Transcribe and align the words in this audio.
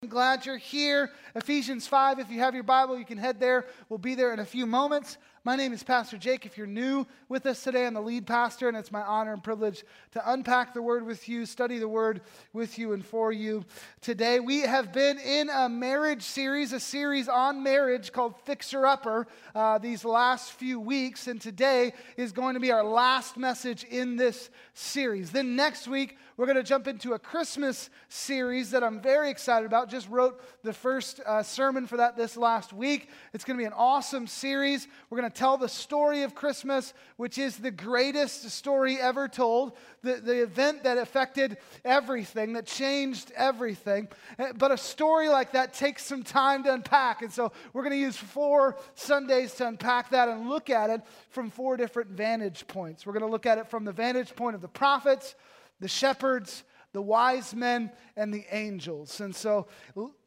I'm 0.00 0.08
glad 0.08 0.46
you're 0.46 0.58
here. 0.58 1.10
Ephesians 1.34 1.88
5, 1.88 2.20
if 2.20 2.30
you 2.30 2.38
have 2.38 2.54
your 2.54 2.62
Bible, 2.62 2.96
you 2.96 3.04
can 3.04 3.18
head 3.18 3.40
there. 3.40 3.66
We'll 3.88 3.98
be 3.98 4.14
there 4.14 4.32
in 4.32 4.38
a 4.38 4.44
few 4.44 4.64
moments. 4.64 5.18
My 5.42 5.56
name 5.56 5.72
is 5.72 5.82
Pastor 5.82 6.16
Jake. 6.16 6.46
If 6.46 6.56
you're 6.56 6.68
new 6.68 7.04
with 7.28 7.46
us 7.46 7.64
today, 7.64 7.84
I'm 7.84 7.94
the 7.94 8.00
lead 8.00 8.24
pastor, 8.24 8.68
and 8.68 8.76
it's 8.76 8.92
my 8.92 9.02
honor 9.02 9.32
and 9.32 9.42
privilege 9.42 9.84
to 10.12 10.32
unpack 10.32 10.72
the 10.72 10.82
Word 10.82 11.04
with 11.04 11.28
you, 11.28 11.46
study 11.46 11.78
the 11.78 11.88
Word 11.88 12.20
with 12.52 12.78
you 12.78 12.92
and 12.92 13.04
for 13.04 13.32
you 13.32 13.64
today. 14.00 14.38
We 14.38 14.60
have 14.60 14.92
been 14.92 15.18
in 15.18 15.48
a 15.48 15.68
marriage 15.68 16.22
series, 16.22 16.72
a 16.72 16.78
series 16.78 17.28
on 17.28 17.64
marriage 17.64 18.12
called 18.12 18.36
Fixer 18.44 18.86
Upper, 18.86 19.26
uh, 19.52 19.78
these 19.78 20.04
last 20.04 20.52
few 20.52 20.78
weeks, 20.78 21.26
and 21.26 21.40
today 21.40 21.92
is 22.16 22.30
going 22.30 22.54
to 22.54 22.60
be 22.60 22.70
our 22.70 22.84
last 22.84 23.36
message 23.36 23.82
in 23.82 24.14
this 24.14 24.48
series. 24.74 25.32
Then 25.32 25.56
next 25.56 25.88
week, 25.88 26.18
we're 26.38 26.46
going 26.46 26.56
to 26.56 26.62
jump 26.62 26.86
into 26.86 27.14
a 27.14 27.18
Christmas 27.18 27.90
series 28.08 28.70
that 28.70 28.84
I'm 28.84 29.00
very 29.00 29.28
excited 29.28 29.66
about. 29.66 29.90
Just 29.90 30.08
wrote 30.08 30.40
the 30.62 30.72
first 30.72 31.20
uh, 31.26 31.42
sermon 31.42 31.88
for 31.88 31.96
that 31.96 32.16
this 32.16 32.36
last 32.36 32.72
week. 32.72 33.10
It's 33.34 33.44
going 33.44 33.58
to 33.58 33.60
be 33.60 33.66
an 33.66 33.72
awesome 33.72 34.28
series. 34.28 34.86
We're 35.10 35.18
going 35.18 35.30
to 35.30 35.36
tell 35.36 35.56
the 35.56 35.68
story 35.68 36.22
of 36.22 36.36
Christmas, 36.36 36.94
which 37.16 37.38
is 37.38 37.56
the 37.56 37.72
greatest 37.72 38.48
story 38.50 39.00
ever 39.00 39.26
told, 39.26 39.72
the, 40.02 40.14
the 40.14 40.40
event 40.40 40.84
that 40.84 40.96
affected 40.96 41.56
everything, 41.84 42.52
that 42.52 42.66
changed 42.66 43.32
everything. 43.34 44.06
Eh, 44.38 44.52
but 44.56 44.70
a 44.70 44.76
story 44.76 45.28
like 45.28 45.50
that 45.52 45.74
takes 45.74 46.04
some 46.04 46.22
time 46.22 46.62
to 46.62 46.72
unpack. 46.72 47.22
And 47.22 47.32
so 47.32 47.50
we're 47.72 47.82
going 47.82 47.96
to 47.96 47.98
use 47.98 48.16
four 48.16 48.76
Sundays 48.94 49.54
to 49.54 49.66
unpack 49.66 50.10
that 50.10 50.28
and 50.28 50.48
look 50.48 50.70
at 50.70 50.88
it 50.88 51.00
from 51.30 51.50
four 51.50 51.76
different 51.76 52.10
vantage 52.10 52.64
points. 52.68 53.04
We're 53.04 53.14
going 53.14 53.24
to 53.24 53.30
look 53.30 53.46
at 53.46 53.58
it 53.58 53.66
from 53.68 53.84
the 53.84 53.90
vantage 53.90 54.36
point 54.36 54.54
of 54.54 54.62
the 54.62 54.68
prophets, 54.68 55.34
the 55.80 55.88
shepherds, 55.88 56.64
the 56.92 57.02
wise 57.02 57.54
men, 57.54 57.90
and 58.16 58.32
the 58.32 58.44
angels. 58.50 59.20
And 59.20 59.34
so 59.34 59.68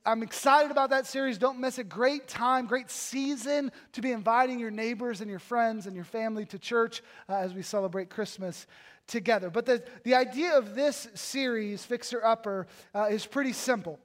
I'm 0.05 0.24
excited 0.24 0.72
about 0.72 0.91
that 0.91 1.05
series. 1.05 1.38
Don't 1.38 1.60
miss 1.60 1.77
a 1.77 1.84
Great 1.84 2.27
time, 2.27 2.66
great 2.68 2.90
season 2.90 3.72
to 3.94 4.02
be 4.02 4.12
inviting 4.12 4.60
your 4.60 4.72
neighbors 4.72 5.22
and 5.22 5.29
your 5.29 5.40
friends 5.40 5.88
and 5.88 5.96
your 5.96 6.05
family 6.05 6.46
to 6.46 6.60
church 6.60 7.02
uh, 7.29 7.35
as 7.35 7.54
we 7.54 7.62
celebrate 7.62 8.10
Christmas 8.10 8.68
together. 9.07 9.49
But 9.49 9.66
the, 9.66 9.84
the 10.04 10.16
idea 10.16 10.57
of 10.57 10.76
this 10.76 11.07
series, 11.13 11.84
Fixer 11.84 12.24
Upper, 12.24 12.68
uh, 12.96 13.07
is 13.12 13.26
pretty 13.26 13.54
simple. 13.54 13.99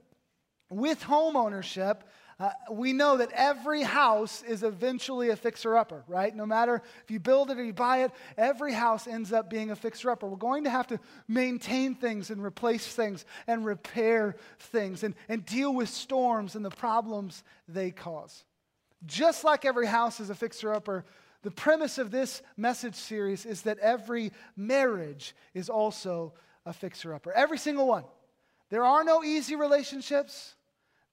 With 0.68 1.02
home 1.02 1.36
ownership, 1.36 2.04
uh, 2.38 2.50
we 2.70 2.92
know 2.92 3.16
that 3.16 3.30
every 3.32 3.82
house 3.82 4.42
is 4.42 4.62
eventually 4.62 5.30
a 5.30 5.36
fixer 5.36 5.74
upper, 5.74 6.04
right? 6.06 6.36
No 6.36 6.44
matter 6.44 6.82
if 7.02 7.10
you 7.10 7.18
build 7.18 7.50
it 7.50 7.58
or 7.58 7.64
you 7.64 7.72
buy 7.72 8.02
it, 8.04 8.12
every 8.36 8.74
house 8.74 9.06
ends 9.06 9.32
up 9.32 9.48
being 9.48 9.70
a 9.70 9.76
fixer 9.76 10.10
upper. 10.10 10.26
We're 10.26 10.36
going 10.36 10.64
to 10.64 10.70
have 10.70 10.86
to 10.88 11.00
maintain 11.28 11.94
things 11.94 12.28
and 12.30 12.44
replace 12.44 12.86
things 12.88 13.24
and 13.46 13.64
repair 13.64 14.36
things 14.58 15.02
and, 15.02 15.14
and 15.30 15.46
deal 15.46 15.74
with 15.74 15.88
storms 15.88 16.56
and 16.56 16.64
the 16.64 16.70
problems 16.70 17.42
they 17.68 17.90
cause. 17.90 18.44
Just 19.06 19.42
like 19.42 19.64
every 19.64 19.86
house 19.86 20.20
is 20.20 20.28
a 20.28 20.34
fixer 20.34 20.74
upper, 20.74 21.06
the 21.42 21.50
premise 21.50 21.96
of 21.96 22.10
this 22.10 22.42
message 22.58 22.96
series 22.96 23.46
is 23.46 23.62
that 23.62 23.78
every 23.78 24.30
marriage 24.56 25.34
is 25.54 25.70
also 25.70 26.34
a 26.66 26.72
fixer 26.74 27.14
upper. 27.14 27.32
Every 27.32 27.56
single 27.56 27.86
one. 27.86 28.04
There 28.68 28.84
are 28.84 29.04
no 29.04 29.22
easy 29.24 29.56
relationships. 29.56 30.54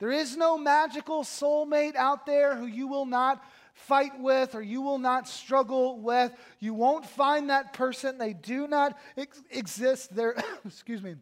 There 0.03 0.11
is 0.11 0.35
no 0.35 0.57
magical 0.57 1.23
soulmate 1.23 1.95
out 1.95 2.25
there 2.25 2.57
who 2.57 2.65
you 2.65 2.89
will 2.89 3.05
not 3.05 3.41
fight 3.73 4.19
with 4.19 4.53
or 4.53 4.61
you 4.61 4.81
will 4.81 4.97
not 4.97 5.29
struggle 5.29 5.97
with. 5.97 6.29
You 6.59 6.73
won't 6.73 7.05
find 7.05 7.49
that 7.49 7.71
person. 7.71 8.17
They 8.17 8.33
do 8.33 8.67
not 8.67 8.99
ex- 9.15 9.41
exist. 9.49 10.13
There, 10.13 10.35
excuse 10.65 11.01
me. 11.01 11.15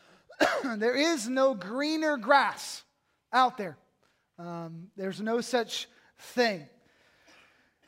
there 0.76 0.96
is 0.96 1.28
no 1.28 1.54
greener 1.54 2.16
grass 2.16 2.82
out 3.32 3.58
there. 3.58 3.76
Um, 4.40 4.88
there's 4.96 5.20
no 5.20 5.40
such 5.40 5.88
thing. 6.18 6.66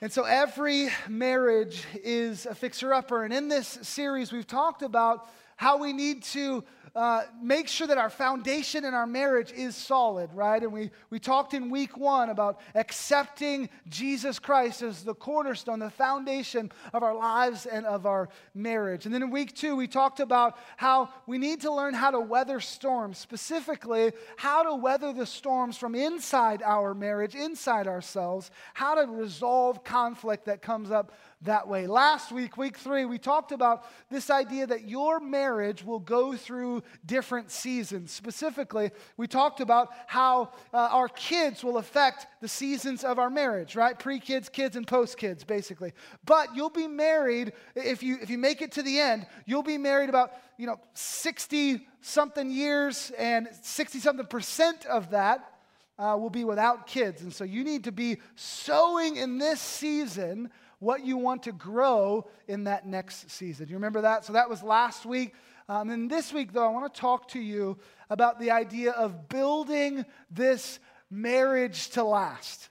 And 0.01 0.13
so 0.13 0.23
every 0.23 0.89
marriage 1.09 1.83
is 2.05 2.47
a 2.47 2.55
fixer 2.55 2.95
upper. 2.95 3.25
And 3.25 3.35
in 3.35 3.49
this 3.49 3.77
series, 3.83 4.31
we've 4.31 4.47
talked 4.47 4.83
about 4.83 5.29
how 5.57 5.79
we 5.79 5.93
need 5.93 6.23
to 6.23 6.65
uh, 6.97 7.25
make 7.43 7.69
sure 7.69 7.87
that 7.87 7.99
our 7.99 8.09
foundation 8.09 8.83
in 8.87 8.95
our 8.95 9.07
marriage 9.07 9.53
is 9.53 9.77
solid, 9.77 10.33
right? 10.33 10.63
And 10.63 10.73
we, 10.73 10.91
we 11.11 11.19
talked 11.19 11.53
in 11.53 11.69
week 11.69 11.99
one 11.99 12.31
about 12.31 12.59
accepting 12.75 13.69
Jesus 13.87 14.39
Christ 14.39 14.81
as 14.81 15.05
the 15.05 15.13
cornerstone, 15.13 15.79
the 15.79 15.91
foundation 15.91 16.73
of 16.95 17.03
our 17.03 17.15
lives 17.15 17.67
and 17.67 17.85
of 17.85 18.07
our 18.07 18.31
marriage. 18.55 19.05
And 19.05 19.15
then 19.15 19.23
in 19.23 19.31
week 19.31 19.55
two, 19.55 19.77
we 19.77 19.87
talked 19.87 20.21
about 20.21 20.57
how 20.79 21.11
we 21.27 21.37
need 21.37 21.61
to 21.61 21.71
learn 21.71 21.93
how 21.93 22.13
to 22.13 22.21
weather 22.21 22.61
storms, 22.61 23.19
specifically, 23.19 24.13
how 24.39 24.63
to 24.63 24.75
weather 24.75 25.13
the 25.13 25.27
storms 25.27 25.77
from 25.77 25.95
inside 25.95 26.63
our 26.63 26.95
marriage, 26.95 27.35
inside 27.35 27.87
ourselves, 27.87 28.51
how 28.73 28.95
to 28.95 29.03
resolve 29.13 29.85
conflict 29.85 30.47
that 30.47 30.63
comes 30.63 30.91
up 30.91 31.13
that 31.43 31.69
way. 31.69 31.87
Last 31.87 32.33
week, 32.33 32.57
week 32.57 32.79
three, 32.79 33.05
we 33.05 33.19
talked 33.19 33.53
about 33.53 33.85
this 34.11 34.31
idea 34.31 34.67
that 34.67 34.89
your 34.89 35.21
marriage 35.21 35.85
will 35.85 35.99
go 35.99 36.35
through 36.35 36.83
different 37.05 37.51
seasons. 37.51 38.11
Specifically, 38.11 38.91
we 39.17 39.27
talked 39.27 39.61
about 39.61 39.91
how 40.07 40.51
uh, 40.73 40.89
our 40.91 41.09
kids 41.09 41.63
will 41.63 41.77
affect 41.77 42.27
the 42.41 42.49
seasons 42.49 43.05
of 43.05 43.19
our 43.19 43.29
marriage, 43.29 43.77
right? 43.77 43.99
Pre 43.99 44.19
kids, 44.19 44.49
kids, 44.49 44.77
and 44.77 44.87
post 44.87 45.19
kids, 45.19 45.45
basically. 45.45 45.93
But 46.25 46.57
you'll 46.57 46.71
be 46.71 46.89
married, 46.89 47.53
if 47.75 48.03
you, 48.03 48.19
if 48.21 48.31
you 48.31 48.39
make 48.39 48.63
it 48.63 48.73
to 48.73 48.83
the 48.83 48.99
end, 48.99 49.27
you'll 49.45 49.63
be 49.63 49.79
married 49.79 50.09
about, 50.09 50.33
you 50.57 50.67
know, 50.67 50.81
60 50.95 51.87
something 52.01 52.51
years, 52.51 53.13
and 53.19 53.49
60 53.63 53.99
something 53.99 54.27
percent 54.27 54.87
of 54.87 55.11
that. 55.11 55.53
Uh, 55.99 56.15
will 56.15 56.29
be 56.29 56.45
without 56.45 56.87
kids. 56.87 57.23
And 57.23 57.33
so 57.33 57.43
you 57.43 57.65
need 57.65 57.85
to 57.85 57.91
be 57.91 58.19
sowing 58.35 59.17
in 59.17 59.39
this 59.39 59.63
season 59.63 60.51
what 60.79 61.05
you 61.05 61.17
want 61.17 61.45
to 61.45 61.53
grow 61.53 62.29
in 62.49 62.65
that 62.65 62.87
next 62.87 63.31
season. 63.31 63.69
You 63.69 63.77
remember 63.77 64.03
that? 64.03 64.25
So 64.25 64.35
that 64.35 64.49
was 64.49 64.63
last 64.63 65.07
week. 65.07 65.35
Um, 65.69 65.91
and 65.91 66.11
this 66.11 66.33
week, 66.33 66.53
though, 66.53 66.67
I 66.67 66.71
want 66.71 66.93
to 66.93 67.01
talk 67.01 67.29
to 67.29 67.41
you 67.41 67.79
about 68.11 68.39
the 68.39 68.51
idea 68.51 68.93
of 68.93 69.29
building 69.29 70.05
this 70.31 70.79
marriage 71.11 71.91
to 71.91 72.05
last. 72.05 72.69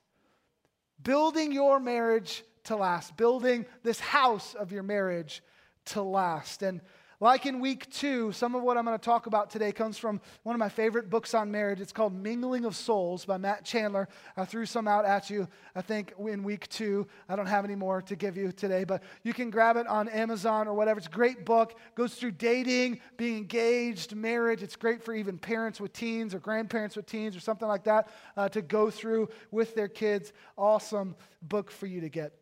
Building 1.02 1.52
your 1.52 1.80
marriage 1.80 2.44
to 2.66 2.76
last. 2.76 3.18
Building 3.18 3.66
this 3.84 4.00
house 4.00 4.54
of 4.54 4.72
your 4.72 4.84
marriage 4.84 5.44
to 5.86 6.02
last. 6.02 6.64
And 6.64 6.82
like 7.20 7.46
in 7.46 7.60
week 7.60 7.90
two, 7.90 8.32
some 8.32 8.56
of 8.56 8.64
what 8.64 8.78
I'm 8.78 8.86
going 8.86 8.98
to 8.98 9.04
talk 9.04 9.26
about 9.26 9.50
today 9.50 9.72
comes 9.72 9.98
from 9.98 10.20
one 10.44 10.54
of 10.54 10.60
my 10.60 10.70
favorite 10.70 11.10
books 11.10 11.34
on 11.34 11.52
marriage. 11.52 11.80
It's 11.80 11.92
called 11.92 12.14
Mingling 12.14 12.66
of 12.66 12.76
Souls 12.76 13.26
by 13.26 13.38
Matt 13.38 13.64
Chandler. 13.64 14.10
I 14.36 14.46
threw 14.46 14.66
some 14.66 14.88
out 14.88 15.06
at 15.06 15.30
you, 15.30 15.48
I 15.76 15.82
think, 15.82 16.14
in 16.20 16.44
week 16.44 16.68
two. 16.68 17.08
I 17.30 17.36
don't 17.36 17.46
have 17.46 17.66
any 17.66 17.76
more 17.76 18.02
to 18.04 18.16
give 18.16 18.36
you 18.38 18.52
today, 18.52 18.84
but 18.84 19.04
you 19.24 19.34
can 19.34 19.50
grab 19.50 19.78
it 19.78 19.88
on 19.88 20.10
Amazon 20.10 20.68
or 20.68 20.74
whatever. 20.74 20.98
It's 20.98 21.08
a 21.08 21.12
great 21.12 21.46
book. 21.46 21.78
Goes 21.96 22.16
through 22.16 22.32
dating, 22.32 23.00
being 23.18 23.38
engaged, 23.38 24.16
marriage. 24.16 24.62
It's 24.62 24.76
great 24.76 25.04
for 25.04 25.14
even 25.14 25.38
parents 25.38 25.80
with 25.80 25.94
teens 25.94 26.36
or 26.36 26.40
grandparents 26.40 26.96
with 26.96 27.06
teens 27.06 27.36
or 27.36 27.40
something 27.40 27.68
like 27.68 27.86
that 27.86 28.10
uh, 28.36 28.50
to 28.50 28.62
go 28.62 28.90
through 28.90 29.30
with 29.52 29.74
their 29.76 29.88
kids. 29.88 30.34
Awesome 30.58 31.16
book 31.42 31.72
for 31.72 31.86
you 31.86 32.02
to 32.02 32.10
get. 32.10 32.34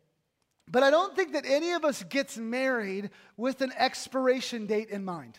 But 0.70 0.82
I 0.82 0.90
don't 0.90 1.14
think 1.14 1.32
that 1.32 1.44
any 1.46 1.72
of 1.72 1.84
us 1.84 2.02
gets 2.04 2.36
married 2.36 3.10
with 3.36 3.60
an 3.60 3.72
expiration 3.76 4.66
date 4.66 4.90
in 4.90 5.04
mind. 5.04 5.38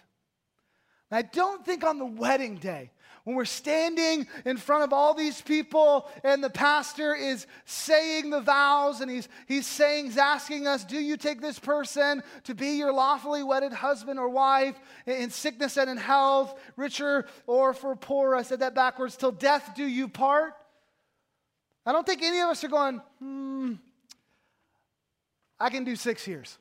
I 1.11 1.21
don't 1.21 1.65
think 1.65 1.83
on 1.83 1.97
the 1.97 2.05
wedding 2.05 2.55
day, 2.55 2.91
when 3.23 3.35
we're 3.35 3.45
standing 3.45 4.27
in 4.45 4.57
front 4.57 4.83
of 4.83 4.93
all 4.93 5.15
these 5.15 5.41
people 5.41 6.07
and 6.23 6.43
the 6.43 6.49
pastor 6.49 7.15
is 7.15 7.47
saying 7.65 8.29
the 8.29 8.39
vows 8.39 9.01
and 9.01 9.09
he's, 9.09 9.27
he's 9.47 9.65
saying, 9.65 10.05
he's 10.05 10.17
asking 10.17 10.67
us, 10.67 10.83
do 10.83 10.97
you 10.97 11.17
take 11.17 11.41
this 11.41 11.57
person 11.57 12.21
to 12.43 12.53
be 12.53 12.77
your 12.77 12.93
lawfully 12.93 13.41
wedded 13.41 13.73
husband 13.73 14.19
or 14.19 14.29
wife 14.29 14.79
in 15.07 15.31
sickness 15.31 15.77
and 15.77 15.89
in 15.89 15.97
health, 15.97 16.53
richer 16.75 17.25
or 17.47 17.73
for 17.73 17.95
poor? 17.95 18.35
I 18.35 18.43
said 18.43 18.59
that 18.59 18.75
backwards, 18.75 19.15
till 19.15 19.31
death 19.31 19.71
do 19.75 19.85
you 19.85 20.07
part. 20.07 20.53
I 21.83 21.91
don't 21.91 22.05
think 22.05 22.21
any 22.21 22.39
of 22.41 22.49
us 22.49 22.63
are 22.63 22.67
going, 22.67 23.01
hmm, 23.19 23.73
I 25.59 25.69
can 25.69 25.83
do 25.83 25.95
six 25.95 26.27
years. 26.27 26.57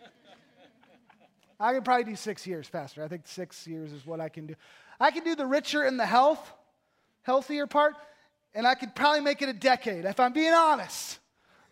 I 1.60 1.72
can 1.72 1.82
probably 1.82 2.04
do 2.04 2.16
six 2.16 2.46
years, 2.46 2.68
Pastor. 2.68 3.04
I 3.04 3.08
think 3.08 3.26
six 3.26 3.66
years 3.66 3.92
is 3.92 4.06
what 4.06 4.20
I 4.20 4.28
can 4.28 4.46
do. 4.46 4.54
I 5.00 5.10
can 5.10 5.24
do 5.24 5.36
the 5.36 5.46
richer 5.46 5.82
and 5.82 5.98
the 5.98 6.06
health, 6.06 6.52
healthier 7.22 7.66
part, 7.66 7.94
and 8.54 8.66
I 8.66 8.74
could 8.74 8.94
probably 8.94 9.20
make 9.20 9.42
it 9.42 9.48
a 9.48 9.52
decade 9.52 10.04
if 10.04 10.18
I'm 10.18 10.32
being 10.32 10.52
honest. 10.52 11.18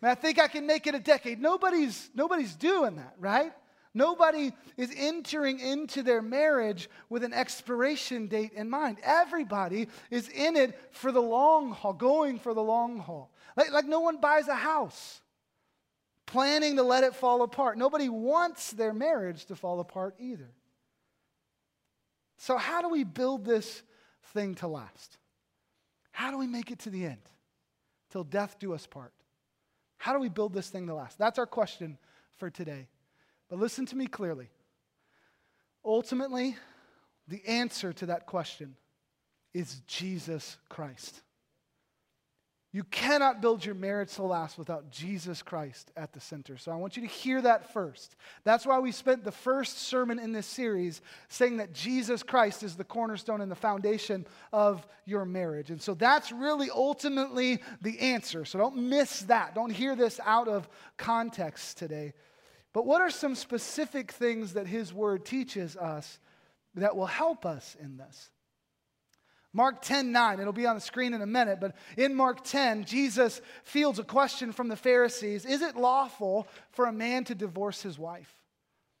I, 0.01 0.05
mean, 0.05 0.11
I 0.11 0.15
think 0.15 0.39
I 0.39 0.47
can 0.47 0.65
make 0.65 0.87
it 0.87 0.95
a 0.95 0.99
decade. 0.99 1.41
Nobody's, 1.41 2.09
nobody's 2.15 2.55
doing 2.55 2.95
that, 2.97 3.15
right? 3.19 3.51
Nobody 3.93 4.53
is 4.77 4.93
entering 4.95 5.59
into 5.59 6.03
their 6.03 6.21
marriage 6.21 6.87
with 7.09 7.23
an 7.23 7.33
expiration 7.33 8.27
date 8.27 8.53
in 8.53 8.69
mind. 8.69 8.99
Everybody 9.03 9.87
is 10.11 10.29
in 10.29 10.55
it 10.55 10.79
for 10.91 11.11
the 11.11 11.21
long 11.21 11.71
haul, 11.71 11.93
going 11.93 12.37
for 12.37 12.53
the 12.53 12.61
long 12.61 12.99
haul. 12.99 13.31
Like, 13.55 13.71
like 13.71 13.85
no 13.85 13.99
one 13.99 14.21
buys 14.21 14.47
a 14.47 14.55
house 14.55 15.19
planning 16.27 16.75
to 16.75 16.83
let 16.83 17.03
it 17.03 17.15
fall 17.15 17.41
apart. 17.41 17.77
Nobody 17.77 18.09
wants 18.09 18.71
their 18.71 18.93
marriage 18.93 19.45
to 19.45 19.55
fall 19.55 19.79
apart 19.79 20.15
either. 20.19 20.51
So, 22.37 22.57
how 22.57 22.83
do 22.83 22.89
we 22.89 23.03
build 23.03 23.45
this 23.45 23.81
thing 24.33 24.53
to 24.55 24.67
last? 24.67 25.17
How 26.11 26.29
do 26.29 26.37
we 26.37 26.45
make 26.45 26.69
it 26.69 26.79
to 26.79 26.91
the 26.91 27.05
end? 27.05 27.21
Till 28.11 28.23
death 28.23 28.57
do 28.59 28.73
us 28.73 28.85
part. 28.85 29.13
How 29.97 30.13
do 30.13 30.19
we 30.19 30.29
build 30.29 30.53
this 30.53 30.69
thing 30.69 30.85
to 30.87 30.93
last? 30.93 31.17
That's 31.17 31.39
our 31.39 31.47
question 31.47 31.97
for 32.37 32.49
today. 32.51 32.87
But 33.49 33.59
listen 33.59 33.85
to 33.87 33.95
me 33.95 34.05
clearly. 34.05 34.49
Ultimately, 35.83 36.55
the 37.27 37.41
answer 37.47 37.93
to 37.93 38.07
that 38.07 38.25
question 38.25 38.75
is 39.53 39.81
Jesus 39.87 40.57
Christ. 40.69 41.21
You 42.73 42.83
cannot 42.83 43.41
build 43.41 43.63
your 43.63 43.75
marriage 43.75 44.13
to 44.15 44.23
last 44.23 44.57
without 44.57 44.91
Jesus 44.91 45.41
Christ 45.41 45.91
at 45.95 46.11
the 46.11 46.19
center. 46.19 46.57
So 46.57 46.71
I 46.71 46.75
want 46.75 46.97
you 46.97 47.01
to 47.01 47.07
hear 47.07 47.41
that 47.41 47.71
first. 47.71 48.17
That's 48.43 48.65
why 48.65 48.79
we 48.79 48.91
spent 48.91 49.23
the 49.23 49.31
first 49.31 49.77
sermon 49.79 50.19
in 50.19 50.33
this 50.33 50.45
series 50.45 51.01
saying 51.29 51.57
that 51.57 51.73
Jesus 51.73 52.23
Christ 52.23 52.63
is 52.63 52.75
the 52.75 52.83
cornerstone 52.83 53.39
and 53.39 53.49
the 53.49 53.55
foundation 53.55 54.27
of 54.51 54.85
your 55.05 55.23
marriage. 55.23 55.71
And 55.71 55.81
so 55.81 55.93
that's 55.93 56.31
really 56.33 56.69
ultimately 56.69 57.61
the 57.81 57.97
answer. 57.99 58.43
So 58.43 58.59
don't 58.59 58.77
miss 58.77 59.21
that. 59.21 59.55
Don't 59.55 59.71
hear 59.71 59.95
this 59.95 60.19
out 60.25 60.49
of 60.49 60.67
context 60.97 61.77
today. 61.77 62.13
But 62.73 62.85
what 62.85 63.01
are 63.01 63.09
some 63.09 63.33
specific 63.33 64.11
things 64.11 64.53
that 64.53 64.67
His 64.67 64.93
Word 64.93 65.25
teaches 65.25 65.77
us 65.77 66.19
that 66.75 66.97
will 66.97 67.05
help 67.05 67.45
us 67.45 67.77
in 67.79 67.95
this? 67.95 68.29
Mark 69.57 69.81
10 69.81 70.11
9, 70.11 70.39
it'll 70.39 70.53
be 70.53 70.67
on 70.67 70.75
the 70.75 70.81
screen 70.81 71.15
in 71.15 71.23
a 71.23 71.25
minute, 71.25 71.59
but 71.59 71.75
in 71.97 72.13
Mark 72.13 72.43
10, 72.43 72.85
Jesus 72.85 73.41
fields 73.63 73.97
a 73.97 74.03
question 74.03 74.51
from 74.51 74.67
the 74.67 74.75
Pharisees 74.75 75.45
Is 75.45 75.63
it 75.63 75.75
lawful 75.75 76.47
for 76.69 76.85
a 76.85 76.93
man 76.93 77.23
to 77.23 77.33
divorce 77.33 77.81
his 77.81 77.97
wife? 77.97 78.36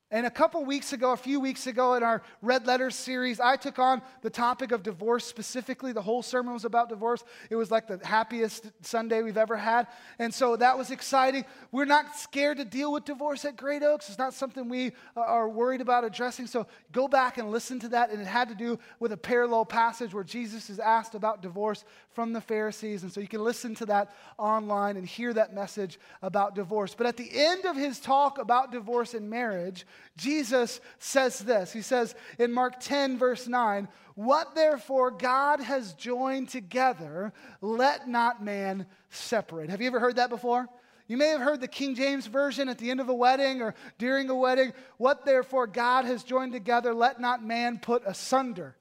And 0.09 0.25
a 0.25 0.31
couple 0.31 0.63
weeks 0.63 0.93
ago, 0.93 1.11
a 1.11 1.17
few 1.17 1.41
weeks 1.41 1.67
ago, 1.67 1.95
in 1.95 2.03
our 2.03 2.23
Red 2.41 2.65
Letters 2.65 2.95
series, 2.95 3.41
I 3.41 3.57
took 3.57 3.77
on 3.77 4.01
the 4.21 4.29
topic 4.29 4.71
of 4.71 4.81
divorce 4.81 5.25
specifically. 5.25 5.91
The 5.91 6.01
whole 6.01 6.23
sermon 6.23 6.53
was 6.53 6.63
about 6.63 6.87
divorce. 6.87 7.25
It 7.49 7.57
was 7.57 7.71
like 7.71 7.87
the 7.87 7.99
happiest 8.05 8.71
Sunday 8.81 9.21
we've 9.21 9.37
ever 9.37 9.57
had. 9.57 9.87
And 10.17 10.33
so 10.33 10.55
that 10.55 10.77
was 10.77 10.91
exciting. 10.91 11.43
We're 11.73 11.83
not 11.83 12.15
scared 12.15 12.55
to 12.59 12.63
deal 12.63 12.93
with 12.93 13.03
divorce 13.03 13.43
at 13.43 13.57
Great 13.57 13.83
Oaks. 13.83 14.07
It's 14.07 14.17
not 14.17 14.33
something 14.33 14.69
we 14.69 14.93
uh, 15.17 15.21
are 15.21 15.49
worried 15.49 15.81
about 15.81 16.05
addressing. 16.05 16.47
So 16.47 16.67
go 16.93 17.09
back 17.09 17.37
and 17.37 17.51
listen 17.51 17.77
to 17.81 17.89
that. 17.89 18.09
And 18.09 18.21
it 18.21 18.27
had 18.27 18.47
to 18.47 18.55
do 18.55 18.79
with 19.01 19.11
a 19.11 19.17
parallel 19.17 19.65
passage 19.65 20.13
where 20.13 20.23
Jesus 20.23 20.69
is 20.69 20.79
asked 20.79 21.15
about 21.15 21.41
divorce 21.41 21.83
from 22.17 22.33
the 22.33 22.41
Pharisees. 22.41 23.03
And 23.03 23.13
so 23.13 23.21
you 23.21 23.27
can 23.27 23.43
listen 23.43 23.75
to 23.75 23.85
that 23.85 24.11
online 24.39 24.97
and 24.97 25.05
hear 25.05 25.31
that 25.33 25.53
message 25.53 25.99
about 26.23 26.55
divorce. 26.55 26.95
But 26.97 27.05
at 27.05 27.15
the 27.15 27.29
end 27.31 27.65
of 27.65 27.75
his 27.75 27.99
talk 27.99 28.39
about 28.39 28.71
divorce 28.71 29.13
and 29.13 29.29
marriage, 29.29 29.85
Jesus 30.17 30.81
says 30.97 31.37
this. 31.37 31.71
He 31.71 31.83
says 31.83 32.15
in 32.39 32.51
Mark 32.51 32.79
10, 32.79 33.19
verse 33.19 33.47
9, 33.47 33.87
What 34.15 34.55
therefore 34.55 35.11
God 35.11 35.59
has 35.59 35.93
joined 35.93 36.49
together, 36.49 37.33
let 37.61 38.09
not 38.09 38.43
man 38.43 38.87
separate. 39.11 39.69
Have 39.69 39.81
you 39.81 39.85
ever 39.85 39.99
heard 39.99 40.15
that 40.15 40.31
before? 40.31 40.67
You 41.07 41.17
may 41.17 41.27
have 41.27 41.41
heard 41.41 41.61
the 41.61 41.67
King 41.67 41.93
James 41.93 42.25
Version 42.25 42.67
at 42.67 42.79
the 42.79 42.89
end 42.89 42.99
of 42.99 43.09
a 43.09 43.13
wedding 43.13 43.61
or 43.61 43.75
during 43.99 44.27
a 44.31 44.35
wedding. 44.35 44.73
What 44.97 45.23
therefore 45.23 45.67
God 45.67 46.05
has 46.05 46.23
joined 46.23 46.53
together, 46.53 46.95
let 46.95 47.21
not 47.21 47.43
man 47.43 47.77
put 47.77 48.01
asunder. 48.07 48.75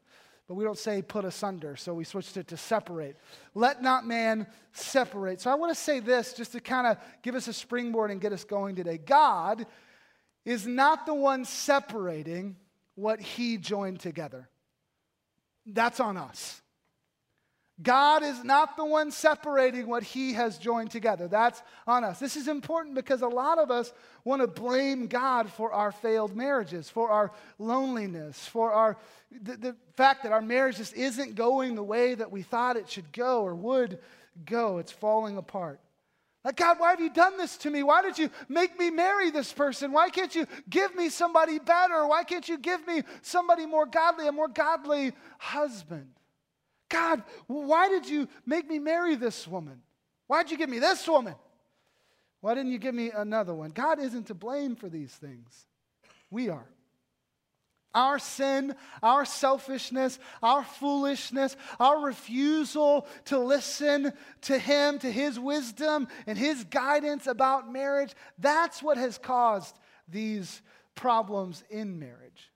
But 0.48 0.54
we 0.54 0.64
don't 0.64 0.78
say 0.78 1.02
put 1.02 1.24
asunder, 1.24 1.74
so 1.74 1.92
we 1.92 2.04
switched 2.04 2.36
it 2.36 2.48
to 2.48 2.56
separate. 2.56 3.16
Let 3.54 3.82
not 3.82 4.06
man 4.06 4.46
separate. 4.72 5.40
So 5.40 5.50
I 5.50 5.54
want 5.54 5.74
to 5.74 5.80
say 5.80 5.98
this 5.98 6.34
just 6.34 6.52
to 6.52 6.60
kind 6.60 6.86
of 6.86 6.98
give 7.22 7.34
us 7.34 7.48
a 7.48 7.52
springboard 7.52 8.12
and 8.12 8.20
get 8.20 8.32
us 8.32 8.44
going 8.44 8.76
today. 8.76 8.96
God 8.96 9.66
is 10.44 10.66
not 10.66 11.04
the 11.04 11.14
one 11.14 11.44
separating 11.44 12.56
what 12.94 13.20
he 13.20 13.58
joined 13.58 13.98
together. 13.98 14.48
That's 15.66 15.98
on 15.98 16.16
us. 16.16 16.62
God 17.82 18.22
is 18.22 18.42
not 18.42 18.76
the 18.76 18.84
one 18.86 19.10
separating 19.10 19.86
what 19.86 20.02
he 20.02 20.32
has 20.32 20.56
joined 20.56 20.90
together. 20.90 21.28
That's 21.28 21.62
on 21.86 22.04
us. 22.04 22.18
This 22.18 22.36
is 22.36 22.48
important 22.48 22.94
because 22.94 23.20
a 23.20 23.28
lot 23.28 23.58
of 23.58 23.70
us 23.70 23.92
want 24.24 24.40
to 24.40 24.48
blame 24.48 25.08
God 25.08 25.52
for 25.52 25.72
our 25.72 25.92
failed 25.92 26.34
marriages, 26.34 26.88
for 26.88 27.10
our 27.10 27.32
loneliness, 27.58 28.46
for 28.46 28.72
our 28.72 28.96
the, 29.30 29.56
the 29.56 29.76
fact 29.94 30.22
that 30.22 30.32
our 30.32 30.40
marriage 30.40 30.78
just 30.78 30.94
isn't 30.94 31.34
going 31.34 31.74
the 31.74 31.82
way 31.82 32.14
that 32.14 32.30
we 32.30 32.40
thought 32.40 32.76
it 32.76 32.88
should 32.88 33.12
go 33.12 33.42
or 33.42 33.54
would 33.54 33.98
go. 34.46 34.78
It's 34.78 34.92
falling 34.92 35.36
apart. 35.36 35.80
Like, 36.46 36.56
God, 36.56 36.78
why 36.78 36.90
have 36.90 37.00
you 37.00 37.10
done 37.10 37.36
this 37.36 37.56
to 37.58 37.70
me? 37.70 37.82
Why 37.82 38.02
did 38.02 38.18
you 38.18 38.30
make 38.48 38.78
me 38.78 38.88
marry 38.88 39.30
this 39.30 39.52
person? 39.52 39.90
Why 39.92 40.08
can't 40.10 40.34
you 40.34 40.46
give 40.70 40.94
me 40.94 41.08
somebody 41.08 41.58
better? 41.58 42.06
Why 42.06 42.22
can't 42.22 42.48
you 42.48 42.56
give 42.56 42.86
me 42.86 43.02
somebody 43.20 43.66
more 43.66 43.84
godly, 43.84 44.28
a 44.28 44.32
more 44.32 44.48
godly 44.48 45.12
husband? 45.38 46.06
God, 46.88 47.22
why 47.46 47.88
did 47.88 48.08
you 48.08 48.28
make 48.44 48.68
me 48.68 48.78
marry 48.78 49.16
this 49.16 49.46
woman? 49.46 49.82
Why'd 50.26 50.50
you 50.50 50.56
give 50.56 50.70
me 50.70 50.78
this 50.78 51.06
woman? 51.08 51.34
Why 52.40 52.54
didn't 52.54 52.72
you 52.72 52.78
give 52.78 52.94
me 52.94 53.10
another 53.10 53.54
one? 53.54 53.70
God 53.70 53.98
isn't 53.98 54.28
to 54.28 54.34
blame 54.34 54.76
for 54.76 54.88
these 54.88 55.12
things. 55.12 55.66
We 56.30 56.48
are. 56.48 56.66
Our 57.94 58.18
sin, 58.18 58.74
our 59.02 59.24
selfishness, 59.24 60.18
our 60.42 60.62
foolishness, 60.62 61.56
our 61.80 61.98
refusal 61.98 63.06
to 63.26 63.38
listen 63.38 64.12
to 64.42 64.58
Him, 64.58 64.98
to 64.98 65.10
His 65.10 65.40
wisdom 65.40 66.06
and 66.26 66.36
His 66.36 66.62
guidance 66.64 67.26
about 67.26 67.72
marriage, 67.72 68.12
that's 68.38 68.82
what 68.82 68.98
has 68.98 69.16
caused 69.16 69.78
these 70.06 70.60
problems 70.94 71.64
in 71.70 71.98
marriage. 71.98 72.52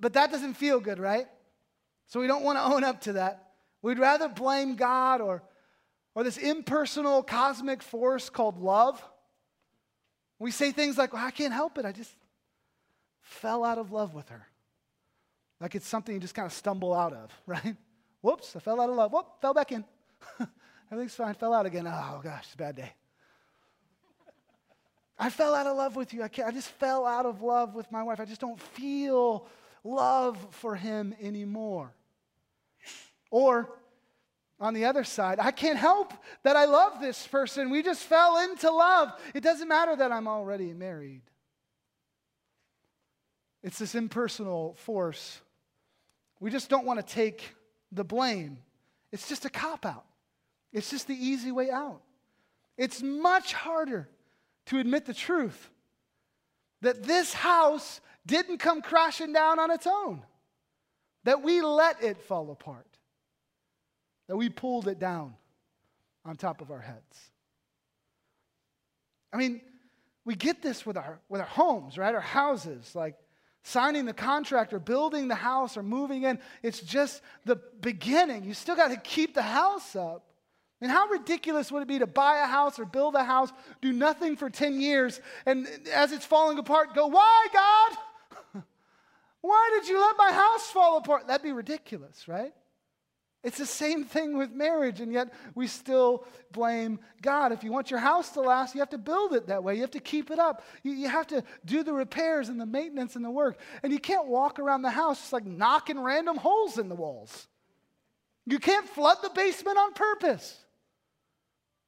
But 0.00 0.12
that 0.12 0.30
doesn't 0.30 0.54
feel 0.54 0.80
good, 0.80 0.98
right? 0.98 1.28
So 2.06 2.20
we 2.20 2.26
don't 2.26 2.42
want 2.42 2.58
to 2.58 2.64
own 2.64 2.84
up 2.84 3.02
to 3.02 3.14
that. 3.14 3.52
We'd 3.82 3.98
rather 3.98 4.28
blame 4.28 4.76
God 4.76 5.20
or, 5.20 5.42
or 6.14 6.24
this 6.24 6.36
impersonal 6.36 7.22
cosmic 7.22 7.82
force 7.82 8.30
called 8.30 8.58
love. 8.60 9.02
We 10.38 10.50
say 10.50 10.72
things 10.72 10.98
like, 10.98 11.12
well, 11.12 11.24
I 11.24 11.30
can't 11.30 11.52
help 11.52 11.78
it. 11.78 11.84
I 11.84 11.92
just, 11.92 12.12
fell 13.26 13.64
out 13.64 13.78
of 13.78 13.92
love 13.92 14.14
with 14.14 14.28
her. 14.28 14.46
Like 15.60 15.74
it's 15.74 15.86
something 15.86 16.14
you 16.14 16.20
just 16.20 16.34
kind 16.34 16.46
of 16.46 16.52
stumble 16.52 16.94
out 16.94 17.12
of, 17.12 17.30
right? 17.46 17.76
Whoops, 18.22 18.56
I 18.56 18.60
fell 18.60 18.80
out 18.80 18.88
of 18.88 18.96
love. 18.96 19.12
Whoop, 19.12 19.26
fell 19.40 19.54
back 19.54 19.72
in. 19.72 19.84
Everything's 20.90 21.14
fine, 21.14 21.34
fell 21.34 21.52
out 21.52 21.66
again. 21.66 21.86
Oh 21.86 22.20
gosh, 22.22 22.44
it's 22.44 22.54
a 22.54 22.56
bad 22.56 22.76
day. 22.76 22.92
I 25.18 25.30
fell 25.30 25.54
out 25.54 25.66
of 25.66 25.76
love 25.76 25.96
with 25.96 26.12
you. 26.12 26.22
I, 26.22 26.28
can't, 26.28 26.46
I 26.46 26.50
just 26.50 26.68
fell 26.68 27.06
out 27.06 27.24
of 27.24 27.40
love 27.40 27.74
with 27.74 27.90
my 27.90 28.02
wife. 28.02 28.20
I 28.20 28.26
just 28.26 28.40
don't 28.40 28.60
feel 28.60 29.46
love 29.86 30.38
for 30.50 30.74
him 30.76 31.14
anymore. 31.20 31.92
Or 33.30 33.70
on 34.58 34.74
the 34.74 34.86
other 34.86 35.04
side, 35.04 35.38
I 35.38 35.50
can't 35.50 35.78
help 35.78 36.12
that 36.42 36.56
I 36.56 36.64
love 36.64 37.00
this 37.00 37.26
person. 37.26 37.70
We 37.70 37.82
just 37.82 38.02
fell 38.02 38.38
into 38.38 38.70
love. 38.70 39.12
It 39.34 39.42
doesn't 39.42 39.68
matter 39.68 39.94
that 39.96 40.12
I'm 40.12 40.28
already 40.28 40.72
married. 40.72 41.22
It's 43.62 43.78
this 43.78 43.94
impersonal 43.94 44.74
force. 44.74 45.40
We 46.40 46.50
just 46.50 46.68
don't 46.68 46.86
want 46.86 47.04
to 47.04 47.14
take 47.14 47.54
the 47.92 48.04
blame. 48.04 48.58
It's 49.12 49.28
just 49.28 49.44
a 49.44 49.50
cop 49.50 49.86
out, 49.86 50.04
it's 50.72 50.90
just 50.90 51.06
the 51.06 51.14
easy 51.14 51.52
way 51.52 51.70
out. 51.70 52.02
It's 52.76 53.02
much 53.02 53.54
harder 53.54 54.08
to 54.66 54.78
admit 54.78 55.06
the 55.06 55.14
truth 55.14 55.70
that 56.82 57.04
this 57.04 57.32
house 57.32 58.00
didn't 58.26 58.58
come 58.58 58.82
crashing 58.82 59.32
down 59.32 59.58
on 59.58 59.70
its 59.70 59.86
own, 59.86 60.22
that 61.24 61.42
we 61.42 61.62
let 61.62 62.02
it 62.02 62.22
fall 62.22 62.50
apart, 62.50 62.86
that 64.28 64.36
we 64.36 64.48
pulled 64.48 64.88
it 64.88 64.98
down 64.98 65.34
on 66.24 66.36
top 66.36 66.60
of 66.60 66.70
our 66.70 66.80
heads. 66.80 67.30
I 69.32 69.36
mean, 69.36 69.60
we 70.24 70.34
get 70.34 70.62
this 70.62 70.84
with 70.84 70.96
our, 70.96 71.20
with 71.28 71.40
our 71.40 71.46
homes, 71.46 71.96
right? 71.96 72.14
Our 72.14 72.20
houses. 72.20 72.94
Like, 72.94 73.16
signing 73.66 74.04
the 74.04 74.12
contract 74.12 74.72
or 74.72 74.78
building 74.78 75.26
the 75.26 75.34
house 75.34 75.76
or 75.76 75.82
moving 75.82 76.22
in. 76.22 76.38
It's 76.62 76.80
just 76.80 77.20
the 77.44 77.56
beginning. 77.80 78.44
You 78.44 78.54
still 78.54 78.76
got 78.76 78.88
to 78.88 78.96
keep 78.96 79.34
the 79.34 79.42
house 79.42 79.96
up. 79.96 80.22
And 80.80 80.90
how 80.90 81.08
ridiculous 81.08 81.72
would 81.72 81.82
it 81.82 81.88
be 81.88 81.98
to 81.98 82.06
buy 82.06 82.38
a 82.38 82.46
house 82.46 82.78
or 82.78 82.84
build 82.84 83.16
a 83.16 83.24
house, 83.24 83.50
do 83.80 83.92
nothing 83.92 84.36
for 84.36 84.50
10 84.50 84.80
years, 84.80 85.20
and 85.46 85.66
as 85.92 86.12
it's 86.12 86.26
falling 86.26 86.58
apart, 86.58 86.94
go, 86.94 87.06
Why, 87.06 87.48
God? 87.52 87.98
Why 89.46 89.70
did 89.78 89.88
you 89.88 90.00
let 90.00 90.16
my 90.18 90.32
house 90.32 90.66
fall 90.72 90.98
apart? 90.98 91.28
That'd 91.28 91.44
be 91.44 91.52
ridiculous, 91.52 92.26
right? 92.26 92.52
It's 93.44 93.58
the 93.58 93.64
same 93.64 94.02
thing 94.02 94.36
with 94.36 94.50
marriage, 94.50 95.00
and 95.00 95.12
yet 95.12 95.32
we 95.54 95.68
still 95.68 96.24
blame 96.50 96.98
God. 97.22 97.52
If 97.52 97.62
you 97.62 97.70
want 97.70 97.88
your 97.88 98.00
house 98.00 98.30
to 98.30 98.40
last, 98.40 98.74
you 98.74 98.80
have 98.80 98.90
to 98.90 98.98
build 98.98 99.34
it 99.34 99.46
that 99.46 99.62
way. 99.62 99.76
You 99.76 99.82
have 99.82 99.92
to 99.92 100.00
keep 100.00 100.32
it 100.32 100.40
up. 100.40 100.64
You, 100.82 100.90
you, 100.90 101.08
have 101.08 101.28
to 101.28 101.44
do 101.64 101.84
the 101.84 101.92
repairs 101.92 102.48
and 102.48 102.60
the 102.60 102.66
maintenance 102.66 103.14
and 103.14 103.24
the 103.24 103.30
work. 103.30 103.60
And 103.84 103.92
you 103.92 104.00
can't 104.00 104.26
walk 104.26 104.58
around 104.58 104.82
the 104.82 104.90
house 104.90 105.20
just 105.20 105.32
like 105.32 105.46
knocking 105.46 106.00
random 106.00 106.38
holes 106.38 106.76
in 106.76 106.88
the 106.88 106.96
walls. 106.96 107.46
You 108.46 108.58
can't 108.58 108.88
flood 108.88 109.18
the 109.22 109.30
basement 109.30 109.78
on 109.78 109.92
purpose. 109.92 110.58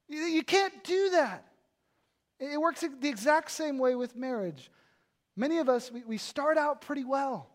You, 0.09 0.21
you 0.21 0.45
can't 0.45 0.85
do 0.85 1.11
that. 1.11 1.45
It 2.39 2.61
works 2.61 2.83
the 2.83 3.09
exact 3.09 3.51
same 3.51 3.79
way 3.79 3.97
with 3.97 4.15
marriage. 4.15 4.71
Many 5.39 5.59
of 5.59 5.69
us, 5.69 5.93
we, 5.93 6.03
we 6.03 6.19
start 6.19 6.59
out 6.59 6.81
pretty 6.81 7.05
well. 7.05 7.49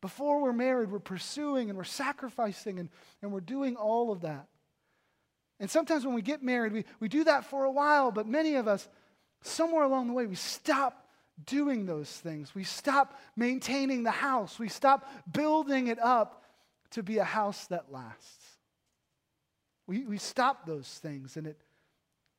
Before 0.00 0.40
we're 0.40 0.52
married, 0.52 0.88
we're 0.88 1.00
pursuing 1.00 1.68
and 1.68 1.76
we're 1.76 1.82
sacrificing 1.82 2.78
and, 2.78 2.88
and 3.22 3.32
we're 3.32 3.40
doing 3.40 3.74
all 3.74 4.12
of 4.12 4.20
that. 4.20 4.46
And 5.58 5.68
sometimes 5.68 6.06
when 6.06 6.14
we 6.14 6.22
get 6.22 6.44
married, 6.44 6.72
we, 6.72 6.84
we 7.00 7.08
do 7.08 7.24
that 7.24 7.44
for 7.44 7.64
a 7.64 7.72
while, 7.72 8.12
but 8.12 8.28
many 8.28 8.54
of 8.54 8.68
us, 8.68 8.88
somewhere 9.42 9.82
along 9.82 10.06
the 10.06 10.12
way, 10.12 10.26
we 10.26 10.36
stop 10.36 11.08
doing 11.44 11.86
those 11.86 12.08
things. 12.08 12.54
We 12.54 12.62
stop 12.62 13.18
maintaining 13.34 14.04
the 14.04 14.12
house. 14.12 14.60
We 14.60 14.68
stop 14.68 15.10
building 15.32 15.88
it 15.88 15.98
up 15.98 16.44
to 16.92 17.02
be 17.02 17.18
a 17.18 17.24
house 17.24 17.66
that 17.66 17.90
lasts. 17.90 18.46
We, 19.88 20.04
we 20.04 20.18
stop 20.18 20.66
those 20.66 20.86
things 20.86 21.36
and 21.36 21.48
it, 21.48 21.60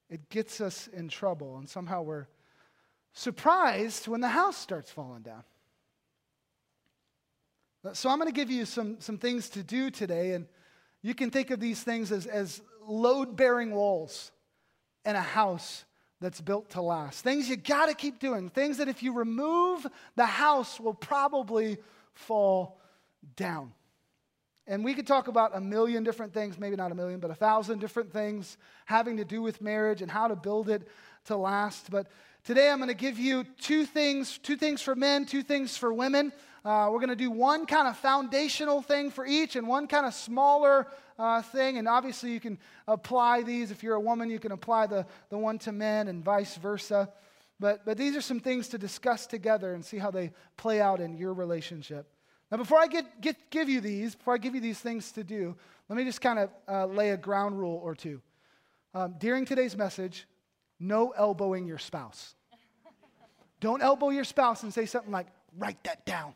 it 0.10 0.30
gets 0.30 0.62
us 0.62 0.88
in 0.88 1.10
trouble. 1.10 1.58
And 1.58 1.68
somehow 1.68 2.04
we're 2.04 2.28
surprised 3.14 4.08
when 4.08 4.22
the 4.22 4.28
house 4.28 4.58
starts 4.58 4.92
falling 4.92 5.22
down. 5.22 5.44
So 7.94 8.10
I'm 8.10 8.18
going 8.18 8.32
to 8.32 8.36
give 8.36 8.50
you 8.50 8.66
some, 8.66 9.00
some 9.00 9.18
things 9.18 9.50
to 9.50 9.64
do 9.64 9.92
today. 9.92 10.32
And 10.32 10.48
you 11.02 11.14
can 11.14 11.30
think 11.30 11.52
of 11.52 11.60
these 11.60 11.84
things 11.84 12.12
as, 12.12 12.26
as 12.26 12.62
load 12.88 13.36
bearing 13.36 13.72
walls 13.72 14.32
in 15.06 15.16
a 15.16 15.22
house 15.22 15.84
that's 16.22 16.40
built 16.40 16.70
to 16.72 16.82
last. 16.82 17.24
Things 17.24 17.50
you 17.50 17.58
got 17.58 17.88
to 17.88 17.94
keep 17.94 18.20
doing. 18.20 18.50
Things 18.50 18.78
that 18.78 18.88
if 18.88 19.04
you 19.04 19.14
remove, 19.14 19.86
the 20.16 20.26
house 20.26 20.80
will 20.80 20.94
probably 20.94 21.78
fall 22.14 22.80
down. 23.36 23.74
And 24.66 24.86
we 24.86 24.94
could 24.94 25.06
talk 25.06 25.28
about 25.28 25.52
a 25.54 25.60
million 25.60 26.06
different 26.06 26.34
things, 26.34 26.58
maybe 26.58 26.78
not 26.78 26.94
a 26.94 26.96
million, 26.96 27.20
but 27.20 27.30
a 27.30 27.36
thousand 27.36 27.80
different 27.80 28.14
things 28.14 28.58
having 28.86 29.18
to 29.18 29.26
do 29.26 29.42
with 29.42 29.62
marriage 29.62 30.02
and 30.02 30.10
how 30.10 30.30
to 30.30 30.38
build 30.38 30.70
it 30.70 30.88
to 31.26 31.36
last. 31.36 31.92
But 31.92 32.08
today 32.44 32.70
I'm 32.70 32.78
going 32.78 32.90
to 32.90 32.94
give 32.94 33.18
you 33.18 33.46
two 33.62 33.86
things 33.86 34.38
two 34.38 34.56
things 34.56 34.82
for 34.82 34.96
men, 34.96 35.26
two 35.26 35.44
things 35.44 35.78
for 35.78 35.94
women. 35.94 36.32
Uh, 36.66 36.88
we're 36.92 37.00
going 37.00 37.10
to 37.10 37.16
do 37.16 37.30
one 37.30 37.66
kind 37.66 37.88
of 37.88 37.98
foundational 37.98 38.82
thing 38.82 39.12
for 39.12 39.26
each 39.26 39.56
and 39.58 39.68
one 39.68 39.86
kind 39.88 40.06
of 40.06 40.14
smaller 40.14 40.88
uh, 41.20 41.42
thing. 41.42 41.78
And 41.78 41.88
obviously, 41.88 42.32
you 42.32 42.40
can 42.40 42.58
apply 42.88 43.42
these. 43.44 43.70
If 43.70 43.84
you're 43.84 43.96
a 43.96 44.02
woman, 44.02 44.30
you 44.30 44.40
can 44.40 44.54
apply 44.54 44.88
the, 44.88 45.06
the 45.30 45.38
one 45.38 45.60
to 45.60 45.74
men 45.74 46.08
and 46.08 46.24
vice 46.24 46.56
versa. 46.56 47.10
But, 47.60 47.86
but 47.86 47.98
these 47.98 48.16
are 48.16 48.22
some 48.22 48.40
things 48.40 48.70
to 48.70 48.78
discuss 48.78 49.28
together 49.28 49.74
and 49.74 49.84
see 49.84 49.98
how 49.98 50.10
they 50.10 50.32
play 50.56 50.80
out 50.80 51.02
in 51.02 51.18
your 51.18 51.34
relationship. 51.34 52.08
Now, 52.50 52.58
before 52.58 52.80
I 52.80 52.88
get, 52.88 53.20
get, 53.20 53.36
give 53.50 53.68
you 53.68 53.82
these, 53.82 54.16
before 54.16 54.36
I 54.36 54.38
give 54.38 54.56
you 54.56 54.62
these 54.62 54.80
things 54.80 55.12
to 55.14 55.24
do, 55.24 55.56
let 55.90 55.98
me 55.98 56.06
just 56.06 56.22
kind 56.22 56.40
of 56.40 56.50
uh, 56.68 56.86
lay 56.86 57.12
a 57.12 57.18
ground 57.18 57.60
rule 57.60 57.80
or 57.84 57.94
two. 57.94 58.22
Um, 58.94 59.16
during 59.20 59.44
today's 59.44 59.76
message, 59.76 60.28
no 60.84 61.12
elbowing 61.12 61.66
your 61.66 61.78
spouse. 61.78 62.36
Don't 63.60 63.82
elbow 63.82 64.10
your 64.10 64.26
spouse 64.26 64.64
and 64.64 64.74
say 64.74 64.86
something 64.86 65.12
like, 65.12 65.28
write 65.58 65.82
that 65.86 66.06
down. 66.06 66.34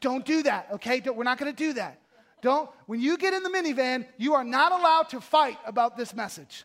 Don't 0.00 0.26
do 0.26 0.42
that, 0.42 0.68
okay? 0.72 0.98
Don't, 0.98 1.16
we're 1.16 1.22
not 1.22 1.38
to 1.38 1.52
do 1.52 1.74
that. 1.74 2.00
Don't, 2.40 2.68
when 2.86 3.00
you 3.00 3.16
get 3.16 3.32
in 3.34 3.44
the 3.44 3.48
minivan, 3.48 4.04
you 4.18 4.34
are 4.34 4.42
not 4.42 4.72
allowed 4.72 5.08
to 5.10 5.20
fight 5.20 5.56
about 5.64 5.96
this 5.96 6.12
message. 6.12 6.64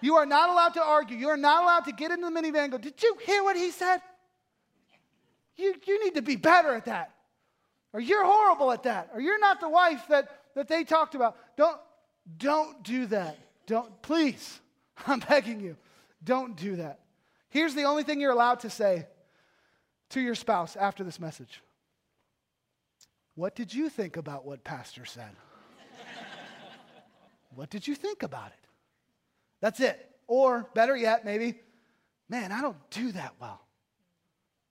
You 0.00 0.14
are 0.14 0.26
not 0.26 0.50
allowed 0.50 0.74
to 0.74 0.82
argue. 0.82 1.16
You 1.16 1.28
are 1.30 1.36
not 1.36 1.64
allowed 1.64 1.84
to 1.86 1.92
get 1.92 2.12
into 2.12 2.30
the 2.30 2.30
minivan 2.30 2.64
and 2.64 2.72
go, 2.72 2.78
Did 2.78 3.02
you 3.02 3.16
hear 3.26 3.42
what 3.42 3.56
he 3.56 3.72
said? 3.72 3.98
You, 5.56 5.74
you 5.84 6.04
need 6.04 6.14
to 6.14 6.22
be 6.22 6.36
better 6.36 6.74
at 6.74 6.84
that. 6.84 7.10
Or 7.92 8.00
you're 8.00 8.24
horrible 8.24 8.70
at 8.70 8.84
that. 8.84 9.10
Or 9.12 9.20
you're 9.20 9.38
not 9.38 9.60
the 9.60 9.68
wife 9.68 10.02
that, 10.10 10.28
that 10.54 10.68
they 10.68 10.84
talked 10.84 11.14
about. 11.14 11.36
Don't, 11.56 11.78
don't 12.38 12.82
do 12.84 13.06
that. 13.06 13.38
Don't, 13.66 14.00
please. 14.02 14.60
I'm 15.06 15.20
begging 15.20 15.60
you. 15.60 15.76
Don't 16.22 16.56
do 16.56 16.76
that. 16.76 17.00
Here's 17.50 17.74
the 17.74 17.84
only 17.84 18.02
thing 18.02 18.20
you're 18.20 18.32
allowed 18.32 18.60
to 18.60 18.70
say 18.70 19.06
to 20.10 20.20
your 20.20 20.34
spouse 20.34 20.76
after 20.76 21.04
this 21.04 21.20
message. 21.20 21.62
What 23.36 23.54
did 23.54 23.74
you 23.74 23.88
think 23.88 24.16
about 24.16 24.44
what 24.44 24.64
Pastor 24.64 25.04
said? 25.04 25.30
what 27.54 27.70
did 27.70 27.86
you 27.86 27.94
think 27.94 28.22
about 28.22 28.48
it? 28.48 28.68
That's 29.60 29.80
it. 29.80 30.10
Or 30.26 30.68
better 30.74 30.96
yet, 30.96 31.24
maybe, 31.24 31.60
man, 32.28 32.52
I 32.52 32.60
don't 32.60 32.76
do 32.90 33.12
that 33.12 33.34
well. 33.40 33.60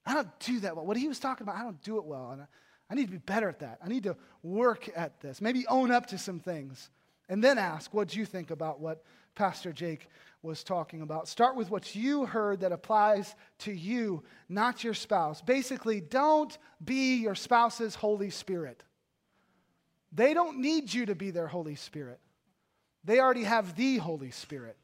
I 0.06 0.14
don't 0.14 0.40
do 0.40 0.60
that 0.62 0.76
well. 0.76 0.86
What 0.86 0.98
he 0.98 1.08
was 1.08 1.20
talking 1.20 1.46
about, 1.46 1.56
I 1.56 1.64
don't 1.64 1.82
do 1.84 1.98
it 1.98 2.06
well. 2.06 2.32
And 2.32 2.42
I, 2.42 2.46
I 2.90 2.96
need 2.96 3.06
to 3.06 3.12
be 3.12 3.18
better 3.18 3.50
at 3.50 3.60
that. 3.60 3.80
I 3.84 3.88
need 3.88 4.04
to 4.04 4.16
work 4.42 4.90
at 4.96 5.20
this. 5.22 5.42
Maybe 5.42 5.66
own 5.68 5.92
up 5.92 6.08
to 6.08 6.18
some 6.18 6.40
things. 6.40 6.90
And 7.30 7.44
then 7.44 7.58
ask, 7.58 7.94
what 7.94 8.10
do 8.10 8.20
you 8.20 8.26
think 8.26 8.52
about 8.52 8.80
what 8.80 9.04
Pastor 9.36 9.72
Jake 9.74 10.08
was 10.42 10.64
talking 10.64 11.02
about? 11.02 11.28
Start 11.28 11.56
with 11.56 11.72
what 11.72 11.96
you 11.96 12.26
heard 12.26 12.60
that 12.60 12.72
applies 12.72 13.36
to 13.60 13.72
you, 13.72 14.24
not 14.50 14.84
your 14.84 14.94
spouse. 14.94 15.42
Basically, 15.42 16.02
don't 16.02 16.58
be 16.84 17.16
your 17.16 17.36
spouse's 17.36 17.96
Holy 17.96 18.30
Spirit. 18.30 18.84
They 20.12 20.34
don't 20.34 20.60
need 20.60 20.94
you 20.94 21.08
to 21.08 21.16
be 21.16 21.32
their 21.32 21.48
Holy 21.48 21.76
Spirit, 21.76 22.20
they 23.04 23.20
already 23.20 23.44
have 23.44 23.76
the 23.76 23.98
Holy 23.98 24.32
Spirit. 24.32 24.78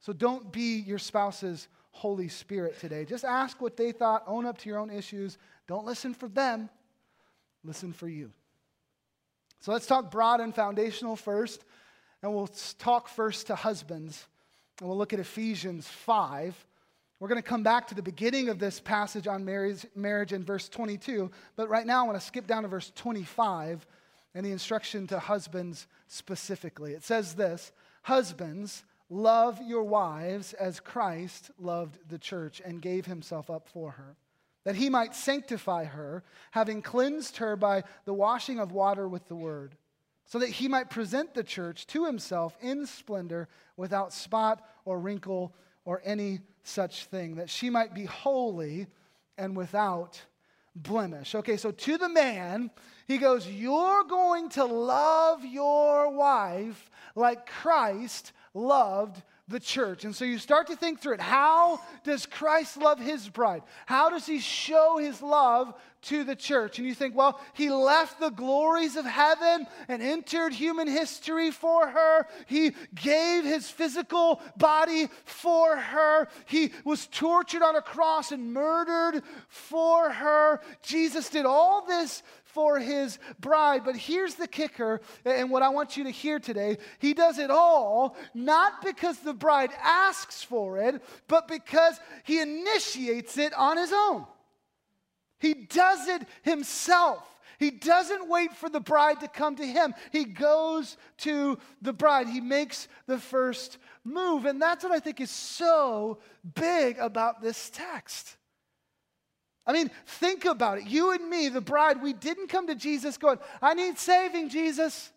So 0.00 0.12
don't 0.12 0.52
be 0.52 0.80
your 0.80 0.98
spouse's 0.98 1.66
Holy 1.90 2.28
Spirit 2.28 2.78
today. 2.78 3.06
Just 3.06 3.24
ask 3.24 3.60
what 3.62 3.76
they 3.76 3.90
thought, 3.90 4.22
own 4.26 4.44
up 4.44 4.58
to 4.58 4.68
your 4.68 4.78
own 4.78 4.90
issues. 4.90 5.38
Don't 5.66 5.86
listen 5.86 6.12
for 6.12 6.28
them, 6.28 6.68
listen 7.62 7.92
for 7.92 8.08
you. 8.08 8.30
So 9.60 9.72
let's 9.72 9.86
talk 9.86 10.10
broad 10.10 10.40
and 10.40 10.54
foundational 10.54 11.16
first, 11.16 11.64
and 12.24 12.34
we'll 12.34 12.48
talk 12.78 13.06
first 13.06 13.48
to 13.48 13.54
husbands, 13.54 14.24
and 14.80 14.88
we'll 14.88 14.96
look 14.96 15.12
at 15.12 15.20
Ephesians 15.20 15.86
5. 15.86 16.66
We're 17.20 17.28
going 17.28 17.42
to 17.42 17.46
come 17.46 17.62
back 17.62 17.88
to 17.88 17.94
the 17.94 18.02
beginning 18.02 18.48
of 18.48 18.58
this 18.58 18.80
passage 18.80 19.26
on 19.26 19.44
marriage, 19.44 19.84
marriage 19.94 20.32
in 20.32 20.42
verse 20.42 20.70
22, 20.70 21.30
but 21.54 21.68
right 21.68 21.86
now 21.86 22.02
I 22.02 22.06
want 22.06 22.18
to 22.18 22.26
skip 22.26 22.46
down 22.46 22.62
to 22.62 22.68
verse 22.70 22.90
25 22.96 23.86
and 24.34 24.46
the 24.46 24.52
instruction 24.52 25.06
to 25.08 25.18
husbands 25.18 25.86
specifically. 26.08 26.94
It 26.94 27.04
says 27.04 27.34
this 27.34 27.72
Husbands, 28.04 28.84
Love 29.10 29.60
your 29.60 29.84
wives 29.84 30.54
as 30.54 30.80
Christ 30.80 31.50
loved 31.58 31.98
the 32.08 32.18
church 32.18 32.62
and 32.64 32.80
gave 32.80 33.04
himself 33.04 33.50
up 33.50 33.68
for 33.68 33.90
her, 33.90 34.16
that 34.64 34.76
he 34.76 34.88
might 34.88 35.14
sanctify 35.14 35.84
her, 35.84 36.24
having 36.52 36.80
cleansed 36.80 37.36
her 37.36 37.54
by 37.54 37.84
the 38.06 38.14
washing 38.14 38.58
of 38.58 38.72
water 38.72 39.06
with 39.06 39.28
the 39.28 39.36
word, 39.36 39.76
so 40.26 40.38
that 40.38 40.48
he 40.48 40.68
might 40.68 40.90
present 40.90 41.34
the 41.34 41.44
church 41.44 41.86
to 41.88 42.06
himself 42.06 42.56
in 42.60 42.86
splendor, 42.86 43.48
without 43.76 44.12
spot 44.12 44.66
or 44.84 44.98
wrinkle 44.98 45.54
or 45.84 46.00
any 46.04 46.40
such 46.62 47.06
thing, 47.06 47.36
that 47.36 47.50
she 47.50 47.70
might 47.70 47.94
be 47.94 48.04
holy 48.04 48.86
and 49.36 49.56
without 49.56 50.20
blemish. 50.74 51.34
Okay, 51.34 51.56
so 51.56 51.70
to 51.70 51.98
the 51.98 52.08
man, 52.08 52.70
he 53.06 53.18
goes, 53.18 53.46
You're 53.46 54.04
going 54.04 54.48
to 54.50 54.64
love 54.64 55.44
your 55.44 56.10
wife 56.10 56.90
like 57.14 57.46
Christ 57.46 58.32
loved 58.54 59.22
the 59.46 59.60
church. 59.60 60.04
And 60.04 60.14
so 60.14 60.24
you 60.24 60.38
start 60.38 60.68
to 60.68 60.76
think 60.76 61.00
through 61.00 61.14
it. 61.14 61.20
How 61.20 61.80
does 62.02 62.24
Christ 62.24 62.78
love 62.78 62.98
his 62.98 63.28
bride? 63.28 63.62
How 63.84 64.08
does 64.08 64.24
he 64.24 64.38
show 64.38 64.96
his 64.96 65.20
love 65.20 65.74
to 66.02 66.24
the 66.24 66.34
church? 66.34 66.78
And 66.78 66.88
you 66.88 66.94
think, 66.94 67.14
well, 67.14 67.38
he 67.52 67.68
left 67.68 68.20
the 68.20 68.30
glories 68.30 68.96
of 68.96 69.04
heaven 69.04 69.66
and 69.88 70.02
entered 70.02 70.54
human 70.54 70.88
history 70.88 71.50
for 71.50 71.86
her. 71.86 72.26
He 72.46 72.74
gave 72.94 73.44
his 73.44 73.68
physical 73.68 74.40
body 74.56 75.08
for 75.26 75.76
her. 75.76 76.28
He 76.46 76.72
was 76.84 77.06
tortured 77.06 77.62
on 77.62 77.76
a 77.76 77.82
cross 77.82 78.32
and 78.32 78.54
murdered 78.54 79.22
for 79.48 80.10
her. 80.10 80.62
Jesus 80.82 81.28
did 81.28 81.44
all 81.44 81.84
this 81.86 82.22
for 82.54 82.78
his 82.78 83.18
bride. 83.40 83.82
But 83.84 83.96
here's 83.96 84.36
the 84.36 84.48
kicker, 84.48 85.00
and 85.24 85.50
what 85.50 85.62
I 85.62 85.68
want 85.68 85.96
you 85.96 86.04
to 86.04 86.10
hear 86.10 86.38
today 86.38 86.78
He 86.98 87.12
does 87.12 87.38
it 87.38 87.50
all 87.50 88.16
not 88.32 88.82
because 88.82 89.18
the 89.18 89.34
bride 89.34 89.70
asks 89.82 90.42
for 90.42 90.78
it, 90.78 91.02
but 91.28 91.48
because 91.48 91.98
he 92.22 92.40
initiates 92.40 93.36
it 93.36 93.52
on 93.54 93.76
his 93.76 93.92
own. 93.92 94.26
He 95.38 95.54
does 95.54 96.08
it 96.08 96.22
himself. 96.42 97.22
He 97.58 97.70
doesn't 97.70 98.28
wait 98.28 98.54
for 98.56 98.68
the 98.68 98.80
bride 98.80 99.20
to 99.20 99.28
come 99.28 99.56
to 99.56 99.66
him. 99.66 99.94
He 100.10 100.24
goes 100.24 100.96
to 101.18 101.58
the 101.82 101.92
bride. 101.92 102.28
He 102.28 102.40
makes 102.40 102.88
the 103.06 103.18
first 103.18 103.78
move. 104.04 104.44
And 104.44 104.60
that's 104.60 104.84
what 104.84 104.92
I 104.92 105.00
think 105.00 105.20
is 105.20 105.30
so 105.30 106.18
big 106.54 106.98
about 106.98 107.42
this 107.42 107.70
text. 107.70 108.36
I 109.66 109.72
mean, 109.72 109.90
think 110.06 110.44
about 110.44 110.78
it. 110.78 110.86
You 110.86 111.12
and 111.12 111.28
me, 111.28 111.48
the 111.48 111.60
bride, 111.60 112.02
we 112.02 112.12
didn't 112.12 112.48
come 112.48 112.66
to 112.66 112.74
Jesus 112.74 113.16
going, 113.16 113.38
I 113.62 113.74
need 113.74 113.98
saving, 113.98 114.50
Jesus. 114.50 115.10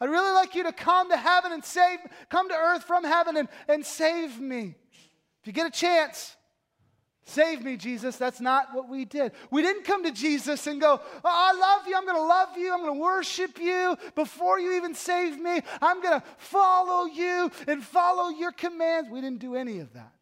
I'd 0.00 0.10
really 0.10 0.32
like 0.32 0.54
you 0.54 0.64
to 0.64 0.72
come 0.72 1.10
to 1.10 1.16
heaven 1.16 1.52
and 1.52 1.64
save, 1.64 1.98
come 2.28 2.48
to 2.48 2.54
earth 2.54 2.84
from 2.84 3.04
heaven 3.04 3.36
and, 3.36 3.48
and 3.68 3.84
save 3.84 4.38
me. 4.40 4.74
If 5.40 5.46
you 5.46 5.52
get 5.52 5.66
a 5.66 5.70
chance, 5.70 6.36
save 7.24 7.62
me, 7.62 7.76
Jesus. 7.78 8.16
That's 8.16 8.40
not 8.40 8.74
what 8.74 8.88
we 8.88 9.06
did. 9.06 9.32
We 9.50 9.62
didn't 9.62 9.84
come 9.84 10.04
to 10.04 10.12
Jesus 10.12 10.66
and 10.66 10.80
go, 10.80 11.00
oh, 11.02 11.20
I 11.24 11.52
love 11.52 11.86
you. 11.86 11.96
I'm 11.96 12.04
going 12.04 12.16
to 12.16 12.22
love 12.22 12.56
you. 12.58 12.72
I'm 12.72 12.80
going 12.80 12.94
to 12.94 13.00
worship 13.00 13.58
you. 13.58 13.96
Before 14.14 14.58
you 14.58 14.72
even 14.72 14.94
save 14.94 15.38
me, 15.38 15.60
I'm 15.80 16.02
going 16.02 16.20
to 16.20 16.26
follow 16.36 17.06
you 17.06 17.50
and 17.66 17.82
follow 17.82 18.28
your 18.28 18.52
commands. 18.52 19.08
We 19.10 19.22
didn't 19.22 19.40
do 19.40 19.54
any 19.54 19.78
of 19.78 19.94
that. 19.94 20.12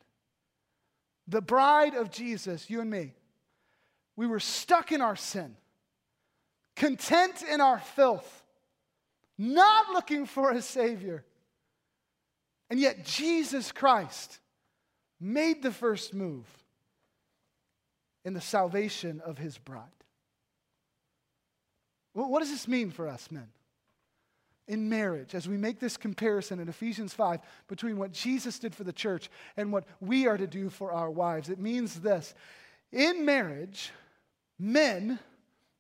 The 1.26 1.42
bride 1.42 1.94
of 1.94 2.10
Jesus, 2.10 2.70
you 2.70 2.80
and 2.80 2.90
me, 2.90 3.12
we 4.18 4.26
were 4.26 4.40
stuck 4.40 4.90
in 4.90 5.00
our 5.00 5.14
sin. 5.14 5.56
content 6.78 7.42
in 7.42 7.60
our 7.60 7.78
filth, 7.78 8.44
not 9.36 9.90
looking 9.92 10.26
for 10.26 10.52
a 10.52 10.62
Savior. 10.62 11.24
And 12.70 12.80
yet, 12.80 13.04
Jesus 13.04 13.72
Christ 13.72 14.38
made 15.20 15.62
the 15.62 15.72
first 15.72 16.14
move 16.14 16.46
in 18.24 18.34
the 18.34 18.40
salvation 18.40 19.20
of 19.20 19.38
his 19.38 19.58
bride. 19.58 19.84
What 22.12 22.40
does 22.40 22.50
this 22.50 22.68
mean 22.68 22.90
for 22.90 23.08
us, 23.08 23.30
men? 23.30 23.48
In 24.66 24.88
marriage, 24.88 25.34
as 25.34 25.48
we 25.48 25.56
make 25.56 25.80
this 25.80 25.96
comparison 25.96 26.60
in 26.60 26.68
Ephesians 26.68 27.14
5 27.14 27.40
between 27.68 27.98
what 27.98 28.12
Jesus 28.12 28.58
did 28.58 28.74
for 28.74 28.84
the 28.84 28.92
church 28.92 29.30
and 29.56 29.72
what 29.72 29.84
we 30.00 30.26
are 30.26 30.36
to 30.36 30.46
do 30.46 30.68
for 30.70 30.92
our 30.92 31.10
wives, 31.10 31.48
it 31.48 31.58
means 31.58 32.00
this. 32.00 32.34
In 32.92 33.24
marriage, 33.24 33.90
men 34.58 35.18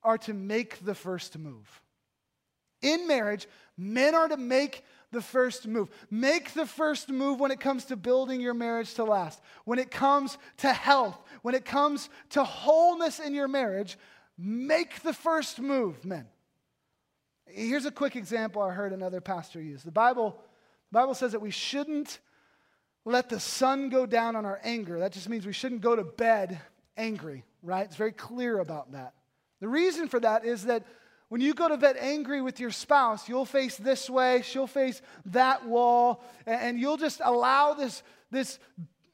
are 0.02 0.18
to 0.18 0.34
make 0.34 0.84
the 0.84 0.94
first 0.94 1.38
move. 1.38 1.82
In 2.80 3.08
marriage, 3.08 3.46
men 3.76 4.14
are 4.14 4.28
to 4.28 4.36
make 4.36 4.84
the 5.10 5.22
first 5.22 5.66
move. 5.66 5.88
Make 6.10 6.52
the 6.54 6.66
first 6.66 7.08
move 7.08 7.40
when 7.40 7.50
it 7.50 7.60
comes 7.60 7.86
to 7.86 7.96
building 7.96 8.40
your 8.40 8.54
marriage 8.54 8.94
to 8.94 9.04
last. 9.04 9.40
When 9.64 9.78
it 9.78 9.90
comes 9.90 10.38
to 10.58 10.72
health, 10.72 11.18
when 11.42 11.54
it 11.54 11.64
comes 11.64 12.08
to 12.30 12.44
wholeness 12.44 13.18
in 13.18 13.34
your 13.34 13.48
marriage, 13.48 13.98
make 14.36 15.02
the 15.02 15.12
first 15.12 15.60
move, 15.60 16.04
men. 16.04 16.26
Here's 17.46 17.86
a 17.86 17.90
quick 17.90 18.14
example 18.14 18.62
I 18.62 18.70
heard 18.70 18.92
another 18.92 19.20
pastor 19.20 19.60
use. 19.60 19.82
The 19.82 19.90
Bible, 19.90 20.38
the 20.92 20.98
Bible 20.98 21.14
says 21.14 21.32
that 21.32 21.40
we 21.40 21.50
shouldn't 21.50 22.18
let 23.04 23.30
the 23.30 23.40
sun 23.40 23.88
go 23.88 24.04
down 24.04 24.36
on 24.36 24.44
our 24.44 24.60
anger. 24.62 25.00
That 25.00 25.12
just 25.12 25.28
means 25.28 25.46
we 25.46 25.52
shouldn't 25.52 25.80
go 25.80 25.96
to 25.96 26.04
bed 26.04 26.60
angry, 26.96 27.44
right? 27.68 27.84
It's 27.84 27.96
very 27.96 28.12
clear 28.12 28.58
about 28.58 28.92
that. 28.92 29.12
The 29.60 29.68
reason 29.68 30.08
for 30.08 30.18
that 30.20 30.44
is 30.44 30.64
that 30.64 30.84
when 31.28 31.42
you 31.42 31.52
go 31.52 31.68
to 31.68 31.76
bed 31.76 31.96
angry 32.00 32.40
with 32.40 32.58
your 32.58 32.70
spouse, 32.70 33.28
you'll 33.28 33.44
face 33.44 33.76
this 33.76 34.08
way, 34.08 34.40
she'll 34.42 34.66
face 34.66 35.02
that 35.26 35.66
wall, 35.66 36.24
and 36.46 36.80
you'll 36.80 36.96
just 36.96 37.20
allow 37.22 37.74
this, 37.74 38.02
this 38.30 38.58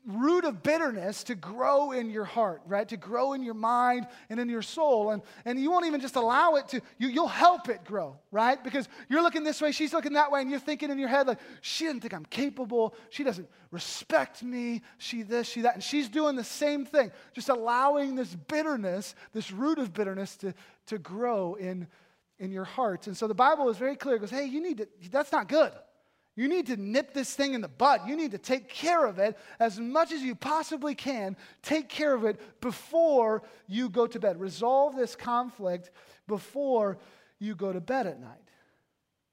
root 0.07 0.45
of 0.45 0.63
bitterness 0.63 1.25
to 1.25 1.35
grow 1.35 1.93
in 1.93 2.11
your 2.11 2.25
heart, 2.25 2.61
right? 2.67 2.89
To 2.89 2.97
grow 2.97 3.33
in 3.33 3.43
your 3.43 3.55
mind 3.55 4.07
and 4.29 4.39
in 4.39 4.49
your 4.49 4.63
soul. 4.63 5.11
And, 5.11 5.23
and 5.45 5.59
you 5.59 5.71
won't 5.71 5.87
even 5.87 6.01
just 6.01 6.17
allow 6.17 6.57
it 6.57 6.69
to, 6.69 6.83
you, 6.99 7.09
you'll 7.09 7.27
help 7.27 7.69
it 7.69 7.85
grow, 7.85 8.19
right? 8.31 8.63
Because 8.63 8.89
you're 9.09 9.23
looking 9.23 9.45
this 9.45 9.61
way, 9.61 9.73
she's 9.73 9.93
looking 9.93 10.13
that 10.13 10.31
way, 10.31 10.43
and 10.43 10.51
you're 10.51 10.61
thinking 10.61 10.91
in 10.91 10.99
your 10.99 11.09
head, 11.09 11.27
like, 11.27 11.39
she 11.63 11.85
doesn't 11.85 12.01
think 12.01 12.13
I'm 12.13 12.27
capable. 12.27 12.95
She 13.11 13.25
doesn't 13.25 13.49
respect 13.71 14.43
me. 14.43 14.83
She 14.99 15.23
this, 15.23 15.49
she 15.49 15.63
that. 15.63 15.75
And 15.75 15.83
she's 15.83 16.09
doing 16.09 16.37
the 16.37 16.45
same 16.45 16.85
thing, 16.85 17.11
just 17.33 17.49
allowing 17.49 18.15
this 18.15 18.35
bitterness, 18.35 19.15
this 19.33 19.51
root 19.51 19.79
of 19.79 19.95
bitterness 19.95 20.37
to, 20.39 20.55
to 20.87 20.99
grow 20.99 21.55
in 21.55 21.87
in 22.39 22.51
your 22.51 22.65
hearts. 22.65 23.07
And 23.07 23.17
so 23.17 23.29
the 23.29 23.35
Bible 23.35 23.69
is 23.71 23.79
very 23.79 23.97
clear. 23.97 24.17
It 24.17 24.19
goes, 24.19 24.31
hey, 24.31 24.45
you 24.45 24.61
need 24.61 24.79
to, 24.79 24.89
that's 25.11 25.33
not 25.33 25.49
good. 25.49 25.73
You 26.37 26.49
need 26.49 26.67
to 26.67 26.77
nip 26.77 27.15
this 27.15 27.33
thing 27.35 27.55
in 27.55 27.61
the 27.61 27.69
bud. 27.69 28.03
You 28.09 28.17
need 28.17 28.33
to 28.33 28.39
take 28.39 28.69
care 28.69 29.07
of 29.07 29.19
it 29.19 29.39
as 29.61 29.79
much 29.79 30.11
as 30.11 30.21
you 30.21 30.35
possibly 30.35 30.95
can. 30.95 31.37
Take 31.63 31.89
care 31.89 32.13
of 32.13 32.25
it 32.25 32.61
before 32.61 33.43
you 33.69 33.89
go 33.89 34.07
to 34.07 34.19
bed. 34.19 34.41
Resolve 34.41 34.97
this 34.97 35.15
conflict 35.15 35.91
before 36.27 36.99
you 37.39 37.55
go 37.55 37.73
to 37.73 37.81
bed 37.81 38.07
at 38.07 38.21
night. 38.21 38.39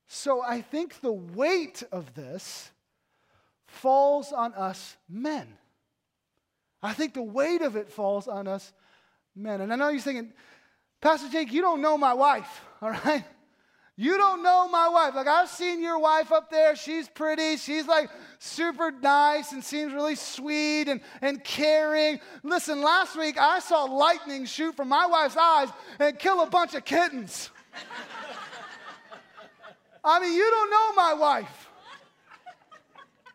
So 0.07 0.43
I 0.43 0.61
think 0.61 1.01
the 1.01 1.11
weight 1.11 1.83
of 1.91 2.13
this 2.13 2.69
falls 3.65 4.31
on 4.31 4.53
us 4.53 4.97
men. 5.09 5.47
I 6.83 6.93
think 6.93 7.13
the 7.13 7.23
weight 7.23 7.61
of 7.61 7.75
it 7.75 7.89
falls 7.89 8.27
on 8.27 8.47
us 8.47 8.73
men. 9.35 9.61
And 9.61 9.71
I 9.71 9.75
know 9.75 9.89
you're 9.89 10.01
thinking, 10.01 10.33
Pastor 10.99 11.29
Jake, 11.29 11.51
you 11.51 11.61
don't 11.61 11.81
know 11.81 11.97
my 11.97 12.13
wife, 12.13 12.61
all 12.81 12.91
right? 12.91 13.23
You 13.97 14.17
don't 14.17 14.41
know 14.41 14.67
my 14.69 14.87
wife. 14.89 15.15
Like, 15.15 15.27
I've 15.27 15.49
seen 15.49 15.81
your 15.81 15.99
wife 15.99 16.31
up 16.31 16.49
there. 16.49 16.75
She's 16.75 17.07
pretty. 17.09 17.57
She's 17.57 17.85
like 17.87 18.09
super 18.39 18.91
nice 18.91 19.51
and 19.51 19.63
seems 19.63 19.93
really 19.93 20.15
sweet 20.15 20.87
and, 20.87 21.01
and 21.21 21.43
caring. 21.43 22.19
Listen, 22.43 22.81
last 22.81 23.17
week 23.17 23.37
I 23.39 23.59
saw 23.59 23.83
lightning 23.83 24.45
shoot 24.45 24.75
from 24.75 24.87
my 24.87 25.05
wife's 25.05 25.37
eyes 25.37 25.69
and 25.99 26.17
kill 26.17 26.41
a 26.41 26.47
bunch 26.47 26.73
of 26.73 26.85
kittens. 26.85 27.49
I 30.03 30.19
mean, 30.19 30.33
you 30.33 30.49
don't 30.49 30.71
know 30.71 30.93
my 30.93 31.13
wife. 31.13 31.69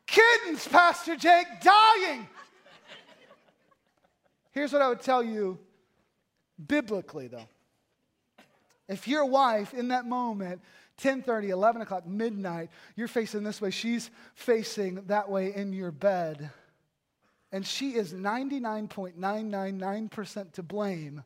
Kittens, 0.07 0.66
Pastor 0.66 1.16
Jake, 1.16 1.46
dying. 1.62 2.26
Here's 4.52 4.72
what 4.72 4.83
I 4.83 4.88
would 4.88 5.02
tell 5.02 5.22
you 5.22 5.59
biblically, 6.66 7.28
though. 7.28 7.46
If 8.88 9.09
your 9.09 9.25
wife 9.25 9.75
in 9.75 9.88
that 9.88 10.07
moment, 10.07 10.62
10:30, 10.99 11.51
11 11.51 11.83
o'clock, 11.83 12.07
midnight, 12.07 12.70
you're 12.94 13.09
facing 13.09 13.42
this 13.42 13.61
way, 13.61 13.70
she's 13.70 14.11
facing 14.35 15.07
that 15.07 15.29
way 15.29 15.53
in 15.55 15.72
your 15.72 15.90
bed, 15.90 16.51
and 17.53 17.66
she 17.66 17.96
is 17.96 18.12
99.999% 18.12 20.53
to 20.53 20.62
blame, 20.62 21.25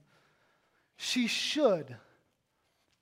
she 0.97 1.27
should 1.27 1.97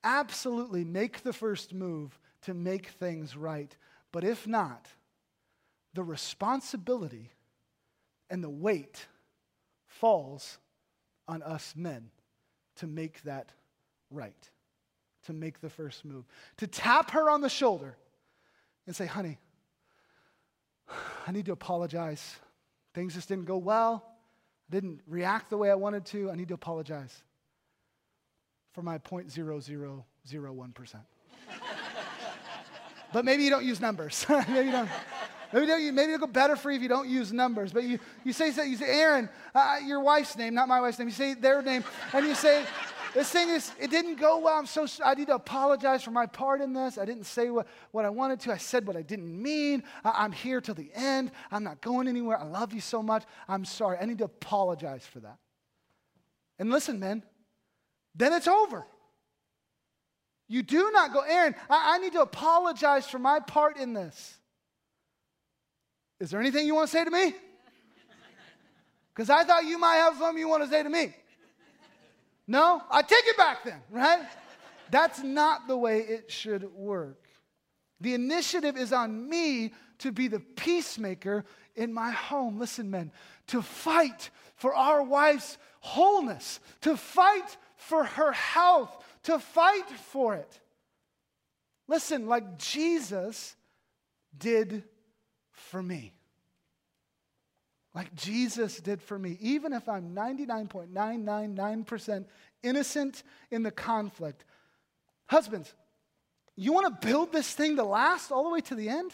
absolutely 0.03 0.83
make 0.83 1.23
the 1.23 1.33
first 1.33 1.73
move 1.73 2.19
to 2.41 2.53
make 2.53 2.87
things 2.87 3.35
right. 3.35 3.75
But 4.11 4.23
if 4.23 4.47
not, 4.47 4.87
the 5.93 6.03
responsibility 6.03 7.31
and 8.29 8.43
the 8.43 8.49
weight 8.49 9.07
falls 9.87 10.57
on 11.27 11.43
us 11.43 11.73
men 11.75 12.09
to 12.77 12.87
make 12.87 13.21
that 13.23 13.51
right 14.11 14.49
to 15.25 15.33
make 15.33 15.61
the 15.61 15.69
first 15.69 16.05
move. 16.05 16.25
To 16.57 16.67
tap 16.67 17.11
her 17.11 17.29
on 17.29 17.41
the 17.41 17.49
shoulder 17.49 17.95
and 18.87 18.95
say, 18.95 19.05
honey, 19.05 19.37
I 21.27 21.31
need 21.31 21.45
to 21.45 21.51
apologize. 21.51 22.37
Things 22.93 23.13
just 23.13 23.29
didn't 23.29 23.45
go 23.45 23.57
well. 23.57 24.03
I 24.69 24.71
didn't 24.71 25.01
react 25.07 25.49
the 25.49 25.57
way 25.57 25.69
I 25.69 25.75
wanted 25.75 26.05
to. 26.07 26.31
I 26.31 26.35
need 26.35 26.47
to 26.49 26.53
apologize 26.53 27.23
for 28.71 28.81
my 28.81 28.97
0.0001%. 28.99 30.95
but 33.13 33.25
maybe 33.25 33.43
you 33.43 33.49
don't 33.49 33.65
use 33.65 33.81
numbers. 33.81 34.25
maybe 34.47 34.67
you 34.67 34.71
don't. 34.71 34.89
Maybe, 35.51 35.65
don't, 35.65 35.95
maybe 35.95 36.13
it'll 36.13 36.27
go 36.27 36.31
better 36.31 36.55
for 36.55 36.69
you 36.69 36.77
if 36.77 36.83
you 36.83 36.89
don't 36.89 37.09
use 37.09 37.33
numbers. 37.33 37.73
But 37.73 37.83
you, 37.83 37.97
you 38.23 38.33
say, 38.33 38.47
you 38.67 38.77
say 38.77 39.01
Erin, 39.01 39.29
uh, 39.55 39.77
your 39.83 39.99
wife's 39.99 40.37
name, 40.37 40.53
not 40.53 40.67
my 40.67 40.79
wife's 40.79 40.99
name. 40.99 41.07
You 41.07 41.13
say 41.13 41.33
their 41.33 41.63
name, 41.63 41.83
and 42.13 42.27
you 42.27 42.35
say, 42.35 42.65
this 43.13 43.29
thing 43.29 43.49
is, 43.49 43.71
it 43.79 43.89
didn't 43.89 44.15
go 44.15 44.39
well. 44.39 44.57
I'm 44.57 44.65
so, 44.65 44.85
I 45.03 45.15
need 45.15 45.27
to 45.27 45.35
apologize 45.35 46.03
for 46.03 46.11
my 46.11 46.25
part 46.25 46.61
in 46.61 46.73
this. 46.73 46.97
I 46.97 47.05
didn't 47.05 47.25
say 47.25 47.49
what, 47.49 47.67
what 47.91 48.05
I 48.05 48.09
wanted 48.09 48.39
to. 48.41 48.53
I 48.53 48.57
said 48.57 48.85
what 48.85 48.95
I 48.95 49.01
didn't 49.01 49.41
mean. 49.41 49.83
I, 50.03 50.23
I'm 50.23 50.31
here 50.31 50.61
till 50.61 50.75
the 50.75 50.91
end. 50.93 51.31
I'm 51.51 51.63
not 51.63 51.81
going 51.81 52.07
anywhere. 52.07 52.39
I 52.39 52.45
love 52.45 52.73
you 52.73 52.81
so 52.81 53.01
much. 53.01 53.23
I'm 53.47 53.65
sorry. 53.65 53.97
I 53.99 54.05
need 54.05 54.19
to 54.19 54.25
apologize 54.25 55.05
for 55.05 55.19
that. 55.21 55.37
And 56.59 56.69
listen, 56.69 56.99
men, 56.99 57.23
then 58.15 58.33
it's 58.33 58.47
over. 58.47 58.85
You 60.47 60.63
do 60.63 60.89
not 60.91 61.13
go, 61.13 61.21
Erin, 61.21 61.55
I, 61.69 61.95
I 61.95 61.97
need 61.99 62.13
to 62.13 62.21
apologize 62.21 63.07
for 63.07 63.19
my 63.19 63.39
part 63.39 63.77
in 63.77 63.93
this. 63.93 64.35
Is 66.19 66.31
there 66.31 66.39
anything 66.39 66.65
you 66.67 66.75
want 66.75 66.89
to 66.89 66.91
say 66.91 67.05
to 67.05 67.11
me? 67.11 67.33
Because 69.13 69.29
I 69.29 69.43
thought 69.43 69.65
you 69.65 69.77
might 69.77 69.95
have 69.95 70.17
something 70.17 70.37
you 70.37 70.47
want 70.47 70.63
to 70.63 70.69
say 70.69 70.83
to 70.83 70.89
me. 70.89 71.13
No? 72.49 72.81
I 72.89 73.03
take 73.03 73.27
it 73.27 73.37
back 73.37 73.63
then, 73.63 73.79
right? 73.91 74.25
That's 74.89 75.21
not 75.21 75.67
the 75.67 75.77
way 75.77 75.99
it 75.99 76.31
should 76.31 76.73
work. 76.73 77.27
The 78.01 78.15
initiative 78.15 78.75
is 78.75 78.91
on 78.91 79.29
me 79.29 79.71
to 79.99 80.11
be 80.11 80.27
the 80.27 80.39
peacemaker 80.39 81.45
in 81.75 81.93
my 81.93 82.09
home. 82.09 82.57
Listen, 82.57 82.89
men, 82.89 83.11
to 83.47 83.61
fight 83.61 84.31
for 84.55 84.73
our 84.73 85.03
wife's 85.03 85.59
wholeness, 85.81 86.59
to 86.81 86.97
fight 86.97 87.55
for 87.75 88.03
her 88.03 88.31
health, 88.31 88.97
to 89.23 89.37
fight 89.37 89.87
for 89.87 90.33
it. 90.33 90.59
Listen, 91.87 92.25
like 92.25 92.57
Jesus 92.57 93.55
did 94.35 94.83
for 95.51 95.83
me 95.83 96.13
like 97.93 98.13
Jesus 98.15 98.79
did 98.79 99.01
for 99.01 99.17
me, 99.17 99.37
even 99.41 99.73
if 99.73 99.89
I'm 99.89 100.15
99.999% 100.15 102.25
innocent 102.61 103.23
in 103.49 103.63
the 103.63 103.71
conflict. 103.71 104.45
Husbands, 105.27 105.73
you 106.55 106.73
want 106.73 107.01
to 107.01 107.07
build 107.07 107.31
this 107.31 107.51
thing 107.53 107.77
to 107.77 107.83
last 107.83 108.31
all 108.31 108.43
the 108.43 108.49
way 108.49 108.61
to 108.61 108.75
the 108.75 108.89
end? 108.89 109.11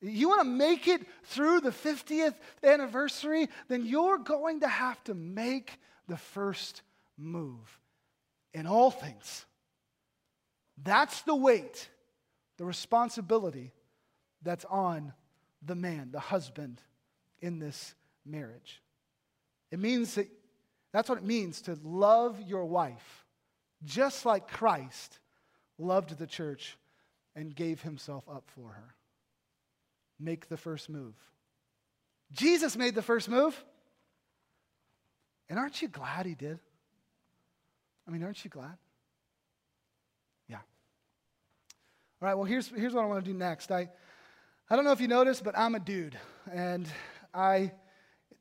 You 0.00 0.28
want 0.28 0.42
to 0.42 0.48
make 0.48 0.86
it 0.86 1.00
through 1.24 1.60
the 1.60 1.70
50th 1.70 2.34
anniversary? 2.62 3.48
Then 3.68 3.86
you're 3.86 4.18
going 4.18 4.60
to 4.60 4.68
have 4.68 5.02
to 5.04 5.14
make 5.14 5.78
the 6.08 6.18
first 6.18 6.82
move 7.16 7.80
in 8.52 8.66
all 8.66 8.90
things. 8.90 9.46
That's 10.82 11.22
the 11.22 11.34
weight, 11.34 11.88
the 12.58 12.64
responsibility 12.64 13.72
that's 14.42 14.66
on 14.66 15.14
the 15.62 15.74
man, 15.74 16.10
the 16.12 16.20
husband 16.20 16.82
in 17.44 17.58
this 17.58 17.94
marriage. 18.24 18.80
It 19.70 19.78
means 19.78 20.14
that 20.14 20.28
that's 20.92 21.08
what 21.08 21.18
it 21.18 21.24
means 21.24 21.60
to 21.62 21.78
love 21.82 22.40
your 22.40 22.64
wife 22.64 23.24
just 23.84 24.24
like 24.24 24.48
Christ 24.48 25.18
loved 25.78 26.16
the 26.18 26.26
church 26.26 26.78
and 27.36 27.54
gave 27.54 27.82
himself 27.82 28.24
up 28.28 28.44
for 28.54 28.70
her. 28.70 28.94
Make 30.18 30.48
the 30.48 30.56
first 30.56 30.88
move. 30.88 31.14
Jesus 32.32 32.76
made 32.76 32.94
the 32.94 33.02
first 33.02 33.28
move. 33.28 33.62
And 35.50 35.58
aren't 35.58 35.82
you 35.82 35.88
glad 35.88 36.24
he 36.24 36.34
did? 36.34 36.58
I 38.08 38.10
mean, 38.10 38.22
aren't 38.22 38.42
you 38.42 38.50
glad? 38.50 38.78
Yeah. 40.48 40.56
All 40.56 42.28
right, 42.28 42.34
well, 42.34 42.44
here's, 42.44 42.68
here's 42.68 42.94
what 42.94 43.04
I 43.04 43.06
want 43.06 43.22
to 43.22 43.30
do 43.30 43.36
next. 43.36 43.70
I, 43.70 43.90
I 44.70 44.76
don't 44.76 44.84
know 44.84 44.92
if 44.92 45.00
you 45.00 45.08
noticed, 45.08 45.44
but 45.44 45.58
I'm 45.58 45.74
a 45.74 45.80
dude. 45.80 46.16
And 46.50 46.88
I, 47.34 47.72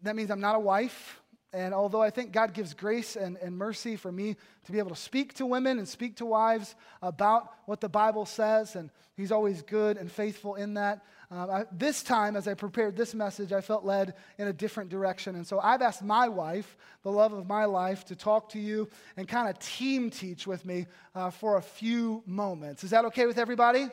that 0.03 0.15
means 0.15 0.31
I'm 0.31 0.41
not 0.41 0.55
a 0.55 0.59
wife. 0.59 1.19
And 1.53 1.73
although 1.73 2.01
I 2.01 2.09
think 2.09 2.31
God 2.31 2.53
gives 2.53 2.73
grace 2.73 3.15
and, 3.15 3.37
and 3.37 3.55
mercy 3.55 3.95
for 3.95 4.11
me 4.11 4.35
to 4.65 4.71
be 4.71 4.79
able 4.79 4.89
to 4.89 4.95
speak 4.95 5.35
to 5.35 5.45
women 5.45 5.77
and 5.77 5.87
speak 5.87 6.17
to 6.17 6.25
wives 6.25 6.73
about 7.01 7.49
what 7.65 7.79
the 7.79 7.89
Bible 7.89 8.25
says, 8.25 8.75
and 8.75 8.89
He's 9.15 9.31
always 9.31 9.61
good 9.61 9.97
and 9.97 10.11
faithful 10.11 10.55
in 10.55 10.73
that, 10.73 11.05
um, 11.29 11.49
I, 11.49 11.65
this 11.71 12.01
time, 12.01 12.35
as 12.35 12.47
I 12.47 12.55
prepared 12.55 12.97
this 12.97 13.13
message, 13.13 13.53
I 13.53 13.61
felt 13.61 13.85
led 13.85 14.15
in 14.39 14.47
a 14.47 14.53
different 14.53 14.89
direction. 14.89 15.35
And 15.35 15.45
so 15.45 15.59
I've 15.59 15.83
asked 15.83 16.03
my 16.03 16.27
wife, 16.27 16.75
the 17.03 17.11
love 17.11 17.33
of 17.33 17.47
my 17.47 17.65
life, 17.65 18.05
to 18.05 18.15
talk 18.15 18.49
to 18.49 18.59
you 18.59 18.89
and 19.15 19.27
kind 19.27 19.47
of 19.47 19.59
team 19.59 20.09
teach 20.09 20.47
with 20.47 20.65
me 20.65 20.87
uh, 21.13 21.29
for 21.29 21.57
a 21.57 21.61
few 21.61 22.23
moments. 22.25 22.83
Is 22.83 22.89
that 22.89 23.05
okay 23.05 23.27
with 23.27 23.37
everybody? 23.37 23.87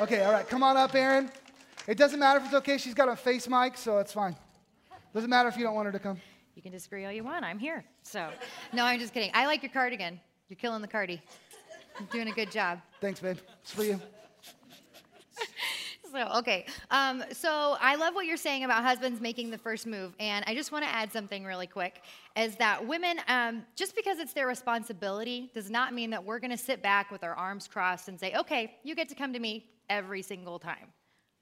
Okay, 0.00 0.24
all 0.24 0.32
right. 0.32 0.48
Come 0.48 0.62
on 0.62 0.76
up, 0.76 0.94
Erin. 0.94 1.30
It 1.86 1.98
doesn't 1.98 2.20
matter 2.20 2.38
if 2.38 2.46
it's 2.46 2.54
okay. 2.54 2.78
She's 2.78 2.94
got 2.94 3.08
a 3.08 3.16
face 3.16 3.48
mic, 3.48 3.76
so 3.76 3.98
it's 3.98 4.12
fine. 4.12 4.36
Doesn't 5.12 5.28
matter 5.28 5.48
if 5.48 5.56
you 5.56 5.64
don't 5.64 5.74
want 5.74 5.86
her 5.86 5.92
to 5.92 5.98
come. 5.98 6.20
You 6.54 6.62
can 6.62 6.72
disagree 6.72 7.04
all 7.04 7.12
you 7.12 7.24
want. 7.24 7.44
I'm 7.44 7.58
here. 7.58 7.84
So, 8.02 8.30
no, 8.72 8.84
I'm 8.84 9.00
just 9.00 9.12
kidding. 9.12 9.30
I 9.34 9.46
like 9.46 9.62
your 9.62 9.72
cardigan. 9.72 10.20
You're 10.48 10.58
killing 10.58 10.80
the 10.80 10.88
cardi. 10.88 11.20
You're 11.98 12.08
doing 12.08 12.28
a 12.28 12.32
good 12.32 12.50
job. 12.50 12.80
Thanks, 13.00 13.20
babe. 13.20 13.38
It's 13.62 13.72
for 13.72 13.84
you. 13.84 14.00
so, 16.12 16.28
okay. 16.36 16.66
Um, 16.90 17.24
so, 17.32 17.76
I 17.80 17.96
love 17.96 18.14
what 18.14 18.26
you're 18.26 18.36
saying 18.36 18.64
about 18.64 18.84
husbands 18.84 19.20
making 19.20 19.50
the 19.50 19.58
first 19.58 19.86
move. 19.86 20.14
And 20.20 20.44
I 20.46 20.54
just 20.54 20.72
want 20.72 20.84
to 20.84 20.90
add 20.90 21.10
something 21.12 21.44
really 21.44 21.66
quick 21.66 22.02
is 22.36 22.54
that 22.56 22.86
women, 22.86 23.18
um, 23.28 23.64
just 23.74 23.96
because 23.96 24.18
it's 24.18 24.34
their 24.34 24.46
responsibility, 24.46 25.50
does 25.52 25.70
not 25.70 25.94
mean 25.94 26.10
that 26.10 26.24
we're 26.24 26.38
going 26.38 26.50
to 26.50 26.56
sit 26.56 26.82
back 26.82 27.10
with 27.10 27.24
our 27.24 27.34
arms 27.34 27.66
crossed 27.66 28.08
and 28.08 28.20
say, 28.20 28.34
okay, 28.34 28.76
you 28.84 28.94
get 28.94 29.08
to 29.08 29.14
come 29.14 29.32
to 29.32 29.40
me 29.40 29.66
every 29.90 30.22
single 30.22 30.58
time. 30.58 30.92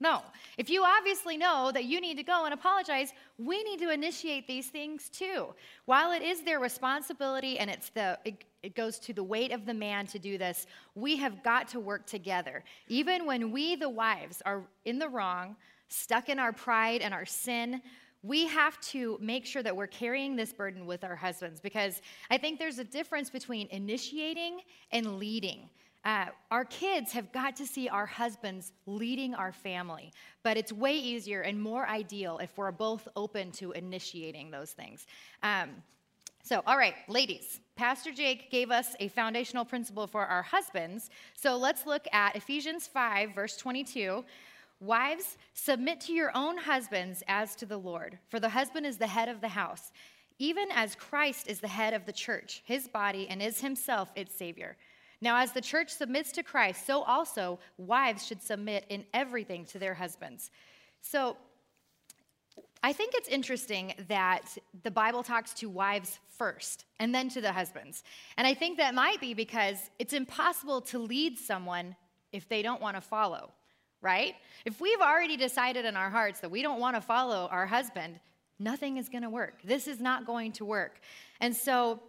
No. 0.01 0.23
If 0.57 0.71
you 0.71 0.83
obviously 0.83 1.37
know 1.37 1.71
that 1.71 1.85
you 1.85 2.01
need 2.01 2.17
to 2.17 2.23
go 2.23 2.45
and 2.45 2.55
apologize, 2.55 3.13
we 3.37 3.63
need 3.63 3.79
to 3.81 3.91
initiate 3.91 4.47
these 4.47 4.67
things 4.67 5.09
too. 5.09 5.53
While 5.85 6.11
it 6.11 6.23
is 6.23 6.41
their 6.41 6.59
responsibility 6.59 7.59
and 7.59 7.69
it's 7.69 7.89
the 7.89 8.17
it, 8.25 8.43
it, 8.63 8.75
goes 8.75 8.97
to 8.97 9.13
the 9.13 9.23
weight 9.23 9.51
of 9.51 9.67
the 9.67 9.75
man 9.75 10.07
to 10.07 10.17
do 10.17 10.39
this, 10.39 10.65
we 10.95 11.17
have 11.17 11.43
got 11.43 11.67
to 11.69 11.79
work 11.79 12.07
together. 12.07 12.63
Even 12.87 13.27
when 13.27 13.51
we 13.51 13.75
the 13.75 13.89
wives 13.89 14.41
are 14.43 14.63
in 14.85 14.97
the 14.97 15.07
wrong, 15.07 15.55
stuck 15.87 16.29
in 16.29 16.39
our 16.39 16.51
pride 16.51 17.01
and 17.01 17.13
our 17.13 17.25
sin, 17.25 17.79
we 18.23 18.47
have 18.47 18.81
to 18.81 19.19
make 19.21 19.45
sure 19.45 19.61
that 19.61 19.75
we're 19.75 19.85
carrying 19.85 20.35
this 20.35 20.51
burden 20.51 20.87
with 20.87 21.03
our 21.03 21.15
husbands 21.15 21.61
because 21.61 22.01
I 22.31 22.39
think 22.39 22.57
there's 22.57 22.79
a 22.79 22.83
difference 22.83 23.29
between 23.29 23.67
initiating 23.69 24.61
and 24.91 25.19
leading. 25.19 25.69
Uh, 26.03 26.25
our 26.49 26.65
kids 26.65 27.11
have 27.11 27.31
got 27.31 27.55
to 27.55 27.65
see 27.65 27.87
our 27.87 28.07
husbands 28.07 28.73
leading 28.87 29.35
our 29.35 29.51
family, 29.51 30.11
but 30.43 30.57
it's 30.57 30.73
way 30.73 30.95
easier 30.95 31.41
and 31.41 31.61
more 31.61 31.87
ideal 31.87 32.39
if 32.39 32.57
we're 32.57 32.71
both 32.71 33.07
open 33.15 33.51
to 33.51 33.71
initiating 33.73 34.49
those 34.49 34.71
things. 34.71 35.05
Um, 35.43 35.69
so, 36.43 36.63
all 36.65 36.77
right, 36.77 36.95
ladies, 37.07 37.59
Pastor 37.75 38.11
Jake 38.11 38.49
gave 38.49 38.71
us 38.71 38.95
a 38.99 39.09
foundational 39.09 39.63
principle 39.63 40.07
for 40.07 40.25
our 40.25 40.41
husbands. 40.41 41.11
So 41.35 41.55
let's 41.55 41.85
look 41.85 42.07
at 42.11 42.35
Ephesians 42.35 42.87
5, 42.87 43.35
verse 43.35 43.55
22. 43.57 44.25
Wives, 44.79 45.37
submit 45.53 46.01
to 46.01 46.13
your 46.13 46.31
own 46.33 46.57
husbands 46.57 47.21
as 47.27 47.55
to 47.57 47.67
the 47.67 47.77
Lord, 47.77 48.17
for 48.29 48.39
the 48.39 48.49
husband 48.49 48.87
is 48.87 48.97
the 48.97 49.05
head 49.05 49.29
of 49.29 49.39
the 49.39 49.49
house, 49.49 49.91
even 50.39 50.69
as 50.71 50.95
Christ 50.95 51.47
is 51.47 51.59
the 51.59 51.67
head 51.67 51.93
of 51.93 52.07
the 52.07 52.11
church, 52.11 52.63
his 52.65 52.87
body, 52.87 53.27
and 53.29 53.43
is 53.43 53.61
himself 53.61 54.11
its 54.15 54.33
Savior. 54.33 54.75
Now, 55.21 55.37
as 55.37 55.51
the 55.51 55.61
church 55.61 55.89
submits 55.89 56.31
to 56.33 56.43
Christ, 56.43 56.85
so 56.85 57.03
also 57.03 57.59
wives 57.77 58.25
should 58.25 58.41
submit 58.41 58.85
in 58.89 59.05
everything 59.13 59.65
to 59.65 59.79
their 59.79 59.93
husbands. 59.93 60.49
So, 61.01 61.37
I 62.83 62.93
think 62.93 63.13
it's 63.13 63.29
interesting 63.29 63.93
that 64.07 64.57
the 64.83 64.89
Bible 64.89 65.21
talks 65.21 65.53
to 65.55 65.69
wives 65.69 66.19
first 66.37 66.85
and 66.99 67.13
then 67.13 67.29
to 67.29 67.41
the 67.41 67.51
husbands. 67.51 68.03
And 68.37 68.47
I 68.47 68.55
think 68.55 68.77
that 68.77 68.95
might 68.95 69.21
be 69.21 69.35
because 69.35 69.77
it's 69.99 70.13
impossible 70.13 70.81
to 70.81 70.97
lead 70.97 71.37
someone 71.37 71.95
if 72.31 72.49
they 72.49 72.63
don't 72.63 72.81
want 72.81 72.97
to 72.97 73.01
follow, 73.01 73.51
right? 74.01 74.33
If 74.65 74.81
we've 74.81 74.99
already 74.99 75.37
decided 75.37 75.85
in 75.85 75.95
our 75.95 76.09
hearts 76.09 76.39
that 76.39 76.49
we 76.49 76.63
don't 76.63 76.79
want 76.79 76.95
to 76.95 77.01
follow 77.01 77.47
our 77.51 77.67
husband, 77.67 78.19
nothing 78.57 78.97
is 78.97 79.09
going 79.09 79.23
to 79.23 79.29
work. 79.29 79.61
This 79.63 79.87
is 79.87 79.99
not 79.99 80.25
going 80.25 80.53
to 80.53 80.65
work. 80.65 80.99
And 81.39 81.55
so 81.55 82.01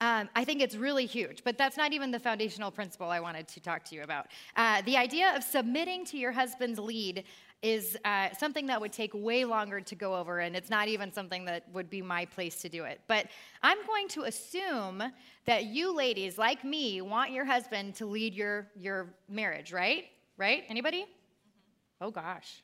um, 0.00 0.28
I 0.34 0.44
think 0.44 0.60
it's 0.60 0.76
really 0.76 1.06
huge, 1.06 1.42
but 1.42 1.56
that's 1.56 1.78
not 1.78 1.94
even 1.94 2.10
the 2.10 2.18
foundational 2.18 2.70
principle 2.70 3.08
I 3.08 3.20
wanted 3.20 3.48
to 3.48 3.60
talk 3.60 3.82
to 3.84 3.94
you 3.94 4.02
about. 4.02 4.26
Uh, 4.54 4.82
the 4.82 4.96
idea 4.96 5.34
of 5.34 5.42
submitting 5.42 6.04
to 6.06 6.18
your 6.18 6.32
husband's 6.32 6.78
lead 6.78 7.24
is 7.62 7.96
uh, 8.04 8.28
something 8.38 8.66
that 8.66 8.78
would 8.78 8.92
take 8.92 9.12
way 9.14 9.46
longer 9.46 9.80
to 9.80 9.94
go 9.94 10.14
over, 10.14 10.40
and 10.40 10.54
it's 10.54 10.68
not 10.68 10.88
even 10.88 11.10
something 11.10 11.46
that 11.46 11.64
would 11.72 11.88
be 11.88 12.02
my 12.02 12.26
place 12.26 12.60
to 12.60 12.68
do 12.68 12.84
it. 12.84 13.00
But 13.08 13.28
I'm 13.62 13.78
going 13.86 14.08
to 14.08 14.24
assume 14.24 15.02
that 15.46 15.64
you 15.64 15.96
ladies, 15.96 16.36
like 16.36 16.62
me, 16.62 17.00
want 17.00 17.32
your 17.32 17.46
husband 17.46 17.94
to 17.96 18.06
lead 18.06 18.34
your, 18.34 18.66
your 18.76 19.14
marriage, 19.30 19.72
right? 19.72 20.04
Right? 20.36 20.64
Anybody? 20.68 21.02
Mm-hmm. 21.02 22.04
Oh, 22.04 22.10
gosh. 22.10 22.62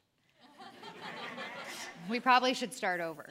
we 2.11 2.21
probably 2.21 2.53
should 2.53 2.75
start 2.75 3.01
over. 3.01 3.27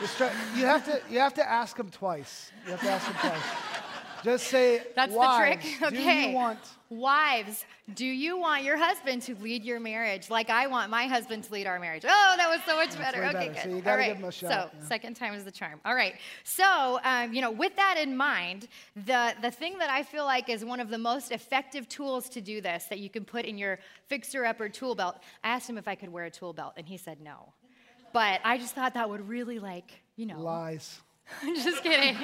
You 0.00 0.66
have 0.66 0.84
to 0.84 1.00
you 1.10 1.18
have 1.18 1.34
to 1.34 1.48
ask 1.48 1.76
them 1.76 1.90
twice. 1.90 2.52
You 2.64 2.72
have 2.72 2.80
to 2.80 2.90
ask 2.90 3.06
them 3.06 3.16
twice. 3.20 3.42
Just 4.24 4.48
say 4.48 4.82
That's 4.94 5.12
wives, 5.12 5.62
the 5.62 5.70
trick. 5.78 5.82
Okay. 5.82 6.22
Do 6.22 6.28
you 6.28 6.34
want 6.34 6.58
Wives, 6.88 7.64
do 7.94 8.06
you 8.06 8.38
want 8.38 8.62
your 8.62 8.76
husband 8.76 9.20
to 9.22 9.34
lead 9.36 9.64
your 9.64 9.80
marriage 9.80 10.30
like 10.30 10.50
I 10.50 10.68
want 10.68 10.88
my 10.88 11.08
husband 11.08 11.42
to 11.44 11.52
lead 11.52 11.66
our 11.66 11.80
marriage? 11.80 12.04
Oh, 12.06 12.34
that 12.36 12.48
was 12.48 12.60
so 12.64 12.76
much 12.76 12.96
better. 12.96 13.24
Okay, 13.24 13.32
better. 13.32 13.52
good. 13.52 13.62
So 13.62 13.68
you 13.70 13.80
gotta 13.80 13.90
All 13.90 13.96
right. 13.96 14.08
give 14.08 14.16
him 14.18 14.24
a 14.24 14.32
shot. 14.32 14.50
So 14.50 14.70
yeah. 14.72 14.86
second 14.86 15.14
time 15.16 15.34
is 15.34 15.44
the 15.44 15.50
charm. 15.50 15.80
All 15.84 15.96
right. 15.96 16.14
So 16.44 17.00
um, 17.02 17.32
you 17.32 17.40
know, 17.40 17.50
with 17.50 17.74
that 17.74 17.96
in 17.98 18.16
mind, 18.16 18.68
the 19.04 19.34
the 19.42 19.50
thing 19.50 19.78
that 19.78 19.90
I 19.90 20.04
feel 20.04 20.24
like 20.24 20.48
is 20.48 20.64
one 20.64 20.78
of 20.78 20.88
the 20.88 20.98
most 20.98 21.32
effective 21.32 21.88
tools 21.88 22.28
to 22.30 22.40
do 22.40 22.60
this 22.60 22.84
that 22.84 23.00
you 23.00 23.10
can 23.10 23.24
put 23.24 23.44
in 23.46 23.58
your 23.58 23.80
fixer-upper 24.06 24.68
tool 24.68 24.94
belt. 24.94 25.16
I 25.42 25.48
asked 25.48 25.68
him 25.68 25.78
if 25.78 25.88
I 25.88 25.96
could 25.96 26.12
wear 26.12 26.26
a 26.26 26.30
tool 26.30 26.52
belt, 26.52 26.74
and 26.76 26.86
he 26.86 26.96
said 26.96 27.20
no. 27.20 27.52
But 28.16 28.40
I 28.44 28.56
just 28.56 28.74
thought 28.74 28.94
that 28.94 29.10
would 29.10 29.28
really 29.28 29.58
like 29.58 29.92
you 30.16 30.24
know. 30.24 30.40
Lies. 30.40 31.00
I'm 31.42 31.54
just 31.62 31.82
kidding. 31.82 32.16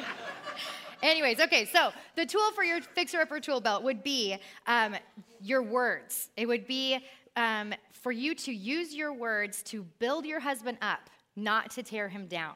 Anyways, 1.03 1.39
okay, 1.39 1.67
so 1.67 1.91
the 2.17 2.25
tool 2.25 2.51
for 2.55 2.65
your 2.65 2.81
fixer 2.81 3.21
upper 3.21 3.41
tool 3.41 3.61
belt 3.61 3.83
would 3.83 4.03
be 4.03 4.39
um, 4.67 4.97
your 5.43 5.61
words. 5.61 6.31
It 6.35 6.47
would 6.47 6.67
be 6.67 6.99
um, 7.37 7.75
for 7.93 8.11
you 8.11 8.35
to 8.37 8.55
use 8.55 8.95
your 8.95 9.13
words 9.13 9.63
to 9.65 9.85
build 9.99 10.25
your 10.25 10.41
husband 10.41 10.79
up, 10.81 11.11
not 11.37 11.71
to 11.73 11.83
tear 11.83 12.09
him 12.09 12.27
down. 12.27 12.55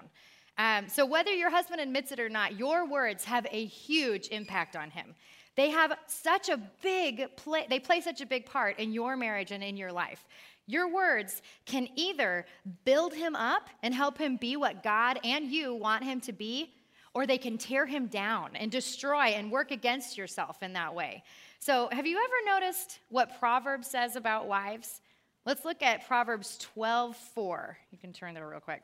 Um, 0.57 0.89
so, 0.89 1.05
whether 1.05 1.31
your 1.31 1.51
husband 1.51 1.83
admits 1.83 2.13
it 2.13 2.21
or 2.21 2.31
not, 2.31 2.59
your 2.59 2.89
words 2.89 3.23
have 3.25 3.47
a 3.51 3.67
huge 3.67 4.29
impact 4.29 4.77
on 4.77 4.89
him. 4.89 5.15
They 5.57 5.69
have 5.71 5.93
such 6.07 6.49
a 6.49 6.59
big 6.81 7.37
play, 7.37 7.67
they 7.69 7.81
play 7.81 8.01
such 8.01 8.23
a 8.23 8.27
big 8.27 8.47
part 8.47 8.79
in 8.79 8.93
your 8.93 9.15
marriage 9.15 9.51
and 9.51 9.63
in 9.63 9.77
your 9.77 9.93
life. 9.93 10.25
Your 10.67 10.93
words 10.93 11.43
can 11.65 11.89
either 11.95 12.45
build 12.85 13.15
him 13.15 13.37
up 13.37 13.69
and 13.83 13.95
help 13.95 14.19
him 14.19 14.37
be 14.37 14.57
what 14.57 14.83
God 14.83 15.19
and 15.23 15.47
you 15.47 15.75
want 15.75 16.03
him 16.03 16.21
to 16.23 16.33
be, 16.33 16.73
or 17.15 17.27
they 17.27 17.39
can 17.39 17.57
tear 17.57 17.87
him 17.87 18.09
down 18.09 18.57
and 18.57 18.71
destroy 18.71 19.27
and 19.27 19.51
work 19.51 19.71
against 19.71 20.19
yourself 20.19 20.63
in 20.63 20.73
that 20.73 20.95
way. 20.95 21.23
So, 21.61 21.89
have 21.93 22.07
you 22.07 22.19
ever 22.19 22.61
noticed 22.61 22.99
what 23.09 23.39
Proverbs 23.39 23.87
says 23.87 24.17
about 24.17 24.49
wives? 24.49 25.01
Let's 25.45 25.65
look 25.65 25.83
at 25.83 26.07
Proverbs 26.07 26.59
12 26.59 27.17
4. 27.17 27.79
You 27.93 27.99
can 27.99 28.13
turn 28.13 28.35
there 28.35 28.49
real 28.49 28.61
quick. 28.61 28.83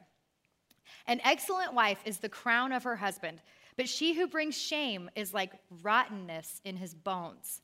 An 1.07 1.21
excellent 1.25 1.75
wife 1.75 1.99
is 2.05 2.19
the 2.19 2.29
crown 2.29 2.73
of 2.73 2.85
her 2.85 2.97
husband, 2.97 3.41
but 3.77 3.89
she 3.89 4.15
who 4.15 4.29
brings 4.29 4.57
shame 4.57 5.11
is 5.17 5.35
like 5.35 5.53
rottenness 5.83 6.61
in 6.65 6.77
his 6.77 6.95
bones 6.95 7.61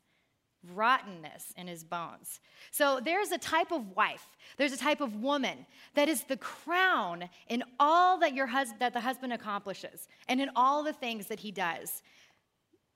rottenness 0.75 1.53
in 1.57 1.67
his 1.67 1.85
bones. 1.85 2.41
So 2.71 3.01
there's 3.03 3.31
a 3.31 3.39
type 3.39 3.71
of 3.71 3.97
wife, 3.97 4.27
there's 4.57 4.73
a 4.73 4.79
type 4.79 5.01
of 5.01 5.17
woman 5.17 5.67
that 5.95 6.09
is 6.09 6.25
the 6.25 6.37
crown 6.37 7.29
in 7.49 7.63
all 7.79 8.19
that 8.19 8.35
your 8.35 8.47
hus- 8.47 8.75
that 8.81 8.93
the 8.93 9.01
husband 9.01 9.33
accomplishes 9.33 10.09
and 10.29 10.41
in 10.41 10.51
all 10.57 10.83
the 10.83 10.93
things 10.93 11.27
that 11.27 11.41
he 11.41 11.53
does. 11.53 12.03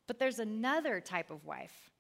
But 0.06 0.18
there's 0.18 0.38
another 0.38 1.00
type 1.00 1.30
of 1.30 1.44
wife, 1.44 1.90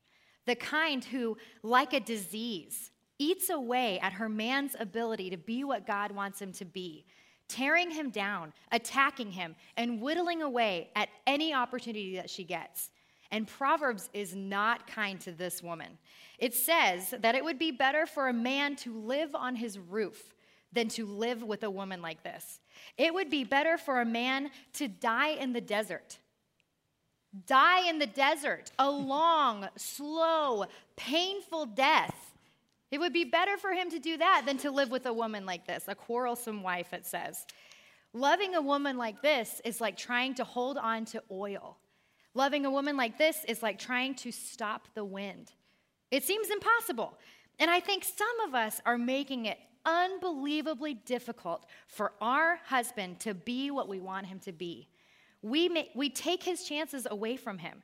the 0.46 0.56
kind 0.56 1.04
who 1.04 1.36
like 1.62 1.92
a 1.92 2.00
disease 2.00 2.90
eats 3.18 3.48
away 3.50 4.00
at 4.00 4.14
her 4.14 4.28
man's 4.28 4.74
ability 4.78 5.30
to 5.30 5.36
be 5.36 5.64
what 5.64 5.86
God 5.86 6.10
wants 6.10 6.42
him 6.42 6.52
to 6.54 6.64
be, 6.64 7.06
tearing 7.48 7.90
him 7.90 8.10
down, 8.10 8.52
attacking 8.72 9.30
him, 9.30 9.54
and 9.76 10.00
whittling 10.00 10.42
away 10.42 10.90
at 10.96 11.08
any 11.26 11.54
opportunity 11.54 12.16
that 12.16 12.28
she 12.28 12.42
gets. 12.42 12.90
And 13.32 13.48
Proverbs 13.48 14.10
is 14.12 14.36
not 14.36 14.86
kind 14.86 15.18
to 15.22 15.32
this 15.32 15.62
woman. 15.62 15.98
It 16.38 16.54
says 16.54 17.14
that 17.18 17.34
it 17.34 17.42
would 17.42 17.58
be 17.58 17.70
better 17.70 18.04
for 18.04 18.28
a 18.28 18.32
man 18.32 18.76
to 18.76 18.94
live 18.94 19.34
on 19.34 19.56
his 19.56 19.78
roof 19.78 20.34
than 20.72 20.88
to 20.88 21.06
live 21.06 21.42
with 21.42 21.62
a 21.62 21.70
woman 21.70 22.02
like 22.02 22.22
this. 22.22 22.60
It 22.98 23.12
would 23.12 23.30
be 23.30 23.44
better 23.44 23.78
for 23.78 24.00
a 24.00 24.04
man 24.04 24.50
to 24.74 24.86
die 24.86 25.30
in 25.30 25.54
the 25.54 25.60
desert. 25.62 26.18
Die 27.46 27.88
in 27.88 27.98
the 27.98 28.06
desert, 28.06 28.70
a 28.78 28.90
long, 28.90 29.68
slow, 29.76 30.66
painful 30.96 31.66
death. 31.66 32.34
It 32.90 33.00
would 33.00 33.14
be 33.14 33.24
better 33.24 33.56
for 33.56 33.70
him 33.70 33.90
to 33.90 33.98
do 33.98 34.18
that 34.18 34.42
than 34.44 34.58
to 34.58 34.70
live 34.70 34.90
with 34.90 35.06
a 35.06 35.12
woman 35.12 35.46
like 35.46 35.66
this, 35.66 35.84
a 35.88 35.94
quarrelsome 35.94 36.62
wife, 36.62 36.92
it 36.92 37.06
says. 37.06 37.46
Loving 38.12 38.54
a 38.54 38.60
woman 38.60 38.98
like 38.98 39.22
this 39.22 39.62
is 39.64 39.80
like 39.80 39.96
trying 39.96 40.34
to 40.34 40.44
hold 40.44 40.76
on 40.76 41.06
to 41.06 41.22
oil. 41.30 41.78
Loving 42.34 42.64
a 42.64 42.70
woman 42.70 42.96
like 42.96 43.18
this 43.18 43.44
is 43.46 43.62
like 43.62 43.78
trying 43.78 44.14
to 44.16 44.32
stop 44.32 44.88
the 44.94 45.04
wind. 45.04 45.52
It 46.10 46.24
seems 46.24 46.48
impossible. 46.50 47.18
And 47.58 47.70
I 47.70 47.80
think 47.80 48.04
some 48.04 48.48
of 48.48 48.54
us 48.54 48.80
are 48.86 48.98
making 48.98 49.46
it 49.46 49.58
unbelievably 49.84 50.94
difficult 50.94 51.66
for 51.86 52.12
our 52.20 52.58
husband 52.64 53.20
to 53.20 53.34
be 53.34 53.70
what 53.70 53.88
we 53.88 54.00
want 54.00 54.26
him 54.26 54.38
to 54.40 54.52
be. 54.52 54.88
We, 55.42 55.68
may, 55.68 55.90
we 55.94 56.08
take 56.08 56.42
his 56.42 56.64
chances 56.64 57.06
away 57.10 57.36
from 57.36 57.58
him. 57.58 57.82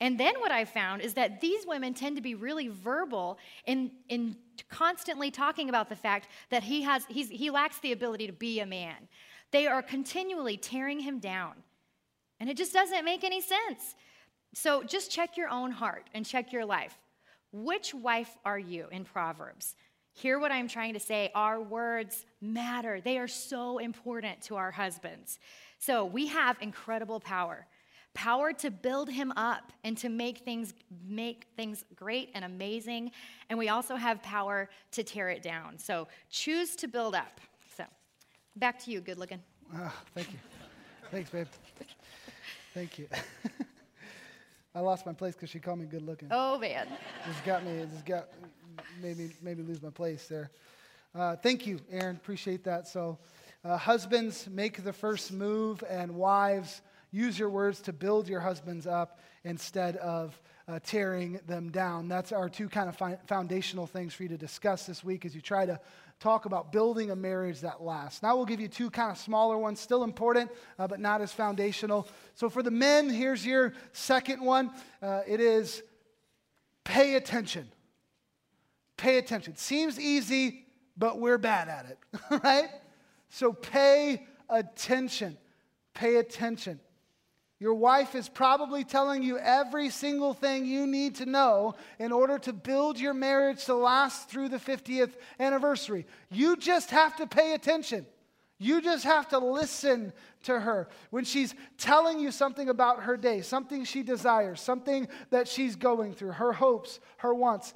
And 0.00 0.18
then 0.18 0.34
what 0.40 0.50
I 0.50 0.64
found 0.64 1.02
is 1.02 1.14
that 1.14 1.40
these 1.40 1.64
women 1.64 1.94
tend 1.94 2.16
to 2.16 2.22
be 2.22 2.34
really 2.34 2.66
verbal 2.66 3.38
in, 3.66 3.92
in 4.08 4.36
constantly 4.68 5.30
talking 5.30 5.68
about 5.68 5.88
the 5.88 5.94
fact 5.94 6.26
that 6.50 6.64
he, 6.64 6.82
has, 6.82 7.04
he 7.06 7.50
lacks 7.50 7.78
the 7.78 7.92
ability 7.92 8.26
to 8.26 8.32
be 8.32 8.58
a 8.58 8.66
man. 8.66 8.96
They 9.52 9.68
are 9.68 9.82
continually 9.82 10.56
tearing 10.56 10.98
him 10.98 11.20
down. 11.20 11.54
And 12.42 12.50
it 12.50 12.56
just 12.56 12.72
doesn't 12.72 13.04
make 13.04 13.22
any 13.22 13.40
sense. 13.40 13.94
So 14.52 14.82
just 14.82 15.12
check 15.12 15.36
your 15.36 15.48
own 15.48 15.70
heart 15.70 16.10
and 16.12 16.26
check 16.26 16.52
your 16.52 16.64
life. 16.64 16.98
Which 17.52 17.94
wife 17.94 18.36
are 18.44 18.58
you 18.58 18.88
in 18.90 19.04
Proverbs? 19.04 19.76
Hear 20.12 20.40
what 20.40 20.50
I'm 20.50 20.66
trying 20.66 20.94
to 20.94 20.98
say. 20.98 21.30
Our 21.36 21.60
words 21.60 22.26
matter, 22.40 23.00
they 23.00 23.18
are 23.18 23.28
so 23.28 23.78
important 23.78 24.42
to 24.42 24.56
our 24.56 24.72
husbands. 24.72 25.38
So 25.78 26.04
we 26.04 26.26
have 26.26 26.56
incredible 26.60 27.20
power 27.20 27.68
power 28.14 28.52
to 28.52 28.72
build 28.72 29.08
him 29.08 29.32
up 29.36 29.70
and 29.84 29.96
to 29.98 30.08
make 30.08 30.38
things 30.38 30.74
make 31.06 31.46
things 31.56 31.82
great 31.96 32.28
and 32.34 32.44
amazing 32.44 33.10
and 33.48 33.58
we 33.58 33.70
also 33.70 33.96
have 33.96 34.22
power 34.22 34.68
to 34.90 35.02
tear 35.02 35.30
it 35.30 35.42
down 35.42 35.78
so 35.78 36.06
choose 36.28 36.76
to 36.76 36.86
build 36.86 37.14
up 37.14 37.40
so 37.74 37.84
back 38.56 38.78
to 38.78 38.90
you 38.90 39.00
good 39.00 39.16
looking 39.16 39.40
oh, 39.76 39.90
thank 40.14 40.30
you 40.30 40.38
thanks 41.10 41.30
babe 41.30 41.46
thank 42.74 42.98
you 42.98 43.08
i 44.74 44.80
lost 44.80 45.06
my 45.06 45.12
place 45.12 45.34
because 45.34 45.50
she 45.50 45.58
called 45.58 45.78
me 45.78 45.86
good 45.86 46.02
looking 46.02 46.28
oh 46.30 46.58
man 46.58 46.86
this 47.26 47.36
got 47.44 47.64
me 47.64 47.84
this 47.84 48.02
got 48.02 48.28
made 49.00 49.18
me, 49.18 49.30
made 49.42 49.58
me 49.58 49.64
lose 49.64 49.82
my 49.82 49.90
place 49.90 50.26
there. 50.28 50.50
Uh, 51.14 51.36
thank 51.36 51.66
you, 51.66 51.80
Erin. 51.90 52.16
Appreciate 52.16 52.64
that. 52.64 52.88
So, 52.88 53.18
uh, 53.64 53.76
husbands, 53.76 54.48
make 54.50 54.82
the 54.82 54.92
first 54.92 55.32
move, 55.32 55.84
and 55.88 56.14
wives, 56.14 56.80
use 57.10 57.38
your 57.38 57.50
words 57.50 57.80
to 57.82 57.92
build 57.92 58.28
your 58.28 58.40
husbands 58.40 58.86
up 58.86 59.20
instead 59.44 59.96
of 59.98 60.40
uh, 60.68 60.78
tearing 60.84 61.38
them 61.46 61.70
down. 61.70 62.08
That's 62.08 62.32
our 62.32 62.48
two 62.48 62.68
kind 62.68 62.88
of 62.88 62.96
fi- 62.96 63.18
foundational 63.26 63.86
things 63.86 64.14
for 64.14 64.22
you 64.22 64.28
to 64.30 64.38
discuss 64.38 64.86
this 64.86 65.04
week 65.04 65.24
as 65.24 65.34
you 65.34 65.40
try 65.40 65.66
to 65.66 65.78
talk 66.22 66.46
about 66.46 66.72
building 66.72 67.10
a 67.10 67.16
marriage 67.16 67.60
that 67.60 67.82
lasts. 67.82 68.22
Now, 68.22 68.36
we'll 68.36 68.46
give 68.46 68.60
you 68.60 68.68
two 68.68 68.90
kind 68.90 69.10
of 69.10 69.18
smaller 69.18 69.58
ones, 69.58 69.80
still 69.80 70.04
important, 70.04 70.50
uh, 70.78 70.86
but 70.86 71.00
not 71.00 71.20
as 71.20 71.32
foundational. 71.32 72.08
So, 72.34 72.48
for 72.48 72.62
the 72.62 72.70
men, 72.70 73.10
here's 73.10 73.44
your 73.44 73.72
second 73.92 74.40
one 74.40 74.70
uh, 75.02 75.22
it 75.26 75.40
is 75.40 75.82
pay 76.84 77.16
attention. 77.16 77.68
Pay 78.96 79.18
attention. 79.18 79.56
Seems 79.56 79.98
easy, 79.98 80.64
but 80.96 81.18
we're 81.18 81.38
bad 81.38 81.68
at 81.68 81.86
it, 81.86 81.98
right? 82.44 82.68
So 83.30 83.52
pay 83.52 84.26
attention. 84.48 85.38
Pay 85.94 86.16
attention. 86.16 86.80
Your 87.62 87.74
wife 87.74 88.16
is 88.16 88.28
probably 88.28 88.82
telling 88.82 89.22
you 89.22 89.38
every 89.38 89.88
single 89.88 90.34
thing 90.34 90.66
you 90.66 90.84
need 90.84 91.14
to 91.16 91.26
know 91.26 91.76
in 92.00 92.10
order 92.10 92.36
to 92.40 92.52
build 92.52 92.98
your 92.98 93.14
marriage 93.14 93.66
to 93.66 93.74
last 93.74 94.28
through 94.28 94.48
the 94.48 94.56
50th 94.56 95.12
anniversary. 95.38 96.04
You 96.28 96.56
just 96.56 96.90
have 96.90 97.14
to 97.18 97.26
pay 97.28 97.54
attention. 97.54 98.04
You 98.58 98.80
just 98.80 99.04
have 99.04 99.28
to 99.28 99.38
listen 99.38 100.12
to 100.42 100.58
her. 100.58 100.88
When 101.10 101.24
she's 101.24 101.54
telling 101.78 102.18
you 102.18 102.32
something 102.32 102.68
about 102.68 103.04
her 103.04 103.16
day, 103.16 103.42
something 103.42 103.84
she 103.84 104.02
desires, 104.02 104.60
something 104.60 105.06
that 105.30 105.46
she's 105.46 105.76
going 105.76 106.14
through, 106.14 106.32
her 106.32 106.52
hopes, 106.52 106.98
her 107.18 107.32
wants, 107.32 107.74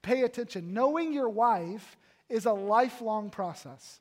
pay 0.00 0.22
attention. 0.22 0.72
Knowing 0.72 1.12
your 1.12 1.28
wife 1.28 1.98
is 2.30 2.46
a 2.46 2.52
lifelong 2.54 3.28
process. 3.28 4.00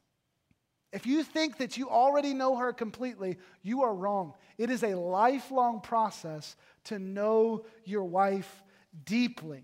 If 0.92 1.06
you 1.06 1.24
think 1.24 1.58
that 1.58 1.78
you 1.78 1.90
already 1.90 2.34
know 2.34 2.56
her 2.56 2.74
completely, 2.74 3.38
you 3.62 3.84
are 3.84 3.94
wrong. 3.94 4.34
It 4.58 4.70
is 4.70 4.84
a 4.84 4.96
lifelong 4.96 5.82
process 5.82 6.56
to 6.86 6.98
know 6.98 7.66
your 7.86 8.04
wife 8.04 8.64
deeply. 9.06 9.64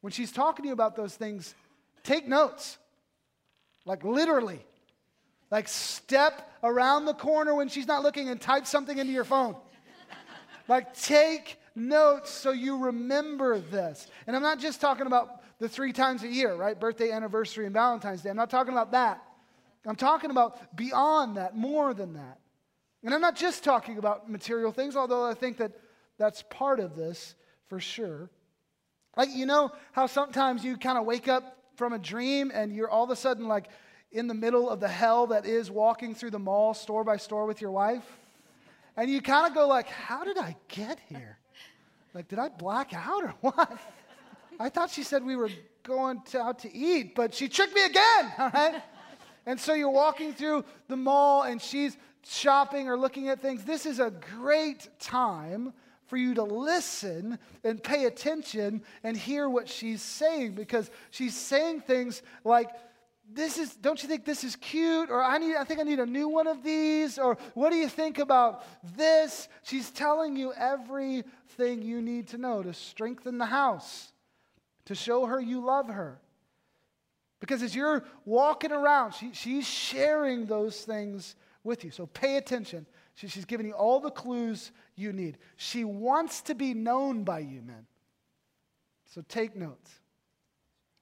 When 0.00 0.12
she's 0.12 0.32
talking 0.32 0.64
to 0.64 0.68
you 0.68 0.72
about 0.72 0.96
those 0.96 1.14
things, 1.14 1.54
take 2.02 2.26
notes. 2.26 2.78
Like 3.84 4.02
literally. 4.02 4.64
Like 5.50 5.68
step 5.68 6.50
around 6.62 7.04
the 7.04 7.14
corner 7.14 7.54
when 7.54 7.68
she's 7.68 7.86
not 7.86 8.02
looking 8.02 8.28
and 8.28 8.40
type 8.40 8.66
something 8.66 8.98
into 8.98 9.12
your 9.12 9.24
phone. 9.24 9.56
like 10.68 10.94
take 10.94 11.58
notes 11.76 12.30
so 12.30 12.50
you 12.50 12.78
remember 12.78 13.58
this. 13.58 14.08
And 14.26 14.34
I'm 14.34 14.42
not 14.42 14.58
just 14.58 14.80
talking 14.80 15.06
about 15.06 15.42
the 15.58 15.68
three 15.68 15.92
times 15.92 16.22
a 16.24 16.28
year, 16.28 16.54
right? 16.54 16.78
Birthday, 16.78 17.12
anniversary, 17.12 17.66
and 17.66 17.74
Valentine's 17.74 18.22
Day. 18.22 18.30
I'm 18.30 18.36
not 18.36 18.50
talking 18.50 18.72
about 18.72 18.92
that. 18.92 19.22
I'm 19.86 19.96
talking 19.96 20.30
about 20.30 20.76
beyond 20.76 21.36
that, 21.36 21.56
more 21.56 21.94
than 21.94 22.14
that. 22.14 22.38
And 23.02 23.14
I'm 23.14 23.20
not 23.20 23.36
just 23.36 23.64
talking 23.64 23.98
about 23.98 24.30
material 24.30 24.72
things, 24.72 24.94
although 24.94 25.24
I 25.24 25.34
think 25.34 25.56
that 25.58 25.72
that's 26.18 26.42
part 26.50 26.80
of 26.80 26.96
this 26.96 27.34
for 27.68 27.80
sure. 27.80 28.28
Like, 29.16 29.30
you 29.30 29.46
know 29.46 29.72
how 29.92 30.06
sometimes 30.06 30.64
you 30.64 30.76
kind 30.76 30.98
of 30.98 31.06
wake 31.06 31.28
up 31.28 31.56
from 31.76 31.92
a 31.94 31.98
dream 31.98 32.50
and 32.52 32.74
you're 32.74 32.90
all 32.90 33.04
of 33.04 33.10
a 33.10 33.16
sudden 33.16 33.48
like 33.48 33.68
in 34.12 34.26
the 34.26 34.34
middle 34.34 34.68
of 34.68 34.80
the 34.80 34.88
hell 34.88 35.28
that 35.28 35.46
is 35.46 35.70
walking 35.70 36.14
through 36.14 36.30
the 36.30 36.38
mall 36.38 36.74
store 36.74 37.04
by 37.04 37.16
store 37.16 37.46
with 37.46 37.60
your 37.60 37.70
wife? 37.70 38.04
And 38.96 39.10
you 39.10 39.22
kind 39.22 39.46
of 39.46 39.54
go 39.54 39.66
like, 39.66 39.88
how 39.88 40.24
did 40.24 40.36
I 40.36 40.56
get 40.68 40.98
here? 41.08 41.38
Like, 42.12 42.28
did 42.28 42.38
I 42.38 42.48
black 42.48 42.92
out 42.92 43.24
or 43.24 43.34
what? 43.40 43.78
I 44.60 44.68
thought 44.68 44.90
she 44.90 45.04
said 45.04 45.24
we 45.24 45.36
were 45.36 45.48
going 45.84 46.20
to, 46.26 46.40
out 46.40 46.58
to 46.60 46.74
eat, 46.74 47.14
but 47.14 47.32
she 47.32 47.48
tricked 47.48 47.74
me 47.74 47.84
again, 47.84 48.32
all 48.38 48.50
right? 48.50 48.82
And 49.46 49.58
so 49.58 49.74
you're 49.74 49.90
walking 49.90 50.32
through 50.32 50.64
the 50.88 50.96
mall 50.96 51.42
and 51.42 51.60
she's 51.60 51.96
shopping 52.24 52.88
or 52.88 52.96
looking 52.96 53.28
at 53.28 53.40
things. 53.40 53.64
This 53.64 53.86
is 53.86 53.98
a 53.98 54.10
great 54.10 54.88
time 54.98 55.72
for 56.06 56.16
you 56.16 56.34
to 56.34 56.42
listen 56.42 57.38
and 57.62 57.82
pay 57.82 58.04
attention 58.06 58.82
and 59.04 59.16
hear 59.16 59.48
what 59.48 59.68
she's 59.68 60.02
saying 60.02 60.52
because 60.52 60.90
she's 61.10 61.36
saying 61.36 61.82
things 61.82 62.22
like, 62.44 62.68
this 63.32 63.58
is 63.58 63.76
don't 63.76 64.02
you 64.02 64.08
think 64.08 64.24
this 64.24 64.42
is 64.42 64.56
cute 64.56 65.08
or 65.08 65.22
i 65.22 65.38
need 65.38 65.54
i 65.54 65.62
think 65.62 65.78
i 65.78 65.84
need 65.84 66.00
a 66.00 66.04
new 66.04 66.26
one 66.26 66.48
of 66.48 66.64
these 66.64 67.16
or 67.16 67.38
what 67.54 67.70
do 67.70 67.76
you 67.76 67.88
think 67.88 68.18
about 68.18 68.64
this 68.96 69.48
she's 69.62 69.92
telling 69.92 70.34
you 70.34 70.52
everything 70.54 71.80
you 71.80 72.02
need 72.02 72.26
to 72.26 72.38
know 72.38 72.60
to 72.60 72.74
strengthen 72.74 73.38
the 73.38 73.46
house 73.46 74.12
to 74.90 74.96
show 74.96 75.24
her 75.26 75.40
you 75.40 75.64
love 75.64 75.86
her. 75.86 76.20
Because 77.40 77.62
as 77.62 77.74
you're 77.74 78.04
walking 78.24 78.70
around, 78.70 79.14
she, 79.14 79.32
she's 79.32 79.66
sharing 79.66 80.46
those 80.46 80.82
things 80.82 81.34
with 81.64 81.84
you. 81.84 81.90
So 81.90 82.06
pay 82.06 82.36
attention. 82.36 82.86
She, 83.14 83.28
she's 83.28 83.46
giving 83.46 83.66
you 83.66 83.72
all 83.72 83.98
the 84.00 84.10
clues 84.10 84.72
you 84.94 85.12
need. 85.12 85.38
She 85.56 85.84
wants 85.84 86.42
to 86.42 86.54
be 86.54 86.74
known 86.74 87.24
by 87.24 87.40
you, 87.40 87.62
men. 87.62 87.86
So 89.06 89.22
take 89.28 89.56
notes. 89.56 89.90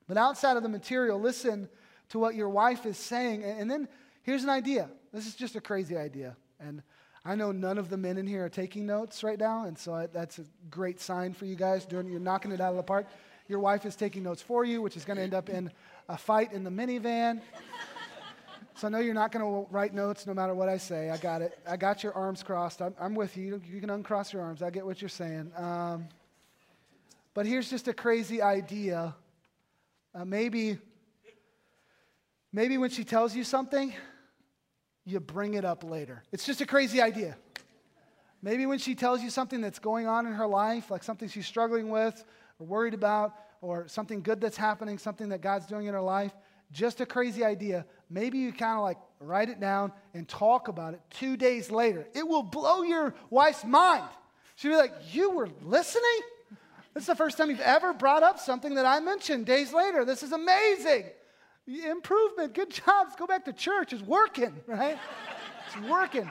But 0.07 0.17
outside 0.17 0.57
of 0.57 0.63
the 0.63 0.69
material, 0.69 1.21
listen 1.21 1.69
to 2.11 2.19
what 2.19 2.35
your 2.35 2.49
wife 2.49 2.87
is 2.87 2.97
saying. 2.97 3.45
And, 3.45 3.61
and 3.61 3.71
then 3.71 3.89
here's 4.23 4.45
an 4.45 4.51
idea. 4.51 4.89
This 5.13 5.27
is 5.27 5.35
just 5.35 5.57
a 5.57 5.61
crazy 5.61 5.97
idea. 5.97 6.37
And 6.61 6.83
I 7.25 7.35
know 7.35 7.53
none 7.53 7.79
of 7.79 7.91
the 7.91 7.97
men 7.97 8.17
in 8.17 8.27
here 8.27 8.45
are 8.45 8.49
taking 8.49 8.87
notes 8.87 9.23
right 9.23 9.39
now. 9.39 9.65
And 9.65 9.77
so 9.77 9.93
I, 9.93 10.07
that's 10.07 10.39
a 10.39 10.45
great 10.71 11.01
sign 11.01 11.35
for 11.35 11.45
you 11.45 11.57
guys. 11.57 11.85
Doing, 11.85 12.09
you're 12.09 12.21
knocking 12.21 12.53
it 12.53 12.61
out 12.61 12.71
of 12.71 12.77
the 12.77 12.83
park. 12.83 13.07
Your 13.49 13.61
wife 13.61 13.85
is 13.85 13.97
taking 13.97 14.23
notes 14.23 14.43
for 14.43 14.65
you, 14.65 14.81
which 14.81 14.97
is 14.97 15.05
going 15.05 15.17
to 15.17 15.23
end 15.23 15.35
up 15.35 15.49
in 15.49 15.71
a 16.09 16.17
fight 16.17 16.53
in 16.53 16.65
the 16.65 16.71
minivan. 16.71 17.41
So 18.75 18.87
I 18.87 18.91
know 18.91 18.99
you're 18.99 19.13
not 19.13 19.33
going 19.33 19.45
to 19.45 19.69
write 19.73 19.93
notes 19.93 20.25
no 20.27 20.35
matter 20.35 20.55
what 20.55 20.69
I 20.69 20.77
say. 20.77 21.11
I 21.11 21.17
got 21.17 21.43
it. 21.43 21.59
I 21.69 21.77
got 21.77 22.05
your 22.05 22.13
arms 22.15 22.45
crossed. 22.45 22.81
I'm, 22.81 22.95
I'm 23.01 23.15
with 23.17 23.37
you. 23.37 23.61
You 23.69 23.81
can 23.81 23.91
uncross 23.91 24.33
your 24.33 24.41
arms. 24.41 24.63
I 24.63 24.71
get 24.71 24.87
what 24.87 25.03
you're 25.03 25.09
saying. 25.09 25.51
Um, 25.57 26.07
but 27.35 27.45
here's 27.45 27.69
just 27.69 27.89
a 27.89 27.93
crazy 27.93 28.41
idea. 28.41 29.17
Uh, 30.15 30.25
maybe, 30.25 30.79
maybe 32.53 32.79
when 32.79 32.91
she 32.91 33.03
tells 33.03 33.35
you 33.35 33.43
something, 33.43 33.93
you 35.05 35.19
bring 35.19 35.55
it 35.55 35.65
up 35.65 35.83
later. 35.83 36.23
It's 36.31 36.47
just 36.47 36.61
a 36.61 36.67
crazy 36.67 37.01
idea. 37.01 37.37
Maybe 38.43 38.65
when 38.67 38.79
she 38.79 38.95
tells 38.95 39.23
you 39.23 39.31
something 39.31 39.61
that's 39.61 39.81
going 39.81 40.07
on 40.07 40.27
in 40.27 40.35
her 40.35 40.47
life, 40.47 40.91
like 40.91 41.03
something 41.03 41.29
she's 41.29 41.47
struggling 41.47 41.89
with 41.91 42.25
or 42.61 42.67
worried 42.67 42.95
about, 42.95 43.35
or 43.61 43.89
something 43.89 44.23
good 44.23 44.41
that's 44.41 44.57
happening, 44.57 44.99
something 44.99 45.29
that 45.31 45.41
God's 45.41 45.67
doing 45.67 45.87
in 45.87 45.95
her 45.95 46.01
life, 46.01 46.33
just 46.73 47.01
a 47.01 47.07
crazy 47.07 47.45
idea. 47.45 47.87
Maybe 48.11 48.39
you 48.39 48.53
kind 48.53 48.77
of 48.77 48.83
like 48.83 48.99
write 49.21 49.49
it 49.49 49.61
down 49.61 49.93
and 50.15 50.29
talk 50.29 50.69
about 50.69 50.95
it 50.95 51.01
two 51.11 51.37
days 51.37 51.71
later. 51.71 52.07
It 52.15 52.27
will 52.27 52.43
blow 52.43 52.83
your 52.83 53.15
wife's 53.31 53.65
mind. 53.65 54.05
She'll 54.57 54.73
be 54.73 54.77
like, 54.77 54.93
You 55.13 55.31
were 55.31 55.49
listening? 55.63 56.21
This 56.95 57.03
is 57.03 57.07
the 57.07 57.15
first 57.15 57.39
time 57.39 57.51
you've 57.51 57.61
ever 57.61 57.93
brought 57.93 58.23
up 58.23 58.39
something 58.39 58.75
that 58.75 58.87
I 58.87 58.99
mentioned 59.01 59.47
days 59.47 59.73
later. 59.73 60.05
This 60.05 60.23
is 60.23 60.33
amazing. 60.33 61.05
Improvement. 61.67 62.55
Good 62.55 62.71
job. 62.71 63.07
Let's 63.07 63.17
go 63.17 63.27
back 63.27 63.45
to 63.45 63.53
church. 63.53 63.93
It's 63.93 64.03
working, 64.03 64.55
right? 64.67 64.99
It's 65.67 65.89
working. 65.89 66.31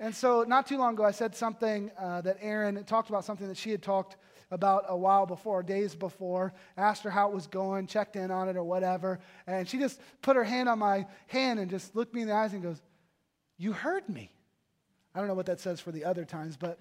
And 0.00 0.14
so, 0.14 0.42
not 0.42 0.66
too 0.66 0.76
long 0.76 0.94
ago, 0.94 1.04
I 1.04 1.12
said 1.12 1.34
something 1.36 1.90
uh, 1.96 2.20
that 2.22 2.38
Erin 2.40 2.82
talked 2.84 3.08
about 3.08 3.24
something 3.24 3.46
that 3.46 3.56
she 3.56 3.70
had 3.70 3.82
talked 3.82 4.16
about 4.52 4.84
a 4.88 4.96
while 4.96 5.24
before, 5.24 5.62
days 5.62 5.94
before, 5.94 6.52
asked 6.76 7.02
her 7.02 7.10
how 7.10 7.28
it 7.28 7.34
was 7.34 7.46
going, 7.46 7.86
checked 7.86 8.16
in 8.16 8.30
on 8.30 8.48
it 8.50 8.56
or 8.56 8.62
whatever. 8.62 9.18
And 9.46 9.66
she 9.66 9.78
just 9.78 9.98
put 10.20 10.36
her 10.36 10.44
hand 10.44 10.68
on 10.68 10.78
my 10.78 11.06
hand 11.26 11.58
and 11.58 11.70
just 11.70 11.96
looked 11.96 12.14
me 12.14 12.20
in 12.20 12.28
the 12.28 12.34
eyes 12.34 12.52
and 12.52 12.62
goes, 12.62 12.80
You 13.56 13.72
heard 13.72 14.08
me. 14.08 14.30
I 15.14 15.18
don't 15.18 15.28
know 15.28 15.34
what 15.34 15.46
that 15.46 15.60
says 15.60 15.80
for 15.80 15.90
the 15.90 16.04
other 16.04 16.24
times, 16.24 16.56
but 16.56 16.78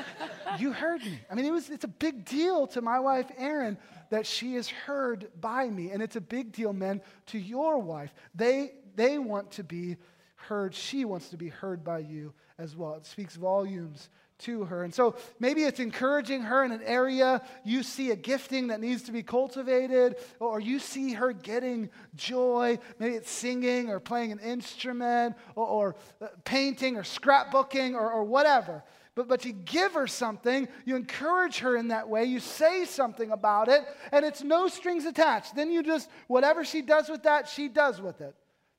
you 0.58 0.72
heard 0.72 1.02
me. 1.02 1.18
I 1.30 1.34
mean, 1.34 1.44
it 1.44 1.52
was, 1.52 1.68
it's 1.70 1.84
a 1.84 1.88
big 1.88 2.24
deal 2.24 2.66
to 2.68 2.80
my 2.80 2.98
wife, 2.98 3.30
Erin, 3.36 3.78
that 4.10 4.26
she 4.26 4.56
is 4.56 4.68
heard 4.68 5.28
by 5.40 5.68
me. 5.68 5.90
And 5.90 6.02
it's 6.02 6.16
a 6.16 6.20
big 6.20 6.52
deal, 6.52 6.72
men, 6.72 7.02
to 7.26 7.38
your 7.38 7.78
wife. 7.78 8.12
They, 8.34 8.72
they 8.94 9.18
want 9.18 9.52
to 9.52 9.64
be 9.64 9.96
heard. 10.34 10.74
She 10.74 11.04
wants 11.04 11.28
to 11.30 11.36
be 11.36 11.48
heard 11.48 11.84
by 11.84 12.00
you 12.00 12.32
as 12.58 12.76
well. 12.76 12.94
It 12.94 13.06
speaks 13.06 13.36
volumes 13.36 14.08
to 14.42 14.64
her. 14.64 14.84
And 14.84 14.94
so 14.94 15.16
maybe 15.40 15.64
it's 15.64 15.80
encouraging 15.80 16.42
her 16.42 16.64
in 16.64 16.72
an 16.72 16.82
area 16.84 17.42
you 17.64 17.82
see 17.82 18.10
a 18.10 18.16
gifting 18.16 18.68
that 18.68 18.80
needs 18.80 19.02
to 19.02 19.12
be 19.12 19.22
cultivated, 19.22 20.16
or 20.40 20.60
you 20.60 20.78
see 20.78 21.12
her 21.12 21.32
getting 21.32 21.90
joy. 22.14 22.78
Maybe 22.98 23.16
it's 23.16 23.30
singing 23.30 23.90
or 23.90 24.00
playing 24.00 24.32
an 24.32 24.38
instrument 24.38 25.36
or, 25.54 25.66
or 25.66 25.96
uh, 26.20 26.28
painting 26.44 26.96
or 26.96 27.02
scrapbooking 27.02 27.94
or, 27.94 28.10
or 28.10 28.24
whatever. 28.24 28.82
But, 29.14 29.28
but 29.28 29.44
you 29.44 29.52
give 29.52 29.92
her 29.92 30.06
something, 30.06 30.68
you 30.86 30.96
encourage 30.96 31.58
her 31.58 31.76
in 31.76 31.88
that 31.88 32.08
way, 32.08 32.24
you 32.24 32.40
say 32.40 32.86
something 32.86 33.30
about 33.30 33.68
it, 33.68 33.82
and 34.10 34.24
it's 34.24 34.42
no 34.42 34.68
strings 34.68 35.04
attached. 35.04 35.54
Then 35.54 35.70
you 35.70 35.82
just, 35.82 36.08
whatever 36.28 36.64
she 36.64 36.80
does 36.80 37.10
with 37.10 37.24
that, 37.24 37.48
she 37.48 37.68
does 37.68 38.00
with 38.00 38.22
it. 38.22 38.34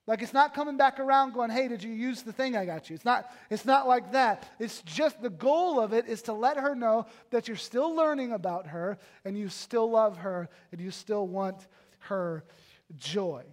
Like 0.05 0.21
it's 0.21 0.33
not 0.33 0.53
coming 0.53 0.75
back 0.75 0.99
around 0.99 1.33
going, 1.33 1.49
hey, 1.49 1.69
did 1.69 1.81
you 1.81 1.91
use 1.91 2.23
the 2.23 2.33
thing 2.33 2.57
I 2.57 2.65
got 2.65 2.89
you? 2.89 2.95
It's 2.95 3.05
not, 3.05 3.31
it's 3.49 3.63
not 3.63 3.87
like 3.87 4.11
that. 4.11 4.51
It's 4.59 4.81
just 4.81 5.21
the 5.21 5.29
goal 5.29 5.79
of 5.79 5.93
it 5.93 6.07
is 6.07 6.23
to 6.23 6.33
let 6.33 6.57
her 6.57 6.75
know 6.75 7.05
that 7.29 7.47
you're 7.47 7.55
still 7.55 7.95
learning 7.95 8.33
about 8.33 8.67
her 8.67 8.97
and 9.23 9.37
you 9.37 9.47
still 9.47 9.89
love 9.89 10.17
her 10.17 10.49
and 10.71 10.81
you 10.81 10.91
still 10.91 11.25
want 11.25 11.67
her 11.99 12.43
joy. 12.97 13.43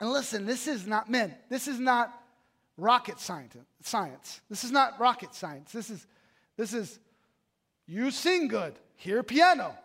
And 0.00 0.10
listen, 0.10 0.46
this 0.46 0.66
is 0.66 0.84
not 0.84 1.08
men. 1.08 1.32
This 1.48 1.68
is 1.68 1.78
not 1.78 2.12
rocket 2.76 3.20
science. 3.20 4.40
This 4.50 4.64
is 4.64 4.72
not 4.72 4.98
rocket 4.98 5.32
science. 5.32 5.70
This 5.70 5.90
is 5.90 6.04
this 6.56 6.74
is 6.74 6.98
you 7.86 8.10
sing 8.10 8.48
good, 8.48 8.74
hear 8.96 9.22
piano. 9.22 9.76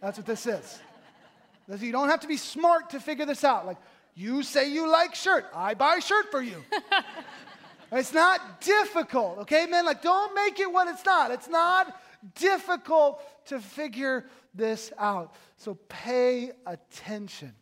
That's 0.00 0.18
what 0.18 0.26
this 0.26 0.46
is. 0.46 0.80
You 1.78 1.92
don't 1.92 2.08
have 2.08 2.20
to 2.20 2.28
be 2.28 2.36
smart 2.36 2.90
to 2.90 3.00
figure 3.00 3.26
this 3.26 3.44
out. 3.44 3.64
Like 3.64 3.78
you 4.14 4.42
say 4.42 4.70
you 4.70 4.88
like 4.88 5.14
shirt. 5.14 5.46
I 5.54 5.74
buy 5.74 5.98
shirt 5.98 6.30
for 6.30 6.42
you. 6.42 6.62
it's 7.92 8.12
not 8.12 8.60
difficult, 8.60 9.38
okay, 9.40 9.66
man? 9.66 9.84
Like, 9.84 10.02
don't 10.02 10.34
make 10.34 10.58
it 10.60 10.70
what 10.70 10.88
it's 10.88 11.04
not. 11.04 11.30
It's 11.30 11.48
not 11.48 12.00
difficult 12.34 13.22
to 13.46 13.60
figure 13.60 14.26
this 14.54 14.92
out. 14.98 15.34
So 15.56 15.74
pay 15.88 16.52
attention. 16.66 17.54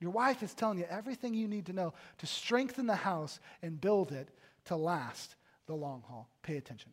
Your 0.00 0.10
wife 0.10 0.42
is 0.42 0.52
telling 0.54 0.78
you 0.78 0.84
everything 0.90 1.34
you 1.34 1.48
need 1.48 1.66
to 1.66 1.72
know 1.72 1.94
to 2.18 2.26
strengthen 2.26 2.86
the 2.86 2.96
house 2.96 3.40
and 3.62 3.80
build 3.80 4.12
it 4.12 4.28
to 4.66 4.76
last 4.76 5.36
the 5.66 5.74
long 5.74 6.02
haul. 6.06 6.28
Pay 6.42 6.56
attention. 6.56 6.92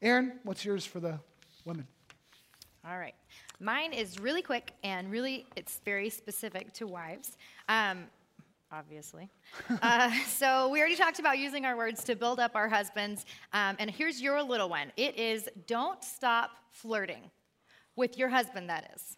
Erin, 0.00 0.38
what's 0.44 0.64
yours 0.64 0.86
for 0.86 1.00
the 1.00 1.18
women? 1.64 1.86
All 2.86 2.98
right. 2.98 3.14
Mine 3.60 3.92
is 3.94 4.18
really 4.20 4.42
quick 4.42 4.74
and 4.82 5.10
really, 5.10 5.46
it's 5.56 5.80
very 5.84 6.10
specific 6.10 6.72
to 6.74 6.86
wives. 6.86 7.38
Um, 7.68 8.04
obviously. 8.70 9.30
uh, 9.82 10.10
so 10.26 10.68
we 10.68 10.80
already 10.80 10.96
talked 10.96 11.18
about 11.18 11.38
using 11.38 11.64
our 11.64 11.76
words 11.76 12.04
to 12.04 12.16
build 12.16 12.40
up 12.40 12.54
our 12.54 12.68
husbands. 12.68 13.24
Um, 13.52 13.76
and 13.78 13.90
here's 13.90 14.20
your 14.20 14.42
little 14.42 14.68
one 14.68 14.92
it 14.96 15.18
is 15.18 15.48
don't 15.66 16.02
stop 16.02 16.50
flirting 16.72 17.30
with 17.96 18.18
your 18.18 18.28
husband, 18.28 18.68
that 18.68 18.90
is. 18.94 19.16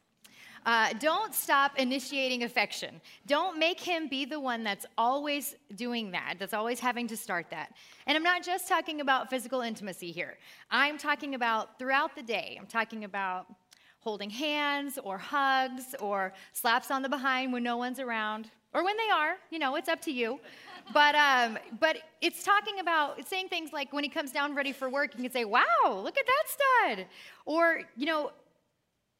Uh, 0.66 0.92
don't 0.98 1.32
stop 1.32 1.78
initiating 1.78 2.42
affection. 2.42 3.00
Don't 3.26 3.56
make 3.56 3.78
him 3.78 4.08
be 4.08 4.24
the 4.24 4.40
one 4.40 4.64
that's 4.64 4.84
always 4.98 5.54
doing 5.76 6.10
that, 6.10 6.34
that's 6.40 6.52
always 6.52 6.80
having 6.80 7.06
to 7.06 7.16
start 7.16 7.46
that. 7.50 7.72
And 8.06 8.16
I'm 8.16 8.24
not 8.24 8.42
just 8.42 8.68
talking 8.68 9.00
about 9.00 9.30
physical 9.30 9.60
intimacy 9.60 10.10
here. 10.10 10.36
I'm 10.70 10.98
talking 10.98 11.36
about 11.36 11.78
throughout 11.78 12.16
the 12.16 12.22
day. 12.22 12.56
I'm 12.60 12.66
talking 12.66 13.04
about 13.04 13.46
holding 14.00 14.28
hands 14.28 14.98
or 15.02 15.18
hugs 15.18 15.94
or 16.00 16.32
slaps 16.52 16.90
on 16.90 17.02
the 17.02 17.08
behind 17.08 17.52
when 17.52 17.62
no 17.62 17.76
one's 17.76 18.00
around 18.00 18.50
or 18.72 18.84
when 18.84 18.96
they 18.96 19.10
are 19.12 19.36
you 19.50 19.58
know 19.58 19.74
it's 19.74 19.88
up 19.88 20.00
to 20.00 20.12
you 20.12 20.38
but 20.94 21.16
um, 21.16 21.58
but 21.80 21.96
it's 22.20 22.44
talking 22.44 22.78
about 22.78 23.26
saying 23.26 23.48
things 23.48 23.72
like 23.72 23.92
when 23.92 24.04
he 24.04 24.10
comes 24.10 24.30
down 24.30 24.54
ready 24.54 24.70
for 24.70 24.88
work 24.88 25.12
you 25.16 25.22
can 25.24 25.32
say 25.32 25.44
wow 25.44 25.64
look 25.84 26.16
at 26.16 26.24
that 26.24 26.44
stud 26.94 27.06
or 27.46 27.80
you 27.96 28.06
know 28.06 28.30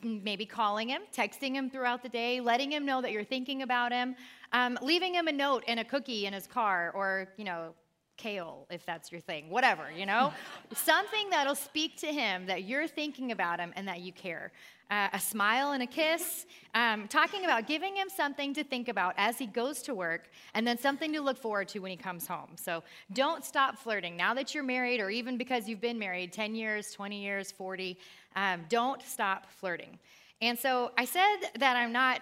maybe 0.02 0.44
calling 0.44 0.88
him 0.88 1.02
texting 1.14 1.52
him 1.52 1.70
throughout 1.70 2.02
the 2.02 2.08
day 2.08 2.40
letting 2.40 2.70
him 2.70 2.84
know 2.84 3.00
that 3.00 3.12
you're 3.12 3.24
thinking 3.24 3.62
about 3.62 3.92
him 3.92 4.14
um, 4.52 4.78
leaving 4.82 5.14
him 5.14 5.28
a 5.28 5.32
note 5.32 5.64
and 5.66 5.80
a 5.80 5.84
cookie 5.84 6.26
in 6.26 6.32
his 6.32 6.46
car 6.46 6.92
or 6.94 7.28
you 7.36 7.44
know 7.44 7.74
kale 8.16 8.66
if 8.70 8.84
that's 8.86 9.12
your 9.12 9.20
thing 9.20 9.50
whatever 9.50 9.90
you 9.94 10.06
know 10.06 10.32
something 10.74 11.28
that'll 11.30 11.54
speak 11.54 11.96
to 11.98 12.06
him 12.06 12.46
that 12.46 12.64
you're 12.64 12.88
thinking 12.88 13.32
about 13.32 13.58
him 13.58 13.72
and 13.76 13.88
that 13.88 14.00
you 14.00 14.12
care 14.12 14.52
uh, 14.90 15.08
a 15.12 15.18
smile 15.18 15.72
and 15.72 15.82
a 15.82 15.86
kiss, 15.86 16.46
um, 16.74 17.08
talking 17.08 17.44
about 17.44 17.66
giving 17.66 17.96
him 17.96 18.08
something 18.08 18.54
to 18.54 18.62
think 18.62 18.88
about 18.88 19.14
as 19.16 19.36
he 19.38 19.46
goes 19.46 19.82
to 19.82 19.94
work, 19.94 20.28
and 20.54 20.66
then 20.66 20.78
something 20.78 21.12
to 21.12 21.20
look 21.20 21.36
forward 21.36 21.68
to 21.68 21.80
when 21.80 21.90
he 21.90 21.96
comes 21.96 22.26
home. 22.26 22.50
So 22.54 22.84
don't 23.12 23.44
stop 23.44 23.78
flirting. 23.78 24.16
Now 24.16 24.34
that 24.34 24.54
you're 24.54 24.62
married, 24.62 25.00
or 25.00 25.10
even 25.10 25.36
because 25.36 25.68
you've 25.68 25.80
been 25.80 25.98
married 25.98 26.32
10 26.32 26.54
years, 26.54 26.92
20 26.92 27.20
years, 27.20 27.50
40, 27.50 27.98
um, 28.36 28.64
don't 28.68 29.02
stop 29.02 29.50
flirting. 29.50 29.98
And 30.40 30.58
so 30.58 30.92
I 30.96 31.04
said 31.04 31.36
that 31.58 31.76
I'm 31.76 31.92
not 31.92 32.20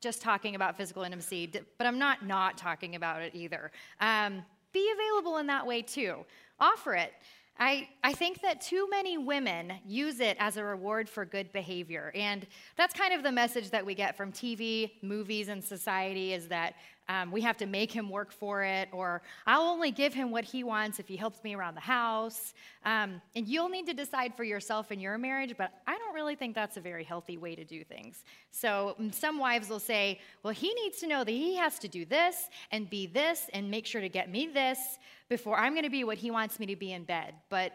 just 0.00 0.22
talking 0.22 0.54
about 0.54 0.76
physical 0.76 1.02
intimacy, 1.02 1.50
but 1.78 1.86
I'm 1.86 1.98
not 1.98 2.24
not 2.24 2.56
talking 2.56 2.94
about 2.94 3.22
it 3.22 3.34
either. 3.34 3.72
Um, 4.00 4.44
be 4.72 4.90
available 4.94 5.38
in 5.38 5.46
that 5.48 5.66
way 5.66 5.82
too. 5.82 6.24
Offer 6.60 6.94
it. 6.94 7.12
I, 7.58 7.88
I 8.04 8.12
think 8.12 8.42
that 8.42 8.60
too 8.60 8.86
many 8.90 9.16
women 9.16 9.72
use 9.86 10.20
it 10.20 10.36
as 10.38 10.58
a 10.58 10.64
reward 10.64 11.08
for 11.08 11.24
good 11.24 11.50
behavior. 11.52 12.12
And 12.14 12.46
that's 12.76 12.92
kind 12.92 13.14
of 13.14 13.22
the 13.22 13.32
message 13.32 13.70
that 13.70 13.84
we 13.84 13.94
get 13.94 14.14
from 14.14 14.30
TV, 14.30 14.92
movies, 15.02 15.48
and 15.48 15.64
society 15.64 16.34
is 16.34 16.48
that 16.48 16.74
um, 17.08 17.30
we 17.30 17.40
have 17.42 17.56
to 17.58 17.66
make 17.66 17.92
him 17.92 18.10
work 18.10 18.32
for 18.32 18.64
it, 18.64 18.88
or 18.92 19.22
I'll 19.46 19.62
only 19.68 19.90
give 19.90 20.12
him 20.12 20.30
what 20.30 20.44
he 20.44 20.64
wants 20.64 20.98
if 20.98 21.06
he 21.06 21.16
helps 21.16 21.42
me 21.44 21.54
around 21.54 21.74
the 21.74 21.80
house. 21.80 22.52
Um, 22.84 23.20
and 23.34 23.46
you'll 23.46 23.68
need 23.68 23.86
to 23.86 23.94
decide 23.94 24.34
for 24.34 24.42
yourself 24.44 24.90
in 24.90 24.98
your 24.98 25.16
marriage, 25.16 25.54
but 25.56 25.72
I 25.86 25.96
don't 25.98 26.14
really 26.14 26.34
think 26.34 26.54
that's 26.54 26.76
a 26.76 26.80
very 26.80 27.04
healthy 27.04 27.38
way 27.38 27.54
to 27.54 27.64
do 27.64 27.84
things. 27.84 28.24
So 28.50 28.96
mm, 29.00 29.14
some 29.14 29.38
wives 29.38 29.68
will 29.68 29.80
say, 29.80 30.20
well, 30.42 30.52
he 30.52 30.74
needs 30.74 30.98
to 30.98 31.06
know 31.06 31.22
that 31.22 31.30
he 31.30 31.56
has 31.56 31.78
to 31.80 31.88
do 31.88 32.04
this 32.04 32.48
and 32.72 32.90
be 32.90 33.06
this 33.06 33.48
and 33.52 33.70
make 33.70 33.86
sure 33.86 34.00
to 34.00 34.08
get 34.08 34.30
me 34.30 34.48
this 34.48 34.98
before 35.28 35.58
I'm 35.58 35.72
going 35.74 35.84
to 35.84 35.90
be 35.90 36.04
what 36.04 36.18
he 36.18 36.30
wants 36.30 36.58
me 36.58 36.66
to 36.66 36.76
be 36.76 36.92
in 36.92 37.04
bed. 37.04 37.34
But 37.50 37.72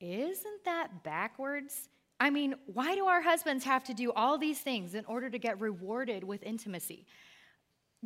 isn't 0.00 0.64
that 0.64 1.04
backwards? 1.04 1.88
I 2.18 2.30
mean, 2.30 2.54
why 2.66 2.94
do 2.94 3.06
our 3.06 3.20
husbands 3.20 3.64
have 3.64 3.84
to 3.84 3.94
do 3.94 4.12
all 4.12 4.38
these 4.38 4.60
things 4.60 4.94
in 4.94 5.04
order 5.06 5.30
to 5.30 5.38
get 5.38 5.60
rewarded 5.60 6.24
with 6.24 6.42
intimacy? 6.42 7.06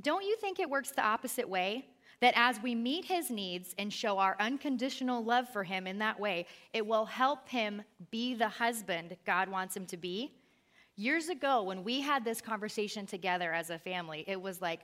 Don't 0.00 0.24
you 0.24 0.36
think 0.36 0.60
it 0.60 0.68
works 0.68 0.90
the 0.90 1.04
opposite 1.04 1.48
way? 1.48 1.86
That 2.20 2.32
as 2.34 2.62
we 2.62 2.74
meet 2.74 3.04
his 3.04 3.30
needs 3.30 3.74
and 3.78 3.92
show 3.92 4.18
our 4.18 4.36
unconditional 4.40 5.22
love 5.22 5.48
for 5.50 5.64
him 5.64 5.86
in 5.86 5.98
that 5.98 6.18
way, 6.18 6.46
it 6.72 6.86
will 6.86 7.04
help 7.04 7.46
him 7.48 7.82
be 8.10 8.34
the 8.34 8.48
husband 8.48 9.16
God 9.26 9.50
wants 9.50 9.76
him 9.76 9.84
to 9.86 9.98
be? 9.98 10.32
Years 10.96 11.28
ago, 11.28 11.62
when 11.62 11.84
we 11.84 12.00
had 12.00 12.24
this 12.24 12.40
conversation 12.40 13.04
together 13.04 13.52
as 13.52 13.68
a 13.68 13.78
family, 13.78 14.24
it 14.26 14.40
was 14.40 14.62
like, 14.62 14.80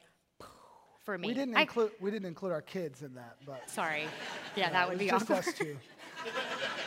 for 1.05 1.19
me. 1.19 1.29
We 1.29 1.35
didn't, 1.35 1.57
I, 1.57 1.63
include, 1.63 1.93
we 2.01 2.11
didn't 2.11 2.29
include 2.29 2.53
our 2.53 2.63
kids 2.63 3.03
in 3.03 3.15
that, 3.15 3.37
but. 3.47 3.69
Sorry. 3.69 4.05
Yeah, 4.55 4.69
that 4.69 4.87
would 4.87 4.99
be 4.99 5.09
just 5.09 5.31
awkward. 5.31 5.49
us 5.49 5.55
two. 5.55 5.79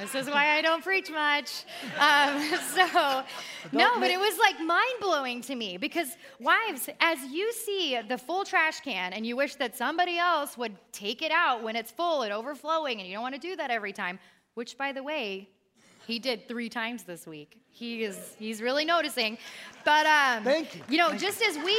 This 0.00 0.14
is 0.14 0.26
why 0.28 0.56
I 0.56 0.62
don't 0.62 0.82
preach 0.82 1.10
much. 1.10 1.64
Um, 1.98 2.40
so, 2.74 3.24
no, 3.72 3.98
but 3.98 4.10
it 4.10 4.18
was 4.18 4.38
like 4.38 4.60
mind 4.60 5.00
blowing 5.00 5.40
to 5.42 5.54
me 5.54 5.76
because, 5.76 6.16
wives, 6.38 6.88
as 7.00 7.18
you 7.24 7.52
see 7.52 8.00
the 8.08 8.16
full 8.16 8.44
trash 8.44 8.80
can 8.80 9.12
and 9.12 9.26
you 9.26 9.36
wish 9.36 9.56
that 9.56 9.76
somebody 9.76 10.18
else 10.18 10.56
would 10.56 10.76
take 10.92 11.22
it 11.22 11.32
out 11.32 11.62
when 11.62 11.74
it's 11.74 11.90
full 11.90 12.22
and 12.22 12.32
overflowing, 12.32 13.00
and 13.00 13.08
you 13.08 13.14
don't 13.14 13.22
want 13.22 13.34
to 13.34 13.40
do 13.40 13.56
that 13.56 13.70
every 13.70 13.92
time, 13.92 14.18
which, 14.54 14.78
by 14.78 14.92
the 14.92 15.02
way, 15.02 15.48
he 16.06 16.18
did 16.18 16.48
three 16.48 16.68
times 16.68 17.02
this 17.02 17.26
week. 17.26 17.60
He 17.68 18.02
is 18.02 18.34
he's 18.38 18.62
really 18.62 18.84
noticing. 18.84 19.36
But 19.84 20.06
um, 20.06 20.42
Thank 20.42 20.74
you. 20.74 20.82
You 20.88 20.98
know, 20.98 21.08
Thank 21.10 21.20
just 21.20 21.42
as 21.42 21.56
we 21.58 21.76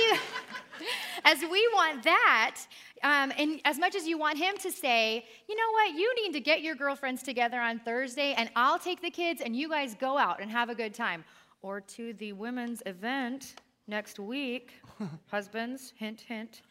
as 1.25 1.41
we 1.41 1.67
want 1.73 2.03
that, 2.03 2.57
um, 3.03 3.31
and 3.37 3.61
as 3.65 3.79
much 3.79 3.95
as 3.95 4.07
you 4.07 4.17
want 4.17 4.37
him 4.37 4.57
to 4.57 4.71
say, 4.71 5.25
you 5.47 5.55
know 5.55 5.71
what, 5.71 5.93
you 5.93 6.13
need 6.15 6.33
to 6.33 6.39
get 6.39 6.61
your 6.61 6.75
girlfriends 6.75 7.23
together 7.23 7.59
on 7.59 7.79
Thursday, 7.79 8.33
and 8.33 8.49
I'll 8.55 8.79
take 8.79 9.01
the 9.01 9.09
kids, 9.09 9.41
and 9.41 9.55
you 9.55 9.69
guys 9.69 9.95
go 9.95 10.17
out 10.17 10.41
and 10.41 10.51
have 10.51 10.69
a 10.69 10.75
good 10.75 10.93
time. 10.93 11.23
Or 11.61 11.81
to 11.81 12.13
the 12.13 12.33
women's 12.33 12.81
event 12.85 13.55
next 13.87 14.19
week, 14.19 14.73
husbands, 15.27 15.93
hint, 15.97 16.21
hint. 16.21 16.61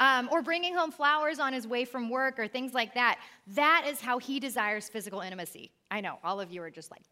Um, 0.00 0.28
or 0.30 0.42
bringing 0.42 0.74
home 0.76 0.92
flowers 0.92 1.40
on 1.40 1.52
his 1.52 1.66
way 1.66 1.84
from 1.84 2.08
work 2.08 2.38
or 2.38 2.46
things 2.46 2.72
like 2.72 2.94
that. 2.94 3.18
That 3.48 3.84
is 3.86 4.00
how 4.00 4.18
he 4.18 4.38
desires 4.38 4.88
physical 4.88 5.20
intimacy. 5.20 5.72
I 5.90 6.00
know, 6.00 6.18
all 6.22 6.40
of 6.40 6.52
you 6.52 6.62
are 6.62 6.70
just 6.70 6.90
like, 6.90 7.02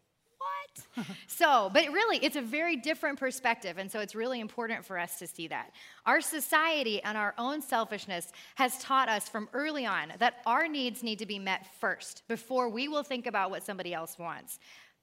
what? 0.47 1.07
so, 1.27 1.69
but 1.73 1.91
really, 1.91 2.17
it's 2.17 2.35
a 2.35 2.41
very 2.41 2.75
different 2.75 3.19
perspective. 3.19 3.77
And 3.77 3.91
so 3.91 3.99
it's 3.99 4.15
really 4.15 4.39
important 4.39 4.85
for 4.85 4.97
us 4.97 5.19
to 5.19 5.27
see 5.27 5.47
that. 5.47 5.71
Our 6.05 6.21
society 6.21 7.01
and 7.03 7.17
our 7.17 7.33
own 7.37 7.61
selfishness 7.61 8.31
has 8.55 8.77
taught 8.79 9.09
us 9.09 9.27
from 9.29 9.49
early 9.53 9.85
on 9.85 10.13
that 10.19 10.41
our 10.45 10.67
needs 10.67 11.03
need 11.03 11.19
to 11.19 11.25
be 11.25 11.39
met 11.39 11.67
first 11.79 12.23
before 12.27 12.69
we 12.69 12.87
will 12.87 13.03
think 13.03 13.27
about 13.27 13.51
what 13.51 13.63
somebody 13.63 13.93
else 13.93 14.17
wants. 14.17 14.59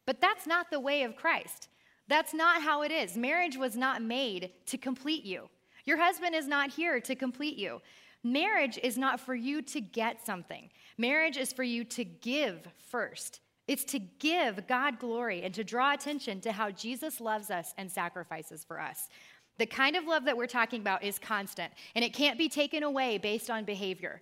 But 0.06 0.20
that's 0.20 0.46
not 0.46 0.70
the 0.70 0.80
way 0.80 1.02
of 1.02 1.16
Christ. 1.16 1.68
That's 2.08 2.34
not 2.34 2.62
how 2.62 2.82
it 2.82 2.90
is. 2.90 3.16
Marriage 3.16 3.56
was 3.56 3.76
not 3.76 4.02
made 4.02 4.50
to 4.66 4.76
complete 4.76 5.24
you. 5.24 5.48
Your 5.84 5.96
husband 5.96 6.34
is 6.34 6.46
not 6.46 6.70
here 6.70 7.00
to 7.00 7.14
complete 7.14 7.56
you. 7.56 7.80
Marriage 8.22 8.78
is 8.82 8.96
not 8.96 9.20
for 9.20 9.34
you 9.34 9.60
to 9.62 9.80
get 9.80 10.24
something. 10.24 10.70
Marriage 10.96 11.36
is 11.36 11.52
for 11.52 11.62
you 11.62 11.84
to 11.84 12.04
give 12.04 12.66
first. 12.88 13.40
It's 13.66 13.84
to 13.84 13.98
give 13.98 14.66
God 14.66 14.98
glory 14.98 15.42
and 15.42 15.54
to 15.54 15.64
draw 15.64 15.92
attention 15.92 16.40
to 16.42 16.52
how 16.52 16.70
Jesus 16.70 17.20
loves 17.20 17.50
us 17.50 17.72
and 17.78 17.90
sacrifices 17.90 18.64
for 18.64 18.80
us. 18.80 19.08
The 19.56 19.66
kind 19.66 19.96
of 19.96 20.04
love 20.04 20.24
that 20.24 20.36
we're 20.36 20.46
talking 20.46 20.80
about 20.80 21.02
is 21.04 21.18
constant, 21.18 21.72
and 21.94 22.04
it 22.04 22.12
can't 22.12 22.36
be 22.36 22.48
taken 22.48 22.82
away 22.82 23.18
based 23.18 23.50
on 23.50 23.64
behavior. 23.64 24.20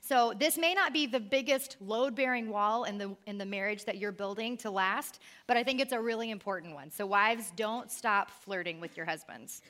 So, 0.00 0.34
this 0.38 0.58
may 0.58 0.74
not 0.74 0.92
be 0.92 1.06
the 1.06 1.18
biggest 1.18 1.78
load 1.80 2.14
bearing 2.14 2.50
wall 2.50 2.84
in 2.84 2.98
the, 2.98 3.16
in 3.26 3.38
the 3.38 3.46
marriage 3.46 3.86
that 3.86 3.96
you're 3.96 4.12
building 4.12 4.58
to 4.58 4.70
last, 4.70 5.20
but 5.46 5.56
I 5.56 5.64
think 5.64 5.80
it's 5.80 5.92
a 5.92 6.00
really 6.00 6.30
important 6.30 6.74
one. 6.74 6.90
So, 6.90 7.06
wives, 7.06 7.52
don't 7.56 7.90
stop 7.90 8.30
flirting 8.30 8.80
with 8.80 8.98
your 8.98 9.06
husbands. 9.06 9.62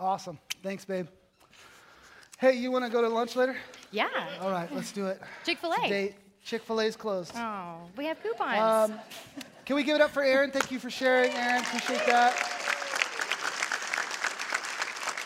Awesome. 0.00 0.40
Thanks, 0.64 0.84
babe. 0.84 1.06
Hey, 2.38 2.54
you 2.56 2.72
want 2.72 2.84
to 2.84 2.90
go 2.90 3.00
to 3.00 3.08
lunch 3.08 3.36
later? 3.36 3.56
Yeah. 3.92 4.08
All 4.40 4.50
right, 4.50 4.72
let's 4.74 4.90
do 4.90 5.06
it. 5.06 5.20
Chick 5.44 5.58
fil 5.58 5.72
a. 5.84 6.14
Chick-fil-A's 6.48 6.96
closed. 6.96 7.32
Oh, 7.36 7.74
we 7.94 8.06
have 8.06 8.22
coupons. 8.22 8.90
Um, 8.90 8.98
can 9.66 9.76
we 9.76 9.82
give 9.82 9.96
it 9.96 10.00
up 10.00 10.12
for 10.12 10.22
Erin? 10.22 10.50
Thank 10.50 10.70
you 10.70 10.78
for 10.78 10.88
sharing, 10.88 11.30
Erin. 11.32 11.60
Appreciate 11.60 12.06
that. 12.06 12.32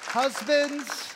Husbands, 0.07 1.15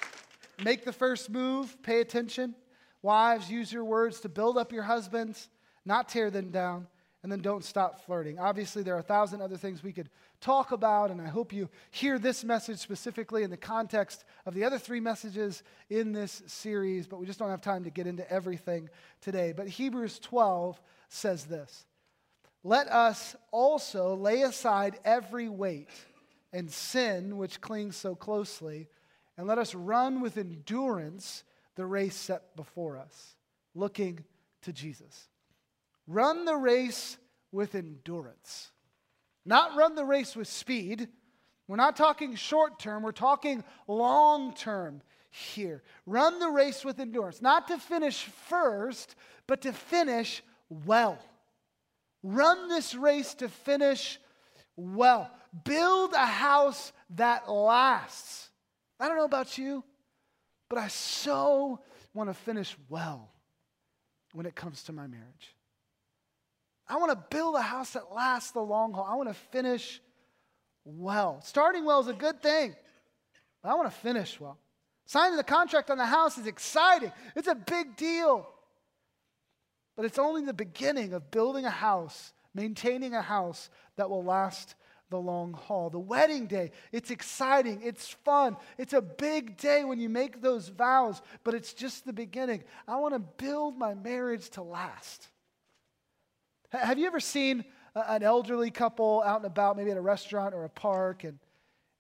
make 0.62 0.84
the 0.84 0.92
first 0.92 1.28
move. 1.28 1.76
Pay 1.82 2.00
attention. 2.00 2.54
Wives, 3.02 3.50
use 3.50 3.72
your 3.72 3.82
words 3.82 4.20
to 4.20 4.28
build 4.28 4.56
up 4.56 4.70
your 4.70 4.84
husbands, 4.84 5.48
not 5.84 6.08
tear 6.08 6.30
them 6.30 6.52
down. 6.52 6.86
And 7.26 7.32
then 7.32 7.40
don't 7.40 7.64
stop 7.64 8.06
flirting. 8.06 8.38
Obviously, 8.38 8.84
there 8.84 8.94
are 8.94 9.00
a 9.00 9.02
thousand 9.02 9.42
other 9.42 9.56
things 9.56 9.82
we 9.82 9.92
could 9.92 10.08
talk 10.40 10.70
about, 10.70 11.10
and 11.10 11.20
I 11.20 11.26
hope 11.26 11.52
you 11.52 11.68
hear 11.90 12.20
this 12.20 12.44
message 12.44 12.78
specifically 12.78 13.42
in 13.42 13.50
the 13.50 13.56
context 13.56 14.24
of 14.46 14.54
the 14.54 14.62
other 14.62 14.78
three 14.78 15.00
messages 15.00 15.64
in 15.90 16.12
this 16.12 16.44
series, 16.46 17.08
but 17.08 17.18
we 17.18 17.26
just 17.26 17.40
don't 17.40 17.50
have 17.50 17.60
time 17.60 17.82
to 17.82 17.90
get 17.90 18.06
into 18.06 18.30
everything 18.30 18.88
today. 19.22 19.52
But 19.56 19.66
Hebrews 19.66 20.20
12 20.20 20.80
says 21.08 21.46
this 21.46 21.84
Let 22.62 22.86
us 22.86 23.34
also 23.50 24.14
lay 24.14 24.42
aside 24.42 25.00
every 25.04 25.48
weight 25.48 25.90
and 26.52 26.70
sin 26.70 27.38
which 27.38 27.60
clings 27.60 27.96
so 27.96 28.14
closely, 28.14 28.86
and 29.36 29.48
let 29.48 29.58
us 29.58 29.74
run 29.74 30.20
with 30.20 30.36
endurance 30.36 31.42
the 31.74 31.86
race 31.86 32.14
set 32.14 32.54
before 32.54 32.96
us, 32.96 33.34
looking 33.74 34.22
to 34.62 34.72
Jesus. 34.72 35.26
Run 36.06 36.44
the 36.44 36.56
race 36.56 37.18
with 37.52 37.74
endurance. 37.74 38.70
Not 39.44 39.76
run 39.76 39.94
the 39.94 40.04
race 40.04 40.36
with 40.36 40.48
speed. 40.48 41.08
We're 41.68 41.76
not 41.76 41.96
talking 41.96 42.34
short 42.36 42.78
term, 42.78 43.02
we're 43.02 43.12
talking 43.12 43.64
long 43.88 44.54
term 44.54 45.02
here. 45.30 45.82
Run 46.06 46.38
the 46.38 46.50
race 46.50 46.84
with 46.84 47.00
endurance, 47.00 47.42
not 47.42 47.68
to 47.68 47.78
finish 47.78 48.24
first, 48.24 49.16
but 49.46 49.62
to 49.62 49.72
finish 49.72 50.42
well. 50.68 51.18
Run 52.22 52.68
this 52.68 52.94
race 52.94 53.34
to 53.34 53.48
finish 53.48 54.18
well. 54.76 55.30
Build 55.64 56.12
a 56.12 56.26
house 56.26 56.92
that 57.10 57.50
lasts. 57.50 58.50
I 58.98 59.08
don't 59.08 59.16
know 59.16 59.24
about 59.24 59.58
you, 59.58 59.84
but 60.68 60.78
I 60.78 60.88
so 60.88 61.80
want 62.14 62.30
to 62.30 62.34
finish 62.34 62.76
well 62.88 63.30
when 64.32 64.46
it 64.46 64.54
comes 64.54 64.82
to 64.84 64.92
my 64.92 65.06
marriage. 65.06 65.55
I 66.88 66.96
want 66.96 67.10
to 67.10 67.36
build 67.36 67.56
a 67.56 67.62
house 67.62 67.90
that 67.90 68.14
lasts 68.14 68.52
the 68.52 68.60
long 68.60 68.92
haul. 68.92 69.06
I 69.08 69.16
want 69.16 69.28
to 69.28 69.34
finish 69.34 70.00
well. 70.84 71.40
Starting 71.42 71.84
well 71.84 72.00
is 72.00 72.06
a 72.06 72.14
good 72.14 72.42
thing, 72.42 72.74
but 73.62 73.70
I 73.70 73.74
want 73.74 73.90
to 73.90 73.96
finish 73.96 74.38
well. 74.38 74.58
Signing 75.04 75.36
the 75.36 75.44
contract 75.44 75.90
on 75.90 75.98
the 75.98 76.06
house 76.06 76.38
is 76.38 76.46
exciting, 76.46 77.12
it's 77.34 77.48
a 77.48 77.54
big 77.54 77.96
deal. 77.96 78.48
But 79.96 80.04
it's 80.04 80.18
only 80.18 80.44
the 80.44 80.52
beginning 80.52 81.12
of 81.14 81.30
building 81.30 81.64
a 81.64 81.70
house, 81.70 82.32
maintaining 82.54 83.14
a 83.14 83.22
house 83.22 83.70
that 83.96 84.10
will 84.10 84.22
last 84.22 84.74
the 85.10 85.18
long 85.18 85.52
haul. 85.52 85.90
The 85.90 85.98
wedding 85.98 86.46
day, 86.46 86.72
it's 86.92 87.10
exciting, 87.10 87.80
it's 87.82 88.08
fun, 88.08 88.56
it's 88.78 88.92
a 88.92 89.00
big 89.00 89.56
day 89.56 89.84
when 89.84 90.00
you 90.00 90.08
make 90.08 90.42
those 90.42 90.68
vows, 90.68 91.22
but 91.44 91.54
it's 91.54 91.72
just 91.72 92.04
the 92.04 92.12
beginning. 92.12 92.64
I 92.86 92.96
want 92.96 93.14
to 93.14 93.20
build 93.20 93.78
my 93.78 93.94
marriage 93.94 94.50
to 94.50 94.62
last. 94.62 95.28
Have 96.72 96.98
you 96.98 97.06
ever 97.06 97.20
seen 97.20 97.64
an 97.94 98.22
elderly 98.22 98.70
couple 98.70 99.22
out 99.24 99.36
and 99.36 99.46
about, 99.46 99.76
maybe 99.76 99.90
at 99.90 99.96
a 99.96 100.02
restaurant 100.02 100.54
or 100.54 100.64
a 100.64 100.68
park, 100.68 101.24
and, 101.24 101.38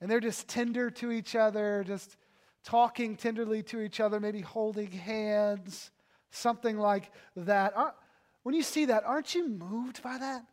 and 0.00 0.10
they're 0.10 0.20
just 0.20 0.48
tender 0.48 0.90
to 0.90 1.10
each 1.10 1.34
other, 1.34 1.84
just 1.86 2.16
talking 2.64 3.16
tenderly 3.16 3.62
to 3.62 3.80
each 3.80 4.00
other, 4.00 4.20
maybe 4.20 4.40
holding 4.40 4.90
hands, 4.90 5.90
something 6.30 6.78
like 6.78 7.10
that? 7.36 7.74
When 8.42 8.54
you 8.54 8.62
see 8.62 8.86
that, 8.86 9.04
aren't 9.04 9.34
you 9.34 9.48
moved 9.48 10.02
by 10.02 10.18
that? 10.18 10.44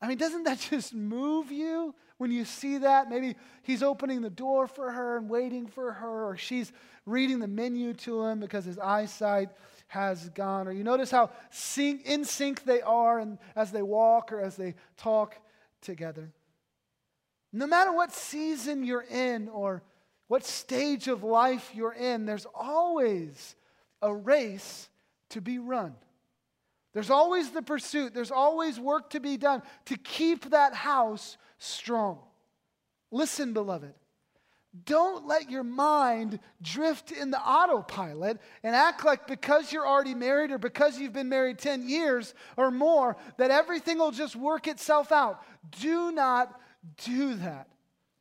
I 0.00 0.08
mean, 0.08 0.18
doesn't 0.18 0.44
that 0.44 0.58
just 0.70 0.94
move 0.94 1.50
you 1.50 1.94
when 2.18 2.30
you 2.30 2.44
see 2.44 2.78
that? 2.78 3.10
Maybe 3.10 3.36
he's 3.62 3.82
opening 3.82 4.22
the 4.22 4.30
door 4.30 4.66
for 4.66 4.90
her 4.90 5.16
and 5.16 5.28
waiting 5.28 5.66
for 5.66 5.92
her, 5.92 6.28
or 6.28 6.36
she's 6.36 6.72
reading 7.06 7.38
the 7.38 7.48
menu 7.48 7.92
to 7.94 8.22
him 8.24 8.40
because 8.40 8.64
his 8.64 8.78
eyesight 8.78 9.50
has 9.88 10.28
gone. 10.30 10.68
Or 10.68 10.72
you 10.72 10.84
notice 10.84 11.10
how 11.10 11.30
sync, 11.50 12.06
in 12.06 12.24
sync 12.24 12.64
they 12.64 12.80
are 12.82 13.18
and 13.18 13.38
as 13.56 13.70
they 13.72 13.82
walk 13.82 14.32
or 14.32 14.40
as 14.40 14.56
they 14.56 14.74
talk 14.96 15.36
together. 15.80 16.32
No 17.52 17.66
matter 17.66 17.92
what 17.92 18.12
season 18.12 18.84
you're 18.84 19.06
in 19.08 19.48
or 19.48 19.82
what 20.26 20.44
stage 20.44 21.08
of 21.08 21.22
life 21.22 21.70
you're 21.74 21.92
in, 21.92 22.26
there's 22.26 22.46
always 22.54 23.54
a 24.02 24.12
race 24.12 24.88
to 25.30 25.40
be 25.40 25.58
run. 25.58 25.94
There's 26.92 27.10
always 27.10 27.50
the 27.50 27.62
pursuit, 27.62 28.14
there's 28.14 28.30
always 28.30 28.78
work 28.78 29.10
to 29.10 29.20
be 29.20 29.36
done 29.36 29.62
to 29.86 29.96
keep 29.96 30.50
that 30.50 30.74
house 30.74 31.36
strong. 31.58 32.18
Listen, 33.10 33.52
beloved. 33.52 33.94
Don't 34.86 35.28
let 35.28 35.50
your 35.50 35.62
mind 35.62 36.40
drift 36.60 37.12
in 37.12 37.30
the 37.30 37.38
autopilot 37.38 38.40
and 38.64 38.74
act 38.74 39.04
like 39.04 39.28
because 39.28 39.72
you're 39.72 39.86
already 39.86 40.16
married 40.16 40.50
or 40.50 40.58
because 40.58 40.98
you've 40.98 41.12
been 41.12 41.28
married 41.28 41.58
10 41.58 41.88
years 41.88 42.34
or 42.56 42.72
more, 42.72 43.16
that 43.38 43.52
everything 43.52 43.98
will 43.98 44.10
just 44.10 44.34
work 44.34 44.66
itself 44.66 45.12
out. 45.12 45.44
Do 45.80 46.10
not 46.10 46.60
do 47.04 47.34
that. 47.36 47.68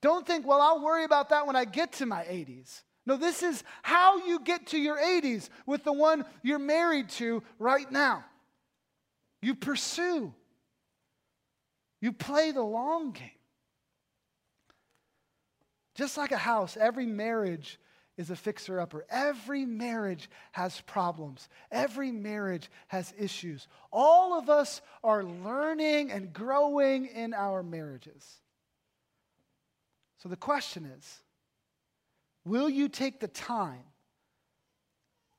Don't 0.01 0.27
think, 0.27 0.45
well, 0.45 0.61
I'll 0.61 0.83
worry 0.83 1.05
about 1.05 1.29
that 1.29 1.47
when 1.47 1.55
I 1.55 1.65
get 1.65 1.93
to 1.93 2.05
my 2.05 2.23
80s. 2.23 2.83
No, 3.05 3.17
this 3.17 3.41
is 3.41 3.63
how 3.81 4.25
you 4.25 4.39
get 4.39 4.67
to 4.67 4.77
your 4.77 4.97
80s 4.97 5.49
with 5.65 5.83
the 5.83 5.91
one 5.91 6.23
you're 6.43 6.59
married 6.59 7.09
to 7.11 7.41
right 7.57 7.91
now. 7.91 8.23
You 9.41 9.55
pursue, 9.55 10.33
you 12.03 12.11
play 12.11 12.51
the 12.51 12.61
long 12.61 13.13
game. 13.13 13.29
Just 15.95 16.17
like 16.17 16.33
a 16.33 16.37
house, 16.37 16.75
every 16.75 17.05
marriage 17.05 17.79
is 18.17 18.29
a 18.29 18.35
fixer 18.35 18.81
upper. 18.81 19.05
Every 19.09 19.65
marriage 19.65 20.29
has 20.51 20.81
problems, 20.81 21.47
every 21.71 22.11
marriage 22.11 22.69
has 22.89 23.13
issues. 23.17 23.69
All 23.89 24.37
of 24.37 24.49
us 24.49 24.81
are 25.01 25.23
learning 25.23 26.11
and 26.11 26.33
growing 26.33 27.05
in 27.05 27.33
our 27.33 27.63
marriages. 27.63 28.41
So 30.17 30.27
the 30.27 30.35
question 30.35 30.85
is 30.97 31.21
will 32.43 32.69
you 32.69 32.89
take 32.89 33.21
the 33.21 33.29
time 33.29 33.85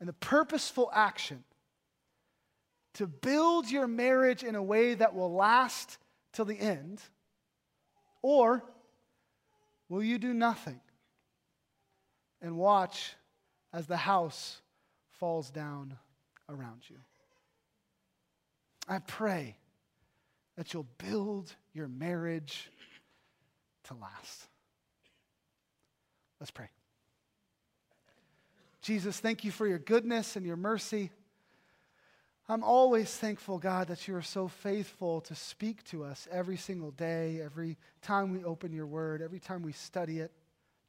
and 0.01 0.09
the 0.09 0.15
purposeful 0.15 0.91
action 0.95 1.45
to 2.95 3.07
build 3.07 3.71
your 3.71 3.87
marriage 3.87 4.43
in 4.43 4.55
a 4.55 4.63
way 4.63 4.95
that 4.95 5.15
will 5.15 5.35
last 5.35 5.99
till 6.35 6.45
the 6.45 6.59
end? 6.59 7.01
Or 8.21 8.63
will 9.89 10.03
you 10.03 10.19
do 10.19 10.35
nothing? 10.35 10.81
and 12.45 12.59
watch 12.59 13.15
as 13.73 13.87
the 13.87 13.97
house 13.97 14.61
falls 15.13 15.51
down 15.51 15.97
around 16.51 16.83
you. 16.89 16.97
I 18.87 18.99
pray 18.99 19.57
that 20.57 20.73
you'll 20.73 20.87
build 20.99 21.55
your 21.73 21.89
marriage 21.89 22.71
to 23.85 23.95
last. 23.95 24.47
Let's 26.39 26.51
pray. 26.51 26.69
Jesus, 28.83 29.19
thank 29.19 29.43
you 29.43 29.51
for 29.51 29.67
your 29.67 29.79
goodness 29.79 30.37
and 30.37 30.45
your 30.45 30.59
mercy. 30.59 31.11
I'm 32.49 32.63
always 32.63 33.15
thankful, 33.15 33.59
God, 33.59 33.89
that 33.89 34.07
you 34.07 34.15
are 34.17 34.23
so 34.23 34.49
faithful 34.49 35.23
to 35.23 35.35
speak 35.35 35.83
to 35.85 36.05
us 36.05 36.29
every 36.31 36.59
single 36.59 36.91
day, 36.91 37.41
every 37.43 37.79
time 38.03 38.33
we 38.33 38.45
open 38.45 38.73
your 38.73 38.87
word, 38.87 39.23
every 39.23 39.41
time 39.41 39.63
we 39.63 39.73
study 39.73 40.21
it 40.21 40.31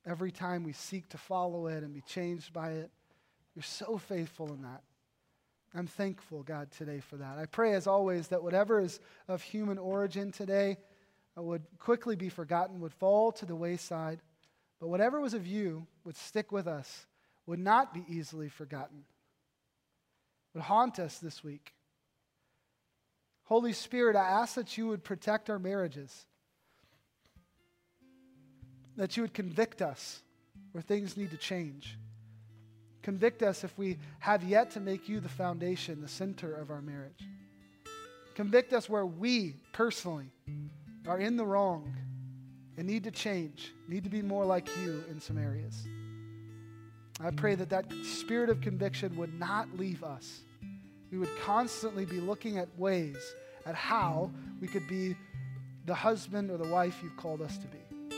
every 0.05 0.31
time 0.31 0.63
we 0.63 0.73
seek 0.73 1.09
to 1.09 1.17
follow 1.17 1.67
it 1.67 1.83
and 1.83 1.93
be 1.93 2.01
changed 2.01 2.53
by 2.53 2.71
it. 2.71 2.91
You're 3.55 3.63
so 3.63 3.97
faithful 3.97 4.53
in 4.53 4.61
that. 4.61 4.83
I'm 5.73 5.87
thankful, 5.87 6.43
God, 6.43 6.71
today 6.71 6.99
for 6.99 7.17
that. 7.17 7.37
I 7.37 7.47
pray, 7.47 7.73
as 7.73 7.87
always, 7.87 8.29
that 8.29 8.43
whatever 8.43 8.79
is 8.79 8.99
of 9.27 9.41
human 9.41 9.77
origin 9.77 10.31
today 10.31 10.77
uh, 11.37 11.41
would 11.41 11.63
quickly 11.79 12.15
be 12.15 12.29
forgotten, 12.29 12.79
would 12.79 12.93
fall 12.93 13.31
to 13.33 13.45
the 13.45 13.55
wayside. 13.55 14.19
But 14.79 14.87
whatever 14.87 15.19
was 15.19 15.33
of 15.33 15.45
you 15.45 15.85
would 16.05 16.15
stick 16.15 16.51
with 16.51 16.67
us, 16.67 17.07
would 17.45 17.59
not 17.59 17.93
be 17.93 18.05
easily 18.07 18.47
forgotten, 18.47 19.03
would 20.55 20.63
haunt 20.63 20.97
us 20.97 21.19
this 21.19 21.43
week. 21.43 21.73
Holy 23.43 23.73
Spirit, 23.73 24.15
I 24.15 24.27
ask 24.27 24.55
that 24.55 24.75
you 24.75 24.87
would 24.87 25.03
protect 25.03 25.51
our 25.51 25.59
marriages 25.59 26.25
that 28.97 29.17
you 29.17 29.23
would 29.23 29.33
convict 29.33 29.81
us 29.81 30.21
where 30.71 30.81
things 30.81 31.17
need 31.17 31.31
to 31.31 31.37
change. 31.37 31.97
Convict 33.01 33.43
us 33.43 33.63
if 33.63 33.77
we 33.77 33.97
have 34.19 34.43
yet 34.43 34.71
to 34.71 34.79
make 34.79 35.07
you 35.07 35.19
the 35.19 35.29
foundation, 35.29 36.01
the 36.01 36.07
center 36.07 36.53
of 36.53 36.71
our 36.71 36.81
marriage. 36.81 37.27
Convict 38.33 38.73
us 38.73 38.89
where 38.89 39.05
we 39.05 39.55
personally 39.73 40.31
are 41.07 41.19
in 41.19 41.37
the 41.37 41.45
wrong 41.45 41.95
and 42.77 42.87
need 42.87 43.03
to 43.03 43.11
change, 43.11 43.73
need 43.87 44.03
to 44.03 44.09
be 44.09 44.21
more 44.21 44.45
like 44.45 44.67
you 44.83 45.03
in 45.09 45.21
some 45.21 45.37
areas. 45.37 45.87
I 47.21 47.31
pray 47.31 47.55
that 47.55 47.69
that 47.69 47.85
spirit 48.03 48.49
of 48.49 48.61
conviction 48.61 49.15
would 49.17 49.39
not 49.39 49.77
leave 49.77 50.03
us. 50.03 50.41
We 51.11 51.17
would 51.17 51.29
constantly 51.43 52.05
be 52.05 52.19
looking 52.19 52.57
at 52.57 52.67
ways 52.77 53.17
at 53.65 53.75
how 53.75 54.31
we 54.59 54.67
could 54.67 54.87
be 54.87 55.15
the 55.85 55.95
husband 55.95 56.51
or 56.51 56.57
the 56.57 56.67
wife 56.67 56.99
you've 57.01 57.15
called 57.15 57.41
us 57.41 57.57
to 57.57 57.67
be. 57.67 58.15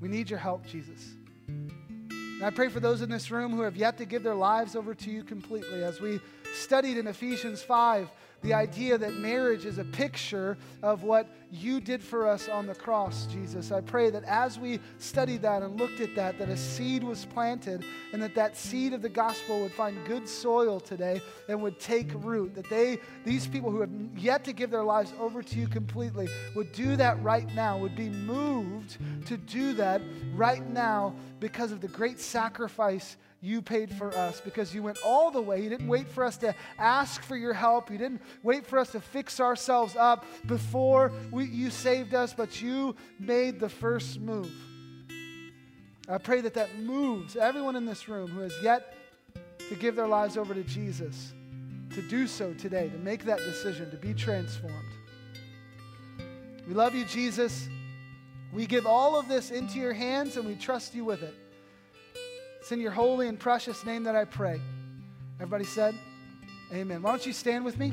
We 0.00 0.08
need 0.08 0.30
your 0.30 0.38
help, 0.38 0.66
Jesus. 0.66 1.14
And 1.48 2.44
I 2.44 2.50
pray 2.50 2.68
for 2.68 2.80
those 2.80 3.02
in 3.02 3.10
this 3.10 3.30
room 3.30 3.52
who 3.52 3.62
have 3.62 3.76
yet 3.76 3.98
to 3.98 4.04
give 4.04 4.22
their 4.22 4.34
lives 4.34 4.74
over 4.76 4.94
to 4.94 5.10
you 5.10 5.22
completely. 5.22 5.82
As 5.82 6.00
we 6.00 6.20
studied 6.54 6.98
in 6.98 7.06
Ephesians 7.06 7.62
5, 7.62 8.08
the 8.42 8.52
idea 8.52 8.98
that 8.98 9.14
marriage 9.14 9.64
is 9.64 9.78
a 9.78 9.84
picture 9.84 10.58
of 10.82 11.04
what 11.04 11.28
you 11.50 11.80
did 11.80 12.02
for 12.02 12.26
us 12.26 12.48
on 12.48 12.66
the 12.66 12.74
cross, 12.74 13.26
Jesus. 13.26 13.70
I 13.70 13.80
pray 13.80 14.10
that 14.10 14.24
as 14.24 14.58
we 14.58 14.80
studied 14.98 15.42
that 15.42 15.62
and 15.62 15.78
looked 15.78 16.00
at 16.00 16.14
that, 16.16 16.38
that 16.38 16.48
a 16.48 16.56
seed 16.56 17.04
was 17.04 17.24
planted 17.24 17.84
and 18.12 18.22
that 18.22 18.34
that 18.34 18.56
seed 18.56 18.94
of 18.94 19.02
the 19.02 19.08
gospel 19.08 19.60
would 19.60 19.72
find 19.72 19.96
good 20.06 20.28
soil 20.28 20.80
today 20.80 21.20
and 21.48 21.62
would 21.62 21.78
take 21.78 22.10
root. 22.16 22.54
That 22.54 22.68
they, 22.68 22.98
these 23.24 23.46
people 23.46 23.70
who 23.70 23.80
have 23.80 23.90
yet 24.16 24.44
to 24.44 24.52
give 24.52 24.70
their 24.70 24.82
lives 24.82 25.12
over 25.20 25.42
to 25.42 25.58
you 25.58 25.68
completely, 25.68 26.28
would 26.56 26.72
do 26.72 26.96
that 26.96 27.22
right 27.22 27.52
now, 27.54 27.78
would 27.78 27.96
be 27.96 28.08
moved 28.08 28.96
to 29.26 29.36
do 29.36 29.72
that 29.74 30.02
right 30.34 30.66
now 30.68 31.14
because 31.38 31.70
of 31.70 31.80
the 31.80 31.88
great 31.88 32.18
sacrifice 32.18 33.16
you 33.42 33.60
paid 33.60 33.92
for 33.92 34.16
us 34.16 34.40
because 34.40 34.72
you 34.72 34.84
went 34.84 34.98
all 35.04 35.32
the 35.32 35.42
way. 35.42 35.60
You 35.60 35.68
didn't 35.68 35.88
wait 35.88 36.08
for 36.08 36.24
us 36.24 36.36
to 36.38 36.54
ask 36.78 37.22
for 37.22 37.36
your 37.36 37.52
help. 37.52 37.90
You 37.90 37.98
didn't 37.98 38.22
wait 38.44 38.64
for 38.64 38.78
us 38.78 38.92
to 38.92 39.00
fix 39.00 39.40
ourselves 39.40 39.96
up 39.96 40.24
before 40.46 41.12
we, 41.32 41.46
you 41.46 41.68
saved 41.68 42.14
us, 42.14 42.32
but 42.32 42.62
you 42.62 42.94
made 43.18 43.58
the 43.58 43.68
first 43.68 44.20
move. 44.20 44.52
I 46.08 46.18
pray 46.18 46.40
that 46.42 46.54
that 46.54 46.78
moves 46.78 47.36
everyone 47.36 47.74
in 47.74 47.84
this 47.84 48.08
room 48.08 48.30
who 48.30 48.40
has 48.40 48.54
yet 48.62 48.94
to 49.68 49.74
give 49.74 49.96
their 49.96 50.06
lives 50.06 50.36
over 50.36 50.54
to 50.54 50.62
Jesus 50.62 51.32
to 51.94 52.02
do 52.02 52.26
so 52.26 52.54
today, 52.54 52.88
to 52.88 52.98
make 52.98 53.24
that 53.24 53.38
decision, 53.38 53.90
to 53.90 53.96
be 53.96 54.14
transformed. 54.14 54.76
We 56.66 56.74
love 56.74 56.94
you, 56.94 57.04
Jesus. 57.04 57.68
We 58.52 58.66
give 58.66 58.86
all 58.86 59.18
of 59.18 59.28
this 59.28 59.50
into 59.50 59.78
your 59.78 59.92
hands 59.92 60.36
and 60.36 60.46
we 60.46 60.54
trust 60.54 60.94
you 60.94 61.04
with 61.04 61.22
it. 61.22 61.34
In 62.72 62.80
your 62.80 62.90
holy 62.90 63.28
and 63.28 63.38
precious 63.38 63.84
name 63.84 64.04
that 64.04 64.16
I 64.16 64.24
pray. 64.24 64.58
Everybody 65.36 65.64
said, 65.64 65.94
Amen. 66.72 67.02
Why 67.02 67.10
don't 67.10 67.26
you 67.26 67.34
stand 67.34 67.66
with 67.66 67.78
me? 67.78 67.92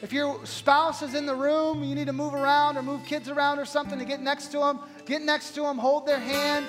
If 0.00 0.10
your 0.10 0.46
spouse 0.46 1.02
is 1.02 1.12
in 1.12 1.26
the 1.26 1.34
room, 1.34 1.84
you 1.84 1.94
need 1.94 2.06
to 2.06 2.14
move 2.14 2.32
around 2.32 2.78
or 2.78 2.82
move 2.82 3.04
kids 3.04 3.28
around 3.28 3.58
or 3.58 3.66
something 3.66 3.98
to 3.98 4.06
get 4.06 4.22
next 4.22 4.46
to 4.52 4.58
them, 4.60 4.80
get 5.04 5.20
next 5.20 5.50
to 5.56 5.60
them, 5.60 5.76
hold 5.76 6.06
their 6.06 6.18
hand, 6.18 6.64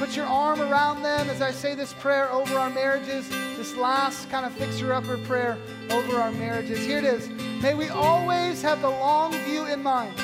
put 0.00 0.16
your 0.16 0.26
arm 0.26 0.60
around 0.60 1.04
them 1.04 1.30
as 1.30 1.42
I 1.42 1.52
say 1.52 1.76
this 1.76 1.92
prayer 1.92 2.28
over 2.32 2.58
our 2.58 2.70
marriages, 2.70 3.28
this 3.56 3.76
last 3.76 4.28
kind 4.30 4.44
of 4.44 4.52
fixer 4.54 4.92
upper 4.92 5.16
prayer 5.18 5.56
over 5.90 6.16
our 6.16 6.32
marriages. 6.32 6.84
Here 6.84 6.98
it 6.98 7.04
is. 7.04 7.28
May 7.62 7.74
we 7.74 7.88
always 7.88 8.62
have 8.62 8.82
the 8.82 8.90
long 8.90 9.32
view 9.44 9.66
in 9.66 9.80
mind. 9.80 10.18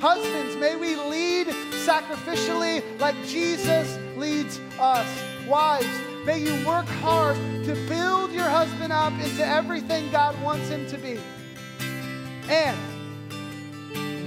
Husbands, 0.00 0.54
may 0.56 0.76
we 0.76 0.94
lead 0.94 1.48
sacrificially 1.86 2.82
like 2.98 3.14
Jesus 3.26 3.96
leads 4.16 4.58
us. 4.80 5.06
Wives, 5.46 5.86
may 6.24 6.40
you 6.40 6.66
work 6.66 6.86
hard 6.86 7.36
to 7.64 7.74
build 7.88 8.32
your 8.32 8.48
husband 8.48 8.92
up 8.92 9.12
into 9.12 9.46
everything 9.46 10.10
God 10.10 10.40
wants 10.42 10.68
him 10.68 10.84
to 10.88 10.98
be. 10.98 11.16
And 12.48 12.76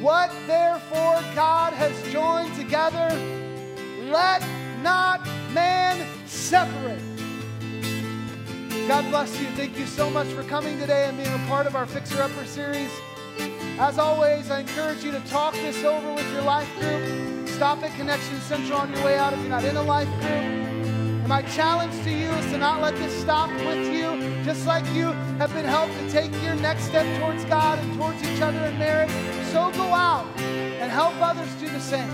what 0.01 0.31
therefore 0.47 1.21
God 1.35 1.73
has 1.73 1.91
joined 2.13 2.55
together, 2.55 3.09
let 4.09 4.41
not 4.81 5.25
man 5.51 6.07
separate. 6.27 7.01
God 8.87 9.09
bless 9.09 9.37
you. 9.39 9.47
Thank 9.47 9.77
you 9.77 9.85
so 9.85 10.09
much 10.09 10.27
for 10.27 10.43
coming 10.43 10.79
today 10.79 11.07
and 11.07 11.17
being 11.17 11.33
a 11.33 11.47
part 11.49 11.67
of 11.67 11.75
our 11.75 11.85
Fixer 11.85 12.21
Upper 12.21 12.45
series. 12.45 12.89
As 13.77 13.99
always, 13.99 14.49
I 14.49 14.61
encourage 14.61 15.03
you 15.03 15.11
to 15.11 15.19
talk 15.27 15.53
this 15.55 15.83
over 15.83 16.13
with 16.13 16.31
your 16.31 16.43
life 16.43 16.69
group. 16.79 17.38
Stop 17.59 17.83
at 17.83 17.93
Connection 17.97 18.39
Central 18.39 18.79
on 18.79 18.93
your 18.93 19.03
way 19.03 19.17
out 19.17 19.33
if 19.33 19.39
you're 19.41 19.49
not 19.49 19.65
in 19.65 19.75
a 19.75 19.83
life 19.83 20.07
group. 20.21 20.23
And 20.23 21.27
my 21.27 21.41
challenge 21.41 21.91
to 22.05 22.09
you 22.09 22.29
is 22.29 22.51
to 22.53 22.57
not 22.57 22.81
let 22.81 22.95
this 22.95 23.13
stop 23.19 23.49
with 23.49 23.93
you. 23.93 24.15
Just 24.45 24.65
like 24.65 24.85
you 24.93 25.07
have 25.39 25.51
been 25.51 25.65
helped 25.65 25.91
to 25.99 26.09
take 26.09 26.31
your 26.41 26.55
next 26.55 26.83
step 26.83 27.05
towards 27.19 27.43
God 27.43 27.77
and 27.79 27.97
towards 27.97 28.23
each 28.23 28.39
other 28.39 28.59
in 28.59 28.79
marriage, 28.79 29.09
so 29.51 29.71
go 29.71 29.93
out 29.93 30.25
and 30.39 30.89
help 30.89 31.13
others 31.19 31.53
do 31.55 31.67
the 31.67 31.81
same. 31.81 32.09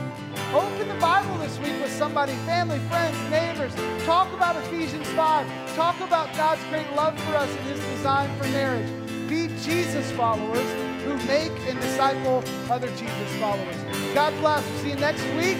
Open 0.51 0.87
the 0.87 0.95
Bible 0.95 1.37
this 1.37 1.59
week 1.59 1.79
with 1.79 1.91
somebody, 1.91 2.33
family, 2.47 2.79
friends, 2.89 3.15
neighbors. 3.29 3.75
Talk 4.03 4.33
about 4.33 4.55
Ephesians 4.55 5.07
5. 5.09 5.75
Talk 5.75 6.01
about 6.01 6.35
God's 6.35 6.63
great 6.71 6.91
love 6.95 7.15
for 7.19 7.35
us 7.35 7.55
and 7.55 7.67
his 7.67 7.79
design 7.95 8.35
for 8.39 8.45
marriage. 8.45 8.89
Be 9.29 9.49
Jesus 9.61 10.11
followers 10.13 10.94
who 11.05 11.15
make 11.27 11.51
and 11.69 11.79
disciple 11.79 12.43
other 12.69 12.87
Jesus 12.89 13.35
followers. 13.39 13.77
God 14.13 14.33
bless. 14.39 14.67
We'll 14.69 14.79
See 14.79 14.89
you 14.89 14.95
next 14.95 15.23
week 15.35 15.57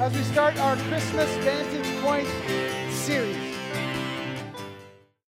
as 0.00 0.14
we 0.14 0.22
start 0.22 0.56
our 0.58 0.76
Christmas 0.88 1.28
Vantage 1.38 2.00
Point 2.02 2.28
series. 2.90 3.53